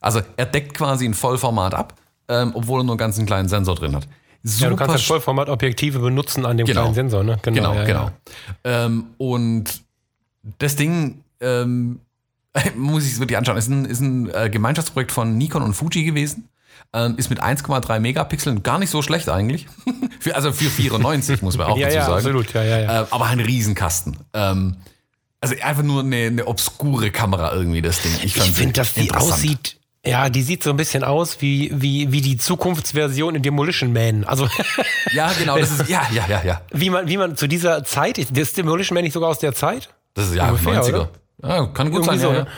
Also 0.00 0.22
er 0.38 0.46
deckt 0.46 0.72
quasi 0.72 1.04
ein 1.04 1.12
Vollformat 1.12 1.74
ab, 1.74 1.94
ähm, 2.30 2.52
obwohl 2.54 2.80
er 2.80 2.84
nur 2.84 2.92
einen 2.94 2.98
ganz 2.98 3.22
kleinen 3.26 3.48
Sensor 3.48 3.74
drin 3.74 3.94
hat. 3.94 4.08
Super 4.42 4.62
ja, 4.64 4.70
du 4.70 4.76
kannst 4.76 4.92
halt 4.92 5.02
sch- 5.02 5.06
Vollformat-Objektive 5.08 5.98
benutzen 5.98 6.46
an 6.46 6.56
dem 6.56 6.66
Genau. 6.66 6.80
kleinen 6.82 6.94
Sensor, 6.94 7.22
ne? 7.24 7.38
Genau, 7.42 7.74
ja, 7.74 7.84
genau. 7.84 8.10
Ja. 8.64 8.86
Ähm, 8.86 9.04
und 9.18 9.82
das 10.58 10.76
Ding, 10.76 11.22
ähm, 11.40 12.00
muss 12.76 13.04
ich 13.04 13.12
es 13.12 13.20
wirklich 13.20 13.36
anschauen, 13.36 13.58
ist 13.58 13.68
ein, 13.68 13.84
ist 13.84 14.00
ein 14.00 14.30
äh, 14.32 14.48
Gemeinschaftsprojekt 14.48 15.12
von 15.12 15.36
Nikon 15.36 15.62
und 15.62 15.74
Fuji 15.74 16.04
gewesen. 16.04 16.48
Ähm, 16.92 17.14
ist 17.18 17.28
mit 17.30 17.42
1,3 17.42 18.00
Megapixeln 18.00 18.62
gar 18.62 18.78
nicht 18.78 18.90
so 18.90 19.02
schlecht 19.02 19.28
eigentlich. 19.28 19.66
für, 20.20 20.34
also 20.34 20.50
für 20.52 20.70
94 20.70 21.42
muss 21.42 21.56
man 21.58 21.66
auch 21.68 21.76
Ja, 21.78 21.86
dazu 21.86 21.96
ja, 21.98 22.04
sagen. 22.06 22.16
absolut, 22.16 22.52
ja, 22.54 22.64
ja, 22.64 22.78
ja. 22.80 23.02
Äh, 23.02 23.06
aber 23.10 23.26
ein 23.26 23.40
Riesenkasten. 23.40 24.16
Ähm, 24.32 24.76
also 25.42 25.54
einfach 25.62 25.82
nur 25.82 26.02
eine, 26.02 26.16
eine 26.26 26.46
obskure 26.46 27.10
Kamera 27.10 27.52
irgendwie, 27.54 27.82
das 27.82 28.00
Ding. 28.02 28.12
Ich 28.24 28.34
fand's 28.34 28.58
finde, 28.58 28.72
dass 28.72 28.94
die 28.94 29.12
aussieht. 29.12 29.76
Ja, 30.04 30.30
die 30.30 30.42
sieht 30.42 30.62
so 30.62 30.70
ein 30.70 30.76
bisschen 30.76 31.04
aus 31.04 31.42
wie, 31.42 31.70
wie, 31.74 32.10
wie 32.10 32.22
die 32.22 32.38
Zukunftsversion 32.38 33.34
in 33.34 33.42
Demolition 33.42 33.92
Man. 33.92 34.24
Also, 34.24 34.48
Ja, 35.12 35.30
genau, 35.38 35.58
das 35.58 35.70
ist, 35.72 35.88
ja, 35.90 36.06
ja, 36.12 36.24
ja, 36.26 36.42
ja. 36.42 36.62
wie 36.72 36.88
man, 36.88 37.06
wie 37.06 37.18
man 37.18 37.36
zu 37.36 37.46
dieser 37.46 37.84
Zeit, 37.84 38.16
ist 38.16 38.56
Demolition 38.56 38.94
Man 38.94 39.04
nicht 39.04 39.12
sogar 39.12 39.28
aus 39.28 39.40
der 39.40 39.52
Zeit? 39.54 39.90
Das 40.14 40.28
ist 40.28 40.34
ja 40.36 40.48
Ungefähr, 40.48 40.82
90er. 40.82 40.88
oder? 40.88 41.10
Ja, 41.42 41.66
kann 41.66 41.90
gut 41.90 42.00
Irgendwie 42.06 42.06
sein, 42.06 42.18
so, 42.18 42.28
ja, 42.28 42.34
ja. 42.34 42.42
ne? 42.44 42.50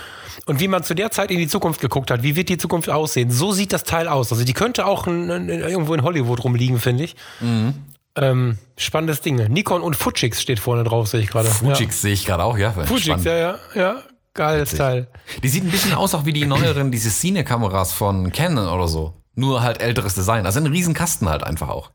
Und 0.46 0.60
wie 0.60 0.68
man 0.68 0.82
zu 0.82 0.94
der 0.94 1.10
Zeit 1.10 1.30
in 1.30 1.38
die 1.38 1.46
Zukunft 1.48 1.80
geguckt 1.80 2.10
hat, 2.10 2.22
wie 2.22 2.36
wird 2.36 2.48
die 2.48 2.58
Zukunft 2.58 2.90
aussehen? 2.90 3.30
So 3.30 3.52
sieht 3.52 3.72
das 3.72 3.84
Teil 3.84 4.08
aus. 4.08 4.32
Also 4.32 4.44
die 4.44 4.54
könnte 4.54 4.86
auch 4.86 5.06
in, 5.06 5.28
in, 5.30 5.48
irgendwo 5.48 5.94
in 5.94 6.02
Hollywood 6.02 6.42
rumliegen, 6.42 6.80
finde 6.80 7.04
ich. 7.04 7.16
Mhm. 7.40 7.74
Ähm, 8.16 8.58
spannendes 8.76 9.20
Ding. 9.20 9.36
Nikon 9.36 9.82
und 9.82 9.94
Fujix 9.94 10.42
steht 10.42 10.58
vorne 10.58 10.84
drauf, 10.84 11.08
sehe 11.08 11.20
ich 11.20 11.28
gerade. 11.28 11.48
Fujix 11.48 12.02
sehe 12.02 12.12
ich 12.12 12.26
gerade 12.26 12.44
auch, 12.44 12.58
ja. 12.58 12.74
Ja. 12.76 12.84
Fujix, 12.84 13.24
ja, 13.24 13.36
ja, 13.36 13.58
ja. 13.74 14.02
Geiles 14.34 14.74
Teil. 14.74 15.08
Die 15.42 15.48
sieht 15.48 15.64
ein 15.64 15.70
bisschen 15.70 15.94
aus 15.94 16.14
auch 16.14 16.24
wie 16.24 16.32
die 16.32 16.46
neueren, 16.46 16.90
diese 16.90 17.10
Cine-Kameras 17.10 17.92
von 17.92 18.32
Canon 18.32 18.68
oder 18.68 18.88
so. 18.88 19.22
Nur 19.34 19.62
halt 19.62 19.80
älteres 19.82 20.14
Design. 20.14 20.46
Also 20.46 20.60
ein 20.60 20.66
riesen 20.66 20.94
Kasten 20.94 21.28
halt 21.28 21.42
einfach 21.44 21.68
auch. 21.68 21.90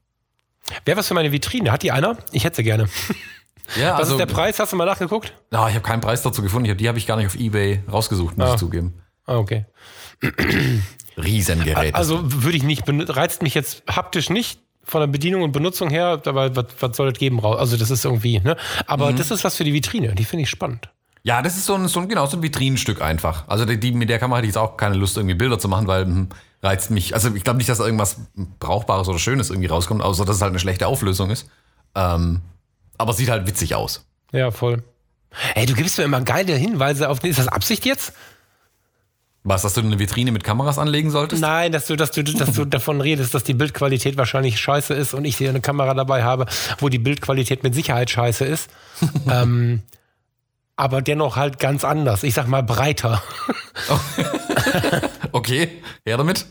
Wäre 0.85 0.97
was 0.97 1.07
für 1.07 1.13
meine 1.13 1.31
Vitrine. 1.31 1.71
Hat 1.71 1.81
die 1.83 1.91
einer? 1.91 2.17
Ich 2.31 2.43
hätte 2.43 2.57
sie 2.57 2.63
gerne. 2.63 2.87
Ja, 3.79 3.93
Was 3.93 3.99
also- 4.01 4.11
ist 4.13 4.19
der 4.19 4.25
Preis? 4.27 4.59
Hast 4.59 4.71
du 4.73 4.77
mal 4.77 4.85
nachgeguckt? 4.85 5.33
Ah, 5.51 5.67
ich 5.67 5.75
habe 5.75 5.81
keinen 5.81 6.01
Preis 6.01 6.21
dazu 6.21 6.41
gefunden. 6.41 6.69
Hab, 6.69 6.77
die 6.77 6.87
habe 6.87 6.97
ich 6.97 7.07
gar 7.07 7.17
nicht 7.17 7.27
auf 7.27 7.35
Ebay 7.35 7.83
rausgesucht, 7.91 8.37
muss 8.37 8.49
Ah. 8.49 8.53
ich 8.53 8.59
zugeben. 8.59 9.01
Ah, 9.25 9.37
okay. 9.37 9.65
Riesengerät. 11.17 11.95
Also 11.95 12.19
würde 12.43 12.57
ich 12.57 12.63
nicht, 12.63 12.83
reizt 12.87 13.41
mich 13.41 13.53
jetzt 13.55 13.83
haptisch 13.89 14.29
nicht 14.29 14.59
von 14.83 15.01
der 15.01 15.07
Bedienung 15.07 15.41
und 15.41 15.51
Benutzung 15.51 15.89
her, 15.89 16.21
aber 16.25 16.55
was, 16.55 16.65
was 16.79 16.95
soll 16.95 17.09
das 17.11 17.19
geben 17.19 17.39
raus? 17.39 17.57
Also 17.59 17.75
das 17.75 17.89
ist 17.91 18.05
irgendwie, 18.05 18.39
ne? 18.39 18.55
Aber 18.85 19.11
Mhm. 19.11 19.17
das 19.17 19.31
ist 19.31 19.43
was 19.43 19.55
für 19.57 19.63
die 19.63 19.73
Vitrine, 19.73 20.13
die 20.15 20.23
finde 20.23 20.43
ich 20.43 20.49
spannend. 20.49 20.89
Ja, 21.27 21.41
das 21.41 21.57
ist 21.57 21.65
so 21.65 21.75
ein, 21.75 21.89
so 21.89 21.99
ein, 21.99 22.07
genau, 22.07 22.25
so 22.25 22.37
ein 22.37 22.41
Vitrinenstück 22.41 23.01
einfach. 23.01 23.49
Also 23.49 23.65
die, 23.65 23.77
die, 23.77 23.91
mit 23.91 24.07
der 24.07 24.17
Kamera 24.17 24.37
hatte 24.37 24.45
ich 24.45 24.51
jetzt 24.51 24.57
auch 24.57 24.77
keine 24.77 24.95
Lust, 24.95 25.17
irgendwie 25.17 25.35
Bilder 25.35 25.59
zu 25.59 25.67
machen, 25.67 25.85
weil 25.85 26.05
hm, 26.05 26.29
reizt 26.63 26.89
mich. 26.89 27.13
Also 27.13 27.35
ich 27.35 27.43
glaube 27.43 27.57
nicht, 27.57 27.67
dass 27.67 27.79
da 27.79 27.85
irgendwas 27.85 28.21
Brauchbares 28.59 29.09
oder 29.09 29.19
Schönes 29.19 29.49
irgendwie 29.49 29.67
rauskommt, 29.67 30.01
außer 30.01 30.23
dass 30.23 30.37
es 30.37 30.41
halt 30.41 30.51
eine 30.51 30.59
schlechte 30.59 30.87
Auflösung 30.87 31.29
ist. 31.29 31.49
Ähm, 31.95 32.43
aber 32.97 33.11
es 33.11 33.17
sieht 33.17 33.27
halt 33.27 33.45
witzig 33.45 33.75
aus. 33.75 34.05
Ja, 34.31 34.51
voll. 34.51 34.85
Ey, 35.53 35.65
du 35.65 35.73
gibst 35.73 35.97
mir 35.97 36.05
immer 36.05 36.21
geile 36.21 36.55
Hinweise 36.55 37.09
auf. 37.09 37.21
Ist 37.21 37.39
das 37.39 37.49
Absicht 37.49 37.85
jetzt? 37.85 38.13
Was, 39.43 39.63
dass 39.63 39.73
du 39.73 39.81
eine 39.81 39.99
Vitrine 39.99 40.31
mit 40.31 40.45
Kameras 40.45 40.79
anlegen 40.79 41.11
solltest? 41.11 41.41
Nein, 41.41 41.73
dass 41.73 41.87
du, 41.87 41.97
dass 41.97 42.11
du, 42.11 42.23
dass 42.23 42.53
du 42.53 42.63
davon 42.63 43.01
redest, 43.01 43.33
dass 43.33 43.43
die 43.43 43.53
Bildqualität 43.53 44.15
wahrscheinlich 44.15 44.61
scheiße 44.61 44.93
ist 44.93 45.13
und 45.13 45.25
ich 45.25 45.35
hier 45.35 45.49
eine 45.49 45.59
Kamera 45.59 45.93
dabei 45.93 46.23
habe, 46.23 46.45
wo 46.79 46.87
die 46.87 46.99
Bildqualität 46.99 47.63
mit 47.63 47.75
Sicherheit 47.75 48.09
scheiße 48.09 48.45
ist. 48.45 48.69
ähm, 49.29 49.81
aber 50.77 51.01
dennoch 51.01 51.35
halt 51.35 51.59
ganz 51.59 51.83
anders. 51.83 52.23
Ich 52.23 52.33
sag 52.33 52.47
mal 52.47 52.63
breiter. 52.63 53.21
Okay, 55.31 55.69
her 56.05 56.17
damit. 56.17 56.45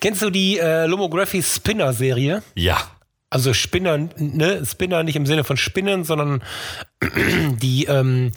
Kennst 0.00 0.22
du 0.22 0.30
die 0.30 0.58
äh, 0.58 0.86
Lomography 0.86 1.42
Spinner 1.42 1.92
Serie? 1.92 2.42
Ja. 2.54 2.78
Also 3.30 3.52
Spinner, 3.52 4.08
ne? 4.16 4.64
Spinner 4.64 5.02
nicht 5.02 5.16
im 5.16 5.26
Sinne 5.26 5.44
von 5.44 5.56
Spinnen, 5.56 6.04
sondern 6.04 6.42
die 7.60 7.84
ähm, 7.84 8.32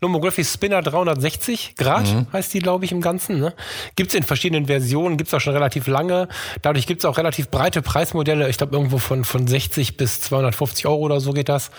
Lomography 0.00 0.44
Spinner 0.44 0.82
360 0.82 1.76
Grad 1.76 2.06
heißt 2.32 2.52
die, 2.52 2.58
glaube 2.58 2.84
ich, 2.84 2.92
im 2.92 3.00
Ganzen. 3.00 3.38
Ne? 3.38 3.54
Gibt 3.96 4.10
es 4.10 4.14
in 4.14 4.22
verschiedenen 4.22 4.66
Versionen, 4.66 5.16
gibt 5.16 5.28
es 5.28 5.34
auch 5.34 5.40
schon 5.40 5.54
relativ 5.54 5.86
lange. 5.86 6.28
Dadurch 6.60 6.86
gibt 6.86 7.00
es 7.00 7.04
auch 7.04 7.16
relativ 7.16 7.48
breite 7.48 7.80
Preismodelle. 7.80 8.48
Ich 8.50 8.58
glaube, 8.58 8.76
irgendwo 8.76 8.98
von, 8.98 9.24
von 9.24 9.46
60 9.46 9.96
bis 9.96 10.20
250 10.20 10.86
Euro 10.86 10.98
oder 10.98 11.20
so 11.20 11.32
geht 11.32 11.48
das. 11.48 11.70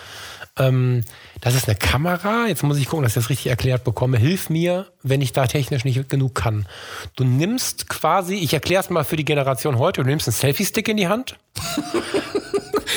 Ähm, 0.58 1.04
das 1.40 1.54
ist 1.54 1.68
eine 1.68 1.76
Kamera. 1.76 2.46
Jetzt 2.46 2.62
muss 2.62 2.78
ich 2.78 2.86
gucken, 2.86 3.02
dass 3.02 3.12
ich 3.12 3.22
das 3.22 3.30
richtig 3.30 3.48
erklärt 3.48 3.84
bekomme. 3.84 4.18
Hilf 4.18 4.50
mir, 4.50 4.86
wenn 5.02 5.20
ich 5.20 5.32
da 5.32 5.46
technisch 5.46 5.84
nicht 5.84 6.08
genug 6.08 6.34
kann. 6.34 6.66
Du 7.14 7.24
nimmst 7.24 7.88
quasi, 7.88 8.36
ich 8.36 8.54
erkläre 8.54 8.82
es 8.82 8.90
mal 8.90 9.04
für 9.04 9.16
die 9.16 9.24
Generation 9.24 9.78
heute, 9.78 10.02
du 10.02 10.08
nimmst 10.08 10.26
einen 10.28 10.34
Selfie-Stick 10.34 10.88
in 10.88 10.96
die 10.96 11.08
Hand. 11.08 11.36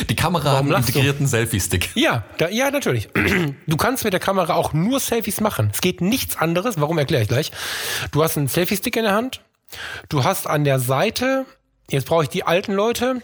Die 0.07 0.15
Kamera 0.15 0.53
hat 0.53 0.59
einen 0.59 0.73
integrierten 0.73 1.27
Selfie-Stick. 1.27 1.89
Ja, 1.95 2.23
da, 2.37 2.47
ja, 2.49 2.71
natürlich. 2.71 3.09
Du 3.67 3.75
kannst 3.75 4.03
mit 4.03 4.13
der 4.13 4.19
Kamera 4.19 4.53
auch 4.53 4.71
nur 4.71 4.99
Selfies 4.99 5.41
machen. 5.41 5.71
Es 5.73 5.81
geht 5.81 5.99
nichts 5.99 6.37
anderes. 6.37 6.79
Warum 6.79 6.97
erkläre 6.97 7.23
ich 7.23 7.27
gleich. 7.27 7.51
Du 8.11 8.23
hast 8.23 8.37
einen 8.37 8.47
Selfie-Stick 8.47 8.95
in 8.95 9.03
der 9.03 9.13
Hand. 9.13 9.41
Du 10.07 10.23
hast 10.23 10.47
an 10.47 10.63
der 10.63 10.79
Seite, 10.79 11.45
jetzt 11.89 12.07
brauche 12.07 12.23
ich 12.23 12.29
die 12.29 12.43
alten 12.43 12.73
Leute. 12.73 13.21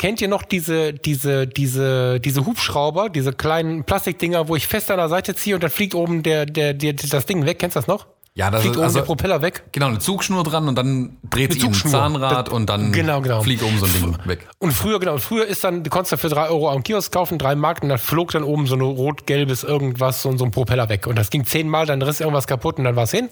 Kennt 0.00 0.22
ihr 0.22 0.28
noch 0.28 0.44
diese, 0.44 0.94
diese, 0.94 1.46
diese, 1.46 2.20
diese 2.20 2.46
Hubschrauber, 2.46 3.10
diese 3.10 3.34
kleinen 3.34 3.84
Plastikdinger, 3.84 4.48
wo 4.48 4.56
ich 4.56 4.66
fest 4.66 4.90
an 4.90 4.96
der 4.96 5.10
Seite 5.10 5.34
ziehe 5.34 5.54
und 5.54 5.62
dann 5.62 5.70
fliegt 5.70 5.94
oben 5.94 6.22
der, 6.22 6.46
der, 6.46 6.72
der, 6.72 6.94
das 6.94 7.26
Ding 7.26 7.44
weg? 7.44 7.58
Kennst 7.58 7.76
du 7.76 7.80
das 7.80 7.86
noch? 7.86 8.06
Ja, 8.32 8.50
das 8.50 8.62
fliegt 8.62 8.76
ist 8.76 8.78
oben 8.78 8.86
also, 8.86 8.98
der 9.00 9.04
Propeller 9.04 9.42
weg. 9.42 9.64
genau 9.72 9.88
eine 9.88 9.98
Zugschnur 9.98 10.42
dran 10.42 10.68
und 10.68 10.74
dann 10.76 11.18
dreht 11.28 11.52
sich 11.52 11.62
ein. 11.62 11.74
Zahnrad 11.74 12.46
Das- 12.46 12.54
und 12.54 12.70
dann 12.70 12.92
genau, 12.92 13.20
genau. 13.20 13.42
fliegt 13.42 13.62
oben 13.62 13.76
so 13.78 13.84
ein 13.84 13.92
Ding 13.92 14.16
weg. 14.24 14.48
Und 14.58 14.72
früher, 14.72 15.00
genau, 15.00 15.18
früher 15.18 15.44
ist 15.44 15.64
dann, 15.64 15.82
du 15.82 15.90
konntest 15.90 16.12
da 16.12 16.16
für 16.16 16.30
drei 16.30 16.48
Euro 16.48 16.70
am 16.70 16.82
Kiosk 16.82 17.12
kaufen, 17.12 17.36
drei 17.36 17.54
Mark, 17.54 17.82
und 17.82 17.90
dann 17.90 17.98
flog 17.98 18.30
dann 18.30 18.42
oben 18.42 18.66
so 18.66 18.76
eine 18.76 18.84
rot-gelbes 18.84 19.64
irgendwas, 19.64 20.22
so, 20.22 20.34
so 20.34 20.46
ein 20.46 20.50
Propeller 20.50 20.88
weg. 20.88 21.08
Und 21.08 21.16
das 21.18 21.28
ging 21.28 21.44
zehnmal, 21.44 21.84
dann 21.84 22.00
riss 22.00 22.20
irgendwas 22.20 22.46
kaputt 22.46 22.78
und 22.78 22.84
dann 22.84 22.96
war's 22.96 23.10
hin. 23.10 23.28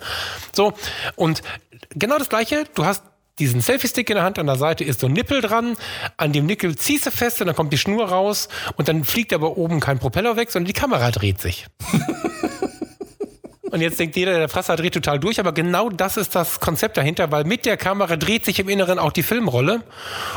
So. 0.53 0.75
Und 1.17 1.41
genau 1.95 2.19
das 2.19 2.29
Gleiche, 2.29 2.65
du 2.75 2.85
hast 2.85 3.05
diesen 3.39 3.61
Selfie-Stick 3.61 4.11
in 4.11 4.17
der 4.17 4.25
Hand, 4.25 4.39
an 4.39 4.47
der 4.47 4.57
Seite 4.57 4.85
ist 4.85 5.01
so 5.01 5.07
ein 5.07 5.13
Nippel 5.13 5.41
dran, 5.41 5.77
an 6.17 6.33
dem 6.33 6.47
Nickel 6.47 6.77
ziehst 6.77 7.07
du 7.07 7.11
fest 7.11 7.41
und 7.41 7.47
dann 7.47 7.57
kommt 7.57 7.73
die 7.73 7.79
Schnur 7.79 8.09
raus 8.09 8.49
und 8.77 8.89
dann 8.89 9.05
fliegt 9.05 9.33
aber 9.33 9.57
oben 9.57 9.81
kein 9.81 9.99
Propeller 9.99 10.37
weg, 10.37 10.51
sondern 10.51 10.67
die 10.67 10.73
Kamera 10.73 11.11
dreht 11.11 11.41
sich. 11.41 11.67
Und 13.71 13.83
jetzt 13.83 14.01
denkt 14.01 14.17
jeder, 14.17 14.39
der 14.39 14.49
Frasser 14.49 14.77
dreht 14.77 14.95
total 14.95 15.21
durch, 15.21 15.39
aber 15.39 15.53
genau 15.53 15.91
das 15.91 16.17
ist 16.17 16.35
das 16.35 16.59
Konzept 16.59 16.97
dahinter, 16.97 17.31
weil 17.31 17.45
mit 17.45 17.67
der 17.67 17.77
Kamera 17.77 18.17
dreht 18.17 18.45
sich 18.47 18.59
im 18.61 18.69
Inneren 18.69 18.99
auch 18.99 19.13
die 19.13 19.23
Filmrolle 19.23 19.83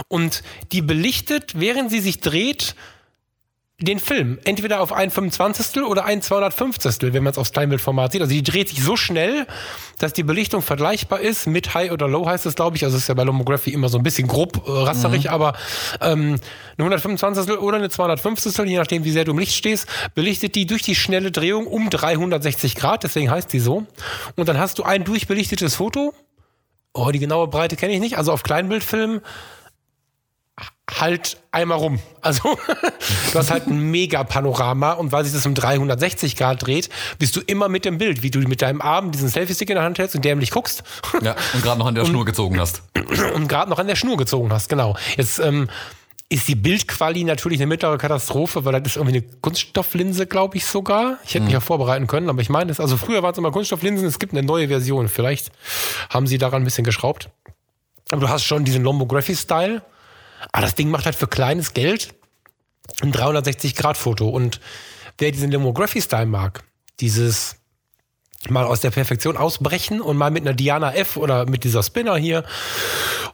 und 0.09 0.43
die 0.71 0.81
belichtet, 0.81 1.53
während 1.59 1.91
sie 1.91 2.01
sich 2.01 2.19
dreht, 2.19 2.75
den 3.81 3.99
Film. 3.99 4.39
Entweder 4.43 4.81
auf 4.81 4.93
ein 4.93 5.09
25. 5.09 5.83
oder 5.83 6.05
ein 6.05 6.21
250. 6.21 7.13
wenn 7.13 7.23
man 7.23 7.31
es 7.31 7.37
aufs 7.37 7.51
Kleinbildformat 7.51 8.11
sieht. 8.11 8.21
Also 8.21 8.33
die 8.33 8.43
dreht 8.43 8.69
sich 8.69 8.83
so 8.83 8.95
schnell, 8.95 9.47
dass 9.97 10.13
die 10.13 10.23
Belichtung 10.23 10.61
vergleichbar 10.61 11.19
ist 11.19 11.47
mit 11.47 11.73
High 11.73 11.91
oder 11.91 12.07
Low 12.07 12.25
heißt 12.25 12.45
es, 12.45 12.55
glaube 12.55 12.77
ich. 12.77 12.83
Also 12.83 12.97
es 12.97 13.03
ist 13.03 13.07
ja 13.07 13.15
bei 13.15 13.23
Lomography 13.23 13.71
immer 13.71 13.89
so 13.89 13.97
ein 13.97 14.03
bisschen 14.03 14.27
grob 14.27 14.67
äh, 14.67 14.71
rasterig, 14.71 15.31
aber 15.31 15.53
ähm, 15.99 16.39
eine 16.77 16.85
125. 16.85 17.57
oder 17.57 17.77
eine 17.77 17.89
250. 17.89 18.57
je 18.65 18.77
nachdem, 18.77 19.03
wie 19.03 19.11
sehr 19.11 19.25
du 19.25 19.31
im 19.31 19.39
Licht 19.39 19.55
stehst, 19.55 19.87
belichtet 20.15 20.55
die 20.55 20.65
durch 20.65 20.83
die 20.83 20.95
schnelle 20.95 21.31
Drehung 21.31 21.67
um 21.67 21.89
360 21.89 22.75
Grad, 22.75 23.03
deswegen 23.03 23.31
heißt 23.31 23.51
die 23.51 23.59
so. 23.59 23.85
Und 24.35 24.47
dann 24.47 24.57
hast 24.57 24.79
du 24.79 24.83
ein 24.83 25.03
durchbelichtetes 25.03 25.75
Foto. 25.75 26.13
Oh, 26.93 27.09
die 27.11 27.19
genaue 27.19 27.47
Breite 27.47 27.75
kenne 27.77 27.93
ich 27.93 27.99
nicht. 27.99 28.17
Also 28.17 28.33
auf 28.33 28.43
Kleinbildfilm 28.43 29.21
halt 30.99 31.37
einmal 31.51 31.77
rum. 31.77 31.99
Also 32.21 32.57
du 33.31 33.39
hast 33.39 33.51
halt 33.51 33.67
ein 33.67 33.91
Mega-Panorama 33.91 34.93
und 34.93 35.11
weil 35.11 35.23
sich 35.23 35.33
das 35.33 35.45
um 35.45 35.53
360 35.53 36.35
Grad 36.35 36.65
dreht, 36.65 36.89
bist 37.19 37.35
du 37.35 37.41
immer 37.41 37.69
mit 37.69 37.85
dem 37.85 37.97
Bild, 37.97 38.23
wie 38.23 38.31
du 38.31 38.39
mit 38.39 38.61
deinem 38.61 38.81
Arm 38.81 39.11
diesen 39.11 39.29
Selfie-Stick 39.29 39.69
in 39.69 39.75
der 39.75 39.83
Hand 39.83 39.99
hältst 39.99 40.15
und 40.15 40.25
dämlich 40.25 40.51
guckst 40.51 40.83
Ja, 41.21 41.35
und 41.53 41.63
gerade 41.63 41.79
noch 41.79 41.87
an 41.87 41.95
der 41.95 42.05
Schnur 42.05 42.25
gezogen 42.25 42.59
hast. 42.59 42.83
und 43.35 43.47
gerade 43.47 43.69
noch 43.69 43.79
an 43.79 43.87
der 43.87 43.95
Schnur 43.95 44.17
gezogen 44.17 44.51
hast. 44.51 44.69
Genau. 44.69 44.95
Jetzt 45.17 45.39
ähm, 45.39 45.69
ist 46.31 46.47
die 46.47 46.55
Bildquali 46.55 47.25
natürlich 47.25 47.59
eine 47.59 47.67
mittlere 47.67 47.97
Katastrophe, 47.97 48.63
weil 48.63 48.73
das 48.81 48.93
ist 48.93 48.95
irgendwie 48.95 49.17
eine 49.17 49.25
Kunststofflinse, 49.41 50.27
glaube 50.27 50.57
ich 50.57 50.65
sogar. 50.65 51.17
Ich 51.25 51.33
hätte 51.33 51.43
mich 51.43 51.53
ja 51.53 51.59
vorbereiten 51.59 52.07
können, 52.07 52.29
aber 52.29 52.41
ich 52.41 52.49
meine 52.49 52.71
es. 52.71 52.79
Also 52.79 52.95
früher 52.95 53.21
waren 53.21 53.33
es 53.33 53.37
immer 53.37 53.51
Kunststofflinsen, 53.51 54.07
es 54.07 54.17
gibt 54.17 54.33
eine 54.33 54.41
neue 54.41 54.69
Version. 54.69 55.09
Vielleicht 55.09 55.51
haben 56.09 56.27
sie 56.27 56.37
daran 56.37 56.61
ein 56.61 56.65
bisschen 56.65 56.85
geschraubt. 56.85 57.29
Aber 58.11 58.21
du 58.21 58.29
hast 58.29 58.43
schon 58.45 58.63
diesen 58.63 58.83
Lomography-Style. 58.83 59.81
Aber 60.51 60.63
das 60.63 60.75
Ding 60.75 60.89
macht 60.89 61.05
halt 61.05 61.15
für 61.15 61.27
kleines 61.27 61.73
Geld 61.73 62.13
ein 63.01 63.13
360-Grad-Foto. 63.13 64.27
Und 64.29 64.59
wer 65.17 65.31
diesen 65.31 65.51
Lomography-Style 65.51 66.25
mag, 66.25 66.63
dieses 66.99 67.57
mal 68.49 68.65
aus 68.65 68.79
der 68.79 68.89
Perfektion 68.89 69.37
ausbrechen 69.37 70.01
und 70.01 70.17
mal 70.17 70.31
mit 70.31 70.43
einer 70.43 70.55
Diana 70.55 70.93
F 70.95 71.15
oder 71.17 71.45
mit 71.45 71.63
dieser 71.63 71.83
Spinner 71.83 72.15
hier 72.15 72.43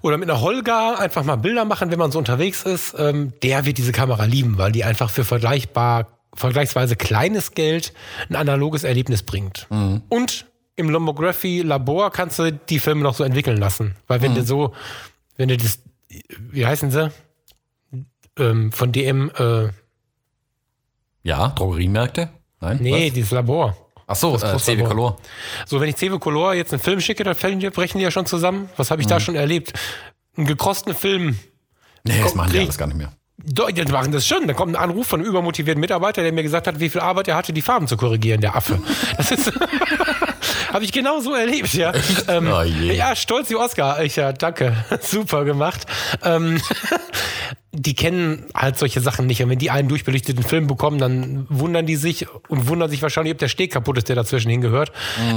oder 0.02 0.18
mit 0.18 0.30
einer 0.30 0.42
Holga 0.42 0.96
einfach 0.96 1.24
mal 1.24 1.38
Bilder 1.38 1.64
machen, 1.64 1.92
wenn 1.92 2.00
man 2.00 2.12
so 2.12 2.20
unterwegs 2.20 2.64
ist, 2.64 2.94
ähm, 2.98 3.32
der 3.42 3.66
wird 3.66 3.78
diese 3.78 3.94
Kamera 3.94 4.26
lieben, 4.26 4.58
weil 4.58 4.72
die 4.74 4.84
einfach 4.84 5.10
für 5.10 5.24
vergleichbar, 5.24 6.08
vergleichsweise 6.34 6.98
kleines 6.98 7.52
Geld 7.54 7.94
ein 8.30 8.36
analoges 8.36 8.84
Erlebnis 8.84 9.24
bringt. 9.24 9.68
Und 10.10 10.46
im 10.76 10.90
Lomography-Labor 10.90 12.12
kannst 12.12 12.38
du 12.40 12.52
die 12.52 12.80
Filme 12.80 13.02
noch 13.02 13.16
so 13.16 13.24
entwickeln 13.24 13.58
lassen. 13.58 13.96
Weil 14.08 14.22
wenn 14.22 14.36
du 14.36 14.44
so, 14.44 14.74
wenn 15.38 15.48
du 15.48 15.58
das, 15.58 15.80
wie 16.10 16.66
heißen 16.66 16.92
sie? 16.92 17.12
Ähm, 18.38 18.72
von 18.72 18.92
DM, 18.92 19.32
äh, 19.38 19.70
Ja, 21.24 21.50
Drogeriemärkte? 21.50 22.30
Nein? 22.62 22.78
nee, 22.82 23.08
Was? 23.08 23.14
dieses 23.14 23.32
Labor. 23.32 23.76
Ach 24.10 24.16
so, 24.16 24.38
das 24.38 24.68
äh. 24.68 24.78
CW 24.78 24.84
Color. 24.86 25.18
So, 25.66 25.82
wenn 25.82 25.90
ich 25.90 25.98
CW 25.98 26.18
Color 26.20 26.54
jetzt 26.54 26.72
einen 26.72 26.82
Film 26.82 27.02
schicke, 27.02 27.24
dann 27.24 27.36
fällen 27.36 27.60
die, 27.60 27.70
brechen 27.70 27.98
die 27.98 28.04
ja 28.06 28.12
schon 28.12 28.26
zusammen. 28.26 28.70
Was 28.78 28.90
habe 28.90 29.02
ich 29.02 29.08
Mhm. 29.08 29.12
da 29.12 29.20
schon 29.20 29.36
erlebt? 29.36 29.74
Einen 30.38 30.46
gekrosten 30.48 30.94
Film. 30.96 31.38
Nee, 32.04 32.22
das 32.24 32.34
machen 32.36 32.52
die 32.54 32.60
alles 32.60 32.78
gar 32.78 32.88
nicht 32.88 32.98
mehr. 32.98 33.12
Doch, 33.40 33.70
die 33.70 33.84
machen 33.92 34.12
das 34.14 34.26
schon. 34.26 34.48
Dann 34.48 34.56
kommt 34.56 34.76
ein 34.76 34.82
Anruf 34.82 35.08
von 35.08 35.20
einem 35.20 35.30
übermotivierten 35.30 35.80
Mitarbeiter, 35.82 36.24
der 36.24 36.32
mir 36.32 36.42
gesagt 36.44 36.68
hat, 36.68 36.80
wie 36.80 36.90
viel 36.90 37.02
Arbeit 37.02 37.28
er 37.28 37.36
hatte, 37.36 37.52
die 37.54 37.62
Farben 37.62 37.88
zu 37.88 37.98
korrigieren, 37.98 38.40
der 38.42 38.56
Affe. 38.56 38.80
Das 39.18 39.32
ist. 39.32 39.52
Habe 40.78 40.86
ich 40.86 40.92
genau 40.92 41.20
so 41.22 41.34
erlebt, 41.34 41.74
ja. 41.74 41.92
Ähm, 42.28 42.48
Oh 42.54 42.62
ja, 42.62 43.16
stolz 43.16 43.50
wie 43.50 43.56
Oscar. 43.56 44.04
Ich, 44.04 44.16
ja, 44.16 44.32
danke. 44.32 44.76
Super 45.02 45.44
gemacht. 45.44 45.88
Ähm, 46.24 46.62
die 47.72 47.96
kennen 47.96 48.46
halt 48.54 48.78
solche 48.78 49.02
Sachen 49.02 49.26
nicht. 49.26 49.42
Und 49.42 49.50
wenn 49.50 49.58
die 49.58 49.72
einen 49.72 49.88
durchbelichteten 49.88 50.44
Film 50.44 50.68
bekommen, 50.68 51.00
dann 51.00 51.48
wundern 51.50 51.88
die 51.88 51.96
sich 51.96 52.28
und 52.48 52.68
wundern 52.68 52.92
sich 52.92 53.02
wahrscheinlich, 53.02 53.34
ob 53.34 53.40
der 53.40 53.48
Steg 53.48 53.74
kaputt 53.74 53.98
ist, 53.98 54.08
der 54.08 54.16
dazwischen 54.16 54.52
hingehört. 54.52 54.92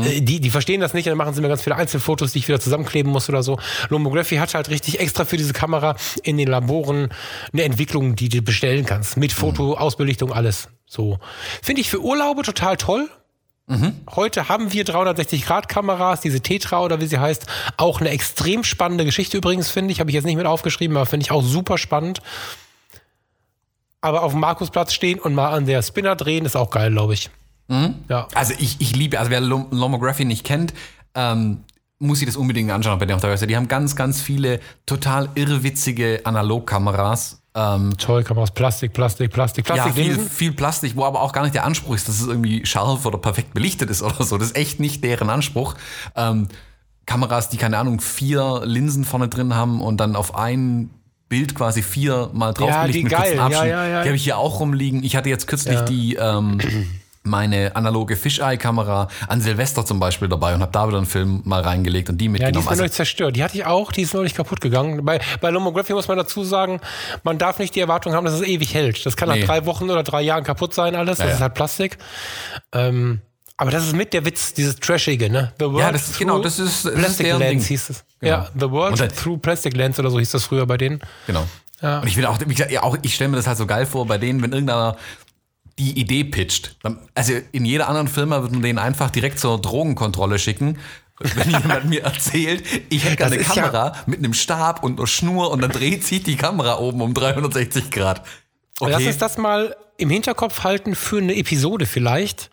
Äh, 0.05 0.20
Die, 0.20 0.41
die 0.41 0.51
verstehen 0.51 0.82
das 0.82 0.93
nicht 0.93 1.07
und 1.07 1.12
dann 1.12 1.16
machen 1.16 1.32
sie 1.32 1.41
mir 1.41 1.49
ganz 1.49 1.62
viele 1.62 1.76
Einzelfotos, 1.76 2.32
die 2.32 2.41
ich 2.41 2.49
wieder 2.49 2.61
zusammenkleben 2.61 3.11
muss 3.11 3.30
oder 3.30 3.43
so. 3.43 3.59
Lomography 3.88 4.36
hat 4.36 4.53
halt 4.53 4.68
richtig 4.68 5.01
extra 5.01 5.24
für 5.24 5.38
diese 5.38 5.55
Kamera 5.55 5.97
in 6.22 6.36
den 6.36 6.49
Laboren 6.49 7.09
eine 7.55 7.62
Entwicklung, 7.62 8.14
die 8.14 8.28
du 8.28 8.43
bestellen 8.43 8.84
kannst. 8.84 9.16
Mit 9.16 9.32
Foto, 9.32 9.72
Ausbelichtung, 9.78 10.34
alles. 10.34 10.68
So. 10.86 11.18
Finde 11.62 11.80
ich 11.80 11.88
für 11.88 12.03
Urlaube 12.03 12.43
total 12.43 12.76
toll. 12.76 13.09
Heute 14.16 14.48
haben 14.48 14.72
wir 14.72 14.84
360-Grad-Kameras, 14.84 16.20
diese 16.20 16.40
Tetra 16.40 16.80
oder 16.80 17.00
wie 17.00 17.06
sie 17.06 17.18
heißt. 17.18 17.46
Auch 17.76 18.00
eine 18.00 18.10
extrem 18.10 18.64
spannende 18.64 19.04
Geschichte 19.04 19.36
übrigens, 19.36 19.70
finde 19.70 19.92
ich. 19.92 20.00
Habe 20.00 20.10
ich 20.10 20.14
jetzt 20.14 20.24
nicht 20.24 20.36
mit 20.36 20.46
aufgeschrieben, 20.46 20.96
aber 20.96 21.06
finde 21.06 21.24
ich 21.24 21.30
auch 21.30 21.42
super 21.42 21.78
spannend. 21.78 22.20
aber 24.00 24.22
auf 24.22 24.32
dem 24.32 24.40
Markusplatz 24.40 24.92
stehen 24.94 25.18
und 25.18 25.34
mal 25.34 25.50
an 25.52 25.66
der 25.66 25.82
Spinner 25.82 26.16
drehen, 26.16 26.44
ist 26.46 26.56
auch 26.56 26.70
geil, 26.70 26.90
glaube 26.90 27.14
ich. 27.14 27.30
Ja. 28.08 28.26
Also 28.34 28.54
ich, 28.58 28.80
ich 28.80 28.96
liebe, 28.96 29.18
also 29.20 29.30
wer 29.30 29.40
Lom- 29.40 29.68
Lomography 29.70 30.24
nicht 30.24 30.44
kennt, 30.44 30.74
ähm, 31.14 31.62
muss 32.00 32.18
sich 32.18 32.26
das 32.26 32.36
unbedingt 32.36 32.70
anschauen 32.70 32.98
bei 32.98 33.04
denen 33.06 33.14
auf 33.16 33.20
der 33.20 33.30
Website. 33.30 33.50
Die 33.50 33.56
haben 33.56 33.68
ganz, 33.68 33.94
ganz 33.94 34.20
viele 34.20 34.58
total 34.86 35.28
irrwitzige 35.36 36.22
Analogkameras. 36.24 37.39
Ähm, 37.55 37.96
Toll, 37.98 38.22
kann 38.22 38.36
man 38.36 38.44
aus 38.44 38.53
Plastik, 38.53 38.92
Plastik, 38.92 39.32
Plastik, 39.32 39.68
ja, 39.68 39.74
Plastik 39.74 39.94
viel, 39.94 40.12
lesen. 40.12 40.30
viel 40.30 40.53
Plastik, 40.53 40.94
wo 40.96 41.05
aber 41.05 41.20
auch 41.20 41.32
gar 41.32 41.42
nicht 41.42 41.55
der 41.55 41.64
Anspruch 41.64 41.96
ist, 41.96 42.09
dass 42.09 42.20
es 42.20 42.26
irgendwie 42.28 42.64
scharf 42.64 43.05
oder 43.07 43.18
perfekt 43.18 43.55
belichtet 43.55 43.90
ist 43.90 44.03
oder 44.03 44.22
so. 44.24 44.38
Das 44.38 44.48
ist 44.48 44.57
echt 44.57 44.78
nicht 44.78 45.03
deren 45.03 45.30
Anspruch. 45.30 45.74
Ähm, 46.14 46.46
Kameras, 47.07 47.48
die, 47.48 47.57
keine 47.57 47.76
Ahnung, 47.78 48.01
vier 48.01 48.62
Linsen 48.64 49.05
vorne 49.05 49.28
drin 49.28 49.55
haben 49.55 49.80
und 49.82 49.96
dann 49.96 50.14
auf 50.14 50.36
ein 50.36 50.90
Bild 51.28 51.55
quasi 51.57 51.82
viermal 51.82 52.55
drauf 52.55 52.68
Ja, 52.68 52.86
die 52.86 53.03
mit 53.03 53.12
geil. 53.12 53.20
kurzen 53.22 53.36
Ja, 53.36 53.44
Abschnitten. 53.46 53.68
ja, 53.68 53.86
ja. 53.86 54.03
Die 54.03 54.09
habe 54.09 54.16
ich 54.16 54.24
hier 54.24 54.38
auch 54.38 54.61
rumliegen. 54.61 55.03
Ich 55.03 55.16
hatte 55.16 55.28
jetzt 55.28 55.46
kürzlich 55.48 55.74
Ja. 55.74 55.84
die 55.84 56.14
ähm, 56.14 56.59
meine 57.22 57.76
analoge 57.76 58.16
Fisheye-Kamera 58.16 59.08
an 59.28 59.40
Silvester 59.42 59.84
zum 59.84 60.00
Beispiel 60.00 60.28
dabei 60.28 60.54
und 60.54 60.62
habe 60.62 60.72
da 60.72 60.88
wieder 60.88 60.96
einen 60.96 61.06
Film 61.06 61.42
mal 61.44 61.60
reingelegt 61.60 62.08
und 62.08 62.16
die 62.18 62.24
Ja, 62.24 62.28
die 62.28 62.32
mitgenommen. 62.32 62.64
ist 62.64 62.68
Also, 62.70 62.80
neulich 62.82 62.92
zerstört. 62.92 63.36
Die 63.36 63.44
hatte 63.44 63.56
ich 63.58 63.66
auch, 63.66 63.92
die 63.92 64.02
ist 64.02 64.14
neulich 64.14 64.34
kaputt 64.34 64.60
gegangen. 64.62 65.04
Bei, 65.04 65.20
bei 65.40 65.50
Lomography 65.50 65.92
muss 65.92 66.08
man 66.08 66.16
dazu 66.16 66.44
sagen, 66.44 66.80
man 67.22 67.36
darf 67.36 67.58
nicht 67.58 67.74
die 67.74 67.80
Erwartung 67.80 68.14
haben, 68.14 68.24
dass 68.24 68.34
es 68.34 68.42
ewig 68.42 68.72
hält. 68.72 69.04
Das 69.04 69.16
kann 69.16 69.28
Nee. 69.28 69.40
nach 69.40 69.46
drei 69.46 69.66
Wochen 69.66 69.90
oder 69.90 70.02
drei 70.02 70.22
Jahren 70.22 70.44
kaputt 70.44 70.72
sein, 70.72 70.94
alles. 70.96 71.18
Das 71.18 71.26
Ja, 71.28 71.34
ist 71.34 71.40
halt 71.40 71.54
Plastik. 71.54 71.98
Ähm, 72.72 73.20
aber 73.56 73.70
das 73.70 73.84
ist 73.84 73.94
mit 73.94 74.14
der 74.14 74.24
Witz, 74.24 74.54
dieses 74.54 74.76
Trashige, 74.76 75.28
ne? 75.28 75.52
The 75.58 75.66
World 75.66 75.78
Ja, 75.80 75.92
das 75.92 76.08
ist- 76.10 76.18
genau, 76.18 76.38
das 76.40 76.58
ist- 76.58 76.86
das 76.86 76.92
ist 76.94 76.98
Plastic 76.98 77.26
deren 77.26 77.38
Lens 77.40 77.62
Ding. 77.64 77.68
hieß 77.68 77.90
es. 77.90 78.04
Genau. 78.20 78.32
Ja, 78.32 78.48
The 78.58 78.70
World 78.70 78.98
dann- 78.98 79.08
Through 79.10 79.38
Plastic 79.38 79.76
Lens 79.76 79.98
oder 79.98 80.10
so 80.10 80.18
hieß 80.18 80.30
das 80.30 80.44
früher 80.44 80.64
bei 80.66 80.78
denen. 80.78 81.00
Genau. 81.26 81.44
Ja. 81.82 82.00
Und 82.00 82.08
ich 82.08 82.16
will 82.16 82.24
auch, 82.26 82.38
ja, 82.70 82.82
auch 82.82 82.96
ich 83.02 83.14
stelle 83.14 83.28
mir 83.30 83.36
das 83.36 83.46
halt 83.46 83.58
so 83.58 83.66
geil 83.66 83.84
vor, 83.86 84.06
bei 84.06 84.16
denen, 84.18 84.42
wenn 84.42 84.52
irgendeiner 84.52 84.96
die 85.78 85.98
Idee 85.98 86.24
pitcht. 86.24 86.76
Also 87.14 87.34
in 87.52 87.64
jeder 87.64 87.88
anderen 87.88 88.08
Firma 88.08 88.40
würde 88.42 88.54
man 88.54 88.62
den 88.62 88.78
einfach 88.78 89.10
direkt 89.10 89.38
zur 89.38 89.60
Drogenkontrolle 89.60 90.38
schicken. 90.38 90.78
Wenn 91.18 91.50
jemand 91.62 91.84
mir 91.86 92.02
erzählt, 92.02 92.64
ich 92.88 93.04
hätte 93.04 93.24
eine 93.26 93.36
ist 93.36 93.54
ja- 93.54 93.62
Kamera 93.62 93.92
mit 94.06 94.18
einem 94.18 94.34
Stab 94.34 94.82
und 94.82 94.98
einer 94.98 95.06
Schnur 95.06 95.50
und 95.50 95.60
dann 95.62 95.70
dreht 95.70 96.04
sich 96.04 96.22
die 96.22 96.36
Kamera 96.36 96.78
oben 96.78 97.00
um 97.02 97.12
360 97.14 97.90
Grad. 97.90 98.22
Lass 98.80 98.94
Okay. 98.96 99.06
uns 99.08 99.18
das 99.18 99.36
mal 99.36 99.76
im 99.98 100.08
Hinterkopf 100.08 100.64
halten 100.64 100.94
für 100.94 101.18
eine 101.18 101.36
Episode 101.36 101.84
vielleicht. 101.84 102.50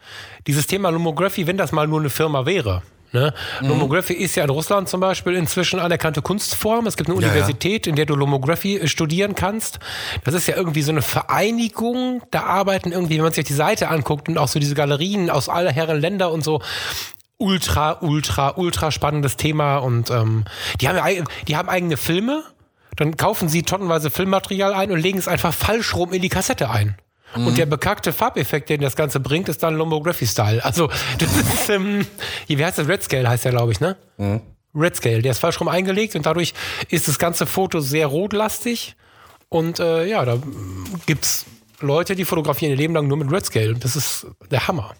Dieses 0.47 0.67
Thema 0.67 0.89
Lomography, 0.89 1.47
wenn 1.47 1.55
das 1.57 1.71
mal 1.71 1.87
nur 1.87 1.99
eine 2.01 2.09
Firma 2.09 2.45
wäre. 2.45 2.83
Ne? 3.17 3.33
Mhm. 3.61 3.67
Lomography 3.69 4.13
ist 4.13 4.35
ja 4.35 4.43
in 4.43 4.49
Russland 4.49 4.89
zum 4.89 4.99
Beispiel 4.99 5.33
inzwischen 5.35 5.79
anerkannte 5.79 6.21
Kunstform. 6.21 6.85
Es 6.87 6.97
gibt 6.97 7.09
eine 7.09 7.19
Ja, 7.19 7.27
ja. 7.27 7.33
Universität, 7.33 7.87
in 7.87 7.95
der 7.95 8.05
du 8.05 8.15
Lomography 8.15 8.77
äh, 8.77 8.87
studieren 8.87 9.35
kannst. 9.35 9.79
Das 10.23 10.33
ist 10.33 10.47
ja 10.47 10.55
irgendwie 10.55 10.81
so 10.81 10.91
eine 10.91 11.01
Vereinigung. 11.01 12.21
Da 12.31 12.43
arbeiten 12.43 12.91
irgendwie, 12.91 13.15
wenn 13.15 13.23
man 13.23 13.33
sich 13.33 13.45
die 13.45 13.53
Seite 13.53 13.89
anguckt 13.89 14.29
und 14.29 14.37
auch 14.37 14.47
so 14.47 14.59
diese 14.59 14.75
Galerien 14.75 15.29
aus 15.29 15.49
aller 15.49 15.71
Herren 15.71 15.99
Länder 15.99 16.31
und 16.31 16.43
so, 16.43 16.61
ultra, 17.37 17.97
ultra, 18.01 18.53
ultra 18.55 18.91
spannendes 18.91 19.37
Thema. 19.37 19.77
Und 19.77 20.09
ähm, 20.09 20.45
die, 20.81 20.87
haben 20.87 20.97
ja, 20.97 21.23
die 21.47 21.57
haben 21.57 21.69
eigene 21.69 21.97
Filme. 21.97 22.43
Dann 22.95 23.15
kaufen 23.15 23.47
sie 23.47 23.63
tonnenweise 23.63 24.09
Filmmaterial 24.09 24.73
ein 24.73 24.91
und 24.91 24.99
legen 24.99 25.19
es 25.19 25.27
einfach 25.27 25.53
falsch 25.53 25.95
rum 25.95 26.13
in 26.13 26.21
die 26.21 26.29
Kassette 26.29 26.69
ein. 26.69 26.95
Und 27.35 27.57
der 27.57 27.65
bekackte 27.65 28.13
Farbeffekt, 28.13 28.69
den 28.69 28.81
das 28.81 28.95
Ganze 28.95 29.19
bringt, 29.19 29.47
ist 29.49 29.61
dann 29.61 29.75
Lomography-Style. 29.75 30.63
Also, 30.63 30.89
das 31.19 31.35
ist, 31.35 31.69
ähm, 31.69 32.07
wie 32.47 32.63
heißt 32.63 32.77
das? 32.79 32.87
Red 32.87 33.03
Scale 33.03 33.27
heißt 33.29 33.45
der, 33.45 33.51
glaube 33.51 33.71
ich, 33.73 33.79
ne? 33.79 33.95
Red 34.73 34.95
Scale. 34.95 35.21
Der 35.21 35.31
ist 35.31 35.39
falsch 35.39 35.59
rum 35.59 35.67
eingelegt 35.67 36.15
und 36.15 36.25
dadurch 36.25 36.53
ist 36.89 37.07
das 37.07 37.19
ganze 37.19 37.45
Foto 37.45 37.79
sehr 37.79 38.07
rotlastig. 38.07 38.95
Und 39.49 39.79
äh, 39.79 40.05
ja, 40.05 40.23
da 40.25 40.35
mm, 40.37 41.01
gibt's 41.05 41.45
Leute, 41.79 42.15
die 42.15 42.25
fotografieren 42.25 42.71
ihr 42.71 42.77
Leben 42.77 42.93
lang 42.95 43.07
nur 43.07 43.17
mit 43.17 43.31
Red 43.31 43.45
Scale. 43.45 43.75
Das 43.75 43.95
ist 43.95 44.25
der 44.49 44.67
Hammer. 44.67 44.93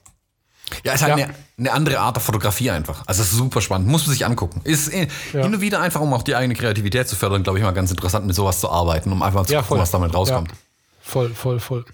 Ja, 0.84 0.94
ist 0.94 1.02
halt 1.04 1.18
Ja. 1.18 1.26
Eine, 1.26 1.34
eine 1.58 1.72
andere 1.72 2.00
Art 2.00 2.18
der 2.18 2.22
Fotografie 2.24 2.70
einfach. 2.72 3.04
Also 3.08 3.22
es 3.24 3.32
ist 3.32 3.38
super 3.38 3.62
spannend. 3.62 3.88
Muss 3.88 4.06
man 4.06 4.14
sich 4.14 4.26
angucken. 4.26 4.62
Ist 4.64 4.90
äh, 4.94 5.08
Ja. 5.34 5.44
hin 5.44 5.54
und 5.56 5.62
wieder 5.62 5.80
einfach, 5.82 6.02
um 6.02 6.14
auch 6.14 6.24
die 6.24 6.36
eigene 6.36 6.56
Kreativität 6.56 7.08
zu 7.08 7.16
fördern, 7.16 7.44
glaube 7.44 7.58
ich 7.60 7.64
mal 7.64 7.72
ganz 7.72 7.90
interessant, 7.90 8.26
mit 8.28 8.36
sowas 8.36 8.60
zu 8.60 8.70
arbeiten, 8.70 9.12
um 9.12 9.24
einfach 9.24 9.40
mal 9.42 9.46
zu 9.48 9.54
Ja, 9.54 9.60
gucken, 9.60 9.70
voll. 9.70 9.80
was 9.80 9.92
damit 9.92 10.14
rauskommt. 10.14 10.52
Voll, 11.02 11.30
voll, 11.30 11.60
voll. 11.60 11.86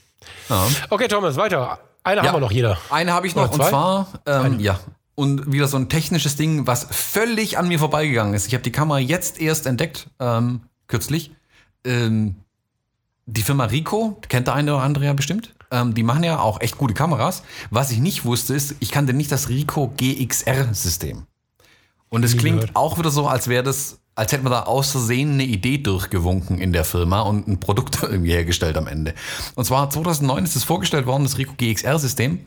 Ja. 0.50 0.68
Okay, 0.90 1.08
Thomas, 1.08 1.36
weiter. 1.38 1.80
Eine 2.04 2.22
Ja. 2.22 2.28
haben 2.28 2.36
wir 2.36 2.40
noch 2.42 2.52
jeder. 2.52 2.78
Eine 2.90 3.14
habe 3.14 3.28
ich 3.28 3.36
noch 3.36 3.52
und 3.52 3.64
zwar, 3.64 4.08
ähm, 4.26 4.60
ja. 4.60 4.80
Und 5.16 5.52
wieder 5.52 5.68
so 5.68 5.78
ein 5.78 5.90
technisches 5.90 6.36
Ding, 6.36 6.66
was 6.66 6.88
völlig 6.90 7.58
an 7.58 7.68
mir 7.68 7.78
vorbeigegangen 7.80 8.34
ist. 8.34 8.48
Ich 8.48 8.54
habe 8.54 8.64
die 8.64 8.72
Kamera 8.72 9.00
jetzt 9.00 9.40
erst 9.40 9.68
entdeckt, 9.68 10.08
ähm, 10.20 10.62
kürzlich. 10.88 11.32
Ähm, 11.86 12.36
die 13.26 13.42
Firma 13.44 13.66
Ricoh, 13.66 14.18
kennt 14.28 14.48
der 14.48 14.56
eine 14.56 14.74
oder 14.74 14.84
andere 14.84 15.06
ja 15.06 15.14
bestimmt. 15.14 15.54
Ähm, 15.72 15.94
die 15.94 16.04
machen 16.04 16.24
ja 16.24 16.40
auch 16.40 16.60
echt 16.62 16.78
gute 16.78 16.94
Kameras. 16.94 17.44
Was 17.70 17.92
ich 17.92 18.00
nicht 18.00 18.26
wusste, 18.26 18.54
ist, 18.54 18.76
ich 18.80 18.92
kannte 18.92 19.14
nicht 19.14 19.32
das 19.32 19.50
Ricoh 19.50 19.94
GXR-System. 19.96 21.26
Und 22.10 22.24
es 22.26 22.38
klingt 22.38 22.62
gehört. 22.62 22.76
auch 22.76 22.98
wieder 22.98 23.10
so, 23.12 23.28
als 23.28 23.48
wäre 23.48 23.64
das, 23.64 24.00
als 24.16 24.32
hätte 24.32 24.44
man 24.44 24.52
da 24.52 24.64
aus 24.64 24.96
eine 24.96 25.44
Idee 25.44 25.80
durchgewunken 25.80 26.60
in 26.60 26.72
der 26.74 26.86
Firma 26.86 27.22
und 27.22 27.48
ein 27.48 27.60
Produkt 27.60 28.00
irgendwie 28.04 28.32
hergestellt 28.32 28.78
am 28.78 28.88
Ende. 28.88 29.14
Und 29.56 29.66
zwar 29.66 29.90
2009 29.90 30.44
ist 30.44 30.56
es 30.56 30.64
vorgestellt 30.64 31.06
worden, 31.06 31.24
das 31.24 31.38
Ricoh 31.38 31.56
GXR-System. 31.58 32.40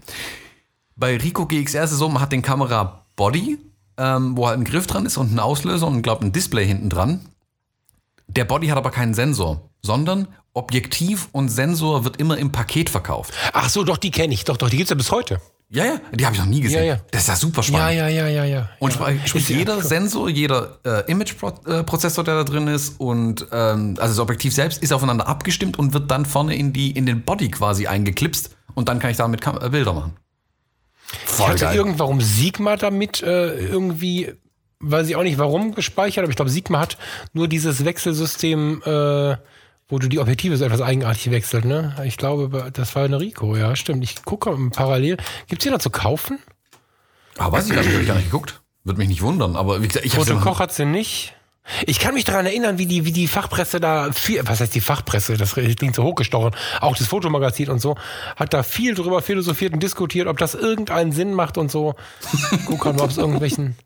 Bei 0.96 1.16
Ricoh 1.16 1.46
GXR 1.46 1.84
ist 1.84 1.92
es 1.92 1.98
so, 1.98 2.08
man 2.08 2.22
hat 2.22 2.32
den 2.32 2.42
Kamera 2.42 3.06
Body, 3.16 3.58
ähm, 3.98 4.36
wo 4.36 4.46
halt 4.46 4.58
ein 4.58 4.64
Griff 4.64 4.86
dran 4.86 5.06
ist 5.06 5.16
und 5.16 5.34
ein 5.34 5.40
Auslöser 5.40 5.86
und 5.86 6.02
glaube 6.02 6.24
ein 6.24 6.32
Display 6.32 6.66
hinten 6.66 6.88
dran. 6.88 7.20
Der 8.28 8.44
Body 8.44 8.68
hat 8.68 8.78
aber 8.78 8.90
keinen 8.90 9.14
Sensor, 9.14 9.68
sondern 9.82 10.28
Objektiv 10.52 11.28
und 11.32 11.50
Sensor 11.50 12.04
wird 12.04 12.16
immer 12.16 12.38
im 12.38 12.50
Paket 12.50 12.88
verkauft. 12.88 13.34
Ach 13.52 13.68
so, 13.68 13.84
doch, 13.84 13.98
die 13.98 14.10
kenne 14.10 14.32
ich. 14.32 14.44
Doch, 14.44 14.56
doch, 14.56 14.70
die 14.70 14.78
gibt's 14.78 14.90
ja 14.90 14.96
bis 14.96 15.12
heute. 15.12 15.40
Ja, 15.68 15.84
ja, 15.84 16.00
die 16.12 16.24
habe 16.24 16.34
ich 16.36 16.40
noch 16.40 16.48
nie 16.48 16.60
gesehen. 16.60 16.84
Ja, 16.84 16.94
ja. 16.94 17.00
Das 17.10 17.22
ist 17.22 17.28
ja 17.28 17.36
super 17.36 17.62
spannend. 17.62 17.96
Ja, 17.96 18.08
ja, 18.08 18.28
ja, 18.28 18.28
ja, 18.28 18.44
ja. 18.44 18.68
Und 18.78 18.94
ja. 19.00 19.10
jeder 19.48 19.82
Sensor, 19.82 20.28
jeder 20.28 20.78
äh, 20.84 21.10
Image-Prozessor, 21.10 22.22
der 22.22 22.36
da 22.36 22.44
drin 22.44 22.68
ist 22.68 23.00
und 23.00 23.46
ähm, 23.50 23.96
also 23.98 24.12
das 24.14 24.18
Objektiv 24.20 24.54
selbst 24.54 24.80
ist 24.80 24.92
aufeinander 24.92 25.26
abgestimmt 25.26 25.76
und 25.76 25.92
wird 25.92 26.08
dann 26.08 26.24
vorne 26.24 26.54
in, 26.54 26.72
die, 26.72 26.92
in 26.92 27.04
den 27.04 27.22
Body 27.22 27.50
quasi 27.50 27.88
eingeklipst 27.88 28.56
und 28.74 28.88
dann 28.88 29.00
kann 29.00 29.10
ich 29.10 29.16
damit 29.16 29.40
Kam 29.40 29.60
äh, 29.60 29.68
Bilder 29.68 29.92
machen. 29.92 30.16
Ich 31.10 31.18
Voll 31.30 31.48
hatte 31.48 31.64
geil. 31.64 31.76
irgendwann 31.76 32.20
Sigma 32.20 32.76
damit 32.76 33.22
äh, 33.22 33.58
irgendwie, 33.58 34.32
weiß 34.78 35.08
ich 35.08 35.16
auch 35.16 35.24
nicht 35.24 35.38
warum, 35.38 35.74
gespeichert, 35.74 36.22
aber 36.22 36.30
ich 36.30 36.36
glaube, 36.36 36.50
Sigma 36.50 36.78
hat 36.78 36.96
nur 37.32 37.48
dieses 37.48 37.84
Wechselsystem, 37.84 38.82
äh, 38.84 39.36
wo 39.88 39.98
du 39.98 40.08
die 40.08 40.18
Objektive 40.18 40.56
so 40.56 40.64
etwas 40.64 40.80
eigenartig 40.80 41.30
wechselt, 41.30 41.64
ne? 41.64 41.94
Ich 42.04 42.16
glaube, 42.16 42.70
das 42.72 42.94
war 42.96 43.04
eine 43.04 43.20
Rico, 43.20 43.56
ja, 43.56 43.76
stimmt. 43.76 44.02
Ich 44.02 44.24
gucke 44.24 44.56
parallel. 44.70 45.16
Gibt's 45.48 45.64
die 45.64 45.70
da 45.70 45.78
zu 45.78 45.90
kaufen? 45.90 46.38
Ah, 47.38 47.52
weiß 47.52 47.68
ich 47.68 47.74
gar 47.74 47.82
nicht, 47.82 47.94
hab 47.94 48.00
ich 48.00 48.06
gar 48.08 48.16
nicht 48.16 48.30
geguckt. 48.30 48.60
Würde 48.84 48.98
mich 48.98 49.08
nicht 49.08 49.22
wundern, 49.22 49.56
aber 49.56 49.82
wie 49.82 49.88
gesagt, 49.88 50.06
ich 50.06 50.14
habe 50.14 50.24
Foto 50.24 50.40
Koch 50.40 50.60
hat 50.60 50.72
sie 50.72 50.84
nicht. 50.84 51.34
Ich 51.86 51.98
kann 51.98 52.14
mich 52.14 52.24
daran 52.24 52.46
erinnern, 52.46 52.78
wie 52.78 52.86
die, 52.86 53.04
wie 53.04 53.12
die 53.12 53.26
Fachpresse 53.26 53.80
da 53.80 54.12
viel, 54.12 54.40
was 54.46 54.60
heißt 54.60 54.74
die 54.74 54.80
Fachpresse, 54.80 55.36
das 55.36 55.54
klingt 55.54 55.96
so 55.96 56.04
hochgestochen, 56.04 56.52
auch 56.80 56.96
das 56.96 57.08
Fotomagazin 57.08 57.70
und 57.70 57.80
so, 57.80 57.96
hat 58.36 58.54
da 58.54 58.62
viel 58.62 58.94
drüber 58.94 59.20
philosophiert 59.20 59.72
und 59.72 59.82
diskutiert, 59.82 60.28
ob 60.28 60.38
das 60.38 60.54
irgendeinen 60.54 61.10
Sinn 61.10 61.34
macht 61.34 61.58
und 61.58 61.70
so. 61.70 61.94
Guck 62.66 62.84
mal, 62.84 63.00
ob 63.00 63.10
es 63.10 63.18
irgendwelchen. 63.18 63.76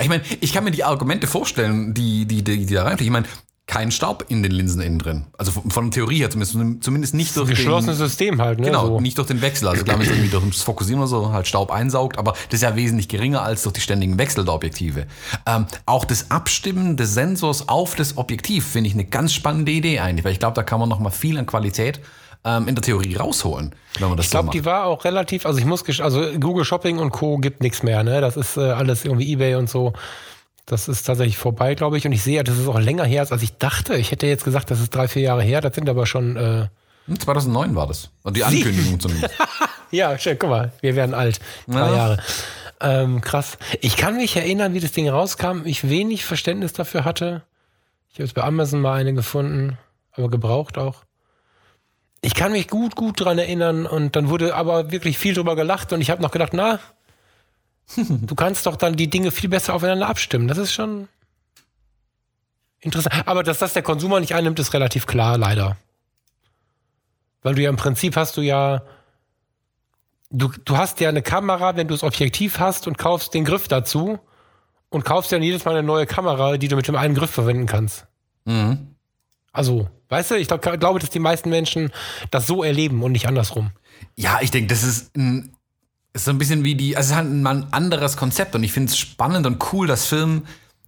Ich 0.00 0.08
meine, 0.08 0.22
ich 0.40 0.52
kann 0.52 0.64
mir 0.64 0.72
die 0.72 0.84
Argumente 0.84 1.28
vorstellen, 1.28 1.94
die, 1.94 2.26
die, 2.26 2.42
die, 2.42 2.66
die 2.66 2.74
da 2.74 2.84
reinfliegen. 2.84 3.14
Ich 3.14 3.22
meine, 3.22 3.28
kein 3.66 3.90
Staub 3.90 4.26
in 4.28 4.42
den 4.42 4.52
Linsen 4.52 4.82
innen 4.82 4.98
drin. 4.98 5.26
Also 5.38 5.52
von, 5.52 5.70
von 5.70 5.84
der 5.84 5.92
Theorie 5.92 6.18
her 6.18 6.30
zumindest, 6.30 6.84
zumindest 6.84 7.14
nicht 7.14 7.36
durch 7.36 7.48
Geschlossenes 7.48 7.98
System 7.98 8.42
halt, 8.42 8.58
ne? 8.58 8.66
Genau, 8.66 8.86
so. 8.86 9.00
nicht 9.00 9.16
durch 9.16 9.28
den 9.28 9.40
Wechsel. 9.40 9.68
Also 9.68 9.84
klar, 9.84 9.98
wenn 9.98 10.06
es 10.06 10.10
irgendwie 10.10 10.28
durch 10.28 10.44
das 10.44 10.62
Fokussieren 10.62 11.00
oder 11.00 11.08
so 11.08 11.32
halt 11.32 11.46
Staub 11.46 11.70
einsaugt, 11.70 12.18
aber 12.18 12.32
das 12.32 12.54
ist 12.54 12.62
ja 12.62 12.74
wesentlich 12.76 13.08
geringer 13.08 13.42
als 13.42 13.62
durch 13.62 13.74
die 13.74 13.80
ständigen 13.80 14.18
Wechsel 14.18 14.44
der 14.44 14.54
Objektive. 14.54 15.06
Ähm, 15.46 15.66
auch 15.86 16.04
das 16.04 16.30
Abstimmen 16.30 16.96
des 16.96 17.14
Sensors 17.14 17.68
auf 17.68 17.94
das 17.94 18.18
Objektiv 18.18 18.66
finde 18.66 18.88
ich 18.88 18.94
eine 18.94 19.04
ganz 19.04 19.32
spannende 19.32 19.72
Idee 19.72 20.00
eigentlich, 20.00 20.24
weil 20.24 20.32
ich 20.32 20.40
glaube, 20.40 20.54
da 20.54 20.64
kann 20.64 20.80
man 20.80 20.88
noch 20.88 20.98
mal 20.98 21.10
viel 21.10 21.38
an 21.38 21.46
Qualität 21.46 22.00
ähm, 22.44 22.68
in 22.68 22.74
der 22.74 22.82
Theorie 22.82 23.14
rausholen, 23.14 23.74
wenn 23.98 24.08
man 24.08 24.16
das 24.16 24.26
Ich 24.26 24.30
glaube, 24.32 24.46
so 24.46 24.52
die 24.52 24.64
war 24.64 24.86
auch 24.86 25.04
relativ, 25.04 25.46
also 25.46 25.58
ich 25.58 25.64
muss, 25.64 25.84
also 26.00 26.32
Google 26.38 26.64
Shopping 26.64 26.98
und 26.98 27.10
Co. 27.10 27.38
gibt 27.38 27.62
nichts 27.62 27.82
mehr, 27.82 28.02
ne? 28.02 28.20
Das 28.20 28.36
ist 28.36 28.56
äh, 28.56 28.60
alles 28.60 29.04
irgendwie 29.04 29.30
Ebay 29.30 29.54
und 29.54 29.70
so. 29.70 29.92
Das 30.66 30.88
ist 30.88 31.02
tatsächlich 31.04 31.36
vorbei, 31.38 31.74
glaube 31.74 31.98
ich. 31.98 32.06
Und 32.06 32.12
ich 32.12 32.22
sehe, 32.22 32.42
das 32.44 32.56
ist 32.58 32.68
auch 32.68 32.78
länger 32.78 33.04
her, 33.04 33.26
als 33.28 33.42
ich 33.42 33.56
dachte. 33.58 33.96
Ich 33.96 34.10
hätte 34.12 34.26
jetzt 34.26 34.44
gesagt, 34.44 34.70
das 34.70 34.80
ist 34.80 34.94
drei, 34.94 35.08
vier 35.08 35.22
Jahre 35.22 35.42
her. 35.42 35.60
Das 35.60 35.74
sind 35.74 35.88
aber 35.88 36.06
schon, 36.06 36.36
äh, 36.36 36.68
Hm, 37.06 37.18
2009 37.18 37.74
war 37.74 37.88
das. 37.88 38.10
Und 38.22 38.36
die 38.36 38.44
Ankündigung 38.44 39.00
zumindest. 39.00 39.34
ja, 39.90 40.16
schön, 40.18 40.38
guck 40.38 40.50
mal, 40.50 40.72
wir 40.80 40.94
werden 40.94 41.14
alt. 41.14 41.40
Drei 41.66 41.78
Ja. 41.90 41.96
Jahre. 41.96 42.18
Ähm, 42.80 43.20
krass. 43.20 43.58
Ich 43.80 43.96
kann 43.96 44.16
mich 44.16 44.36
erinnern, 44.36 44.72
wie 44.74 44.80
das 44.80 44.92
Ding 44.92 45.08
rauskam. 45.08 45.62
Ich 45.64 45.88
wenig 45.88 46.24
Verständnis 46.24 46.72
dafür 46.72 47.04
hatte. 47.04 47.42
Ich 48.10 48.16
habe 48.16 48.24
jetzt 48.24 48.34
bei 48.34 48.42
Amazon 48.44 48.80
mal 48.80 48.94
eine 49.00 49.14
gefunden, 49.14 49.78
aber 50.12 50.28
gebraucht 50.30 50.78
auch. 50.78 51.02
Ich 52.20 52.34
kann 52.34 52.52
mich 52.52 52.68
gut, 52.68 52.94
gut 52.94 53.20
dran 53.20 53.38
erinnern 53.38 53.84
und 53.86 54.14
dann 54.14 54.28
wurde 54.28 54.54
aber 54.54 54.92
wirklich 54.92 55.18
viel 55.18 55.34
drüber 55.34 55.56
gelacht 55.56 55.92
und 55.92 56.00
ich 56.00 56.10
habe 56.10 56.22
noch 56.22 56.30
gedacht, 56.30 56.52
na, 56.54 56.78
du 57.96 58.34
kannst 58.34 58.66
doch 58.66 58.76
dann 58.76 58.96
die 58.96 59.10
Dinge 59.10 59.30
viel 59.30 59.48
besser 59.48 59.74
aufeinander 59.74 60.08
abstimmen. 60.08 60.48
Das 60.48 60.58
ist 60.58 60.72
schon 60.72 61.08
interessant. 62.80 63.26
Aber 63.26 63.42
dass 63.42 63.58
das 63.58 63.72
der 63.72 63.82
Konsumer 63.82 64.20
nicht 64.20 64.34
einnimmt, 64.34 64.58
ist 64.58 64.74
relativ 64.74 65.06
klar, 65.06 65.38
leider. 65.38 65.76
Weil 67.42 67.54
du 67.54 67.62
ja 67.62 67.70
im 67.70 67.76
Prinzip 67.76 68.16
hast 68.16 68.36
du 68.36 68.40
ja, 68.40 68.82
du, 70.30 70.52
du 70.64 70.76
hast 70.76 71.00
ja 71.00 71.08
eine 71.08 71.22
Kamera, 71.22 71.76
wenn 71.76 71.88
du 71.88 71.94
das 71.94 72.04
Objektiv 72.04 72.58
hast 72.58 72.86
und 72.86 72.98
kaufst 72.98 73.34
den 73.34 73.44
Griff 73.44 73.68
dazu 73.68 74.18
und 74.90 75.04
kaufst 75.04 75.32
dann 75.32 75.42
jedes 75.42 75.64
Mal 75.64 75.72
eine 75.72 75.82
neue 75.82 76.06
Kamera, 76.06 76.56
die 76.56 76.68
du 76.68 76.76
mit 76.76 76.86
dem 76.86 76.96
einen 76.96 77.14
Griff 77.14 77.30
verwenden 77.30 77.66
kannst. 77.66 78.06
Mhm. 78.44 78.94
Also, 79.52 79.88
weißt 80.08 80.30
du, 80.30 80.34
ich 80.36 80.48
glaub, 80.48 80.62
glaube, 80.62 80.98
dass 80.98 81.10
die 81.10 81.18
meisten 81.18 81.50
Menschen 81.50 81.92
das 82.30 82.46
so 82.46 82.62
erleben 82.62 83.02
und 83.02 83.12
nicht 83.12 83.26
andersrum. 83.26 83.70
Ja, 84.16 84.38
ich 84.40 84.50
denke, 84.50 84.68
das 84.68 84.82
ist 84.82 85.16
ein, 85.16 85.54
ist 86.14 86.24
so 86.24 86.30
ein 86.30 86.38
bisschen 86.38 86.64
wie 86.64 86.74
die, 86.74 86.96
also 86.96 87.06
es 87.06 87.10
ist 87.10 87.16
halt 87.16 87.30
ein 87.30 87.72
anderes 87.72 88.16
Konzept 88.16 88.54
und 88.54 88.62
ich 88.62 88.72
finde 88.72 88.90
es 88.90 88.98
spannend 88.98 89.46
und 89.46 89.72
cool, 89.72 89.86
dass 89.86 90.06
Film 90.06 90.42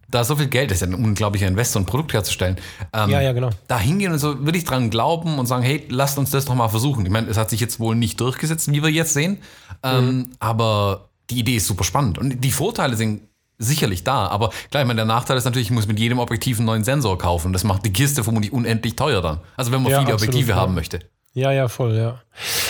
da 0.07 0.23
so 0.23 0.35
viel 0.35 0.47
Geld 0.47 0.71
ist, 0.71 0.81
ja 0.81 0.87
ein 0.87 0.93
unglaublicher 0.93 1.47
Investor, 1.47 1.81
ein 1.81 1.85
Produkt 1.85 2.13
herzustellen. 2.13 2.57
Ähm, 2.93 3.09
Ja, 3.09 3.21
ja, 3.21 3.33
genau. 3.33 3.49
Da 3.67 3.79
hingehen 3.79 4.11
und 4.11 4.19
so 4.19 4.45
wirklich 4.45 4.63
dran 4.63 4.91
glauben 4.91 5.39
und 5.39 5.47
sagen, 5.47 5.63
hey, 5.63 5.83
lasst 5.89 6.17
uns 6.19 6.29
das 6.29 6.45
doch 6.45 6.53
mal 6.53 6.69
versuchen. 6.69 7.05
Ich 7.05 7.11
meine, 7.11 7.27
es 7.27 7.37
hat 7.37 7.49
sich 7.49 7.59
jetzt 7.59 7.79
wohl 7.79 7.95
nicht 7.95 8.19
durchgesetzt, 8.19 8.71
wie 8.71 8.83
wir 8.83 8.89
jetzt 8.89 9.13
sehen, 9.13 9.39
ähm, 9.81 10.29
aber 10.39 11.09
die 11.31 11.39
Idee 11.39 11.55
ist 11.55 11.65
super 11.65 11.83
spannend 11.83 12.19
und 12.19 12.39
die 12.39 12.51
Vorteile 12.51 12.95
sind 12.95 13.21
sicherlich 13.57 14.03
da, 14.03 14.27
aber 14.27 14.49
klar, 14.69 14.83
ich 14.83 14.87
meine, 14.87 14.97
der 14.97 15.05
Nachteil 15.05 15.37
ist 15.37 15.45
natürlich, 15.45 15.69
ich 15.69 15.73
muss 15.73 15.87
mit 15.87 15.97
jedem 15.97 16.19
Objektiv 16.19 16.57
einen 16.59 16.65
neuen 16.65 16.83
Sensor 16.83 17.17
kaufen. 17.17 17.53
Das 17.53 17.63
macht 17.63 17.85
die 17.85 17.93
Kiste 17.93 18.23
vermutlich 18.23 18.51
unendlich 18.51 18.95
teuer 18.95 19.21
dann. 19.21 19.39
Also 19.55 19.71
wenn 19.71 19.81
man 19.81 19.91
Ja, 19.91 19.99
viele 19.99 20.13
absolut, 20.13 20.33
Objektive 20.33 20.51
ja. 20.51 20.57
haben 20.57 20.75
möchte. 20.75 20.99
Ja, 21.33 21.51
ja, 21.51 21.67
voll, 21.67 21.95
ja. 21.95 22.21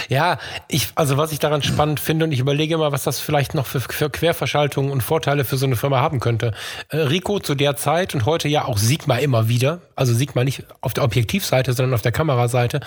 Ja, 0.09 0.37
ich, 0.67 0.89
also 0.95 1.17
was 1.17 1.31
ich 1.31 1.39
daran 1.39 1.63
spannend 1.63 1.99
finde 1.99 2.25
und 2.25 2.31
ich 2.31 2.39
überlege 2.39 2.77
mal, 2.77 2.91
was 2.91 3.03
das 3.03 3.19
vielleicht 3.19 3.55
noch 3.55 3.65
für, 3.65 3.79
für 3.79 4.09
Querverschaltungen 4.09 4.91
und 4.91 5.01
Vorteile 5.01 5.45
für 5.45 5.57
so 5.57 5.65
eine 5.65 5.75
Firma 5.75 5.99
haben 5.99 6.19
könnte. 6.19 6.53
Äh, 6.89 6.97
Rico 6.97 7.39
zu 7.39 7.55
der 7.55 7.75
Zeit 7.75 8.13
und 8.13 8.25
heute 8.25 8.47
ja 8.47 8.65
auch 8.65 8.77
Sigma 8.77 9.17
immer 9.17 9.47
wieder, 9.47 9.81
also 9.95 10.13
Sigma 10.13 10.43
nicht 10.43 10.63
auf 10.81 10.93
der 10.93 11.03
Objektivseite, 11.03 11.73
sondern 11.73 11.93
auf 11.93 12.01
der 12.01 12.11
Kameraseite, 12.11 12.79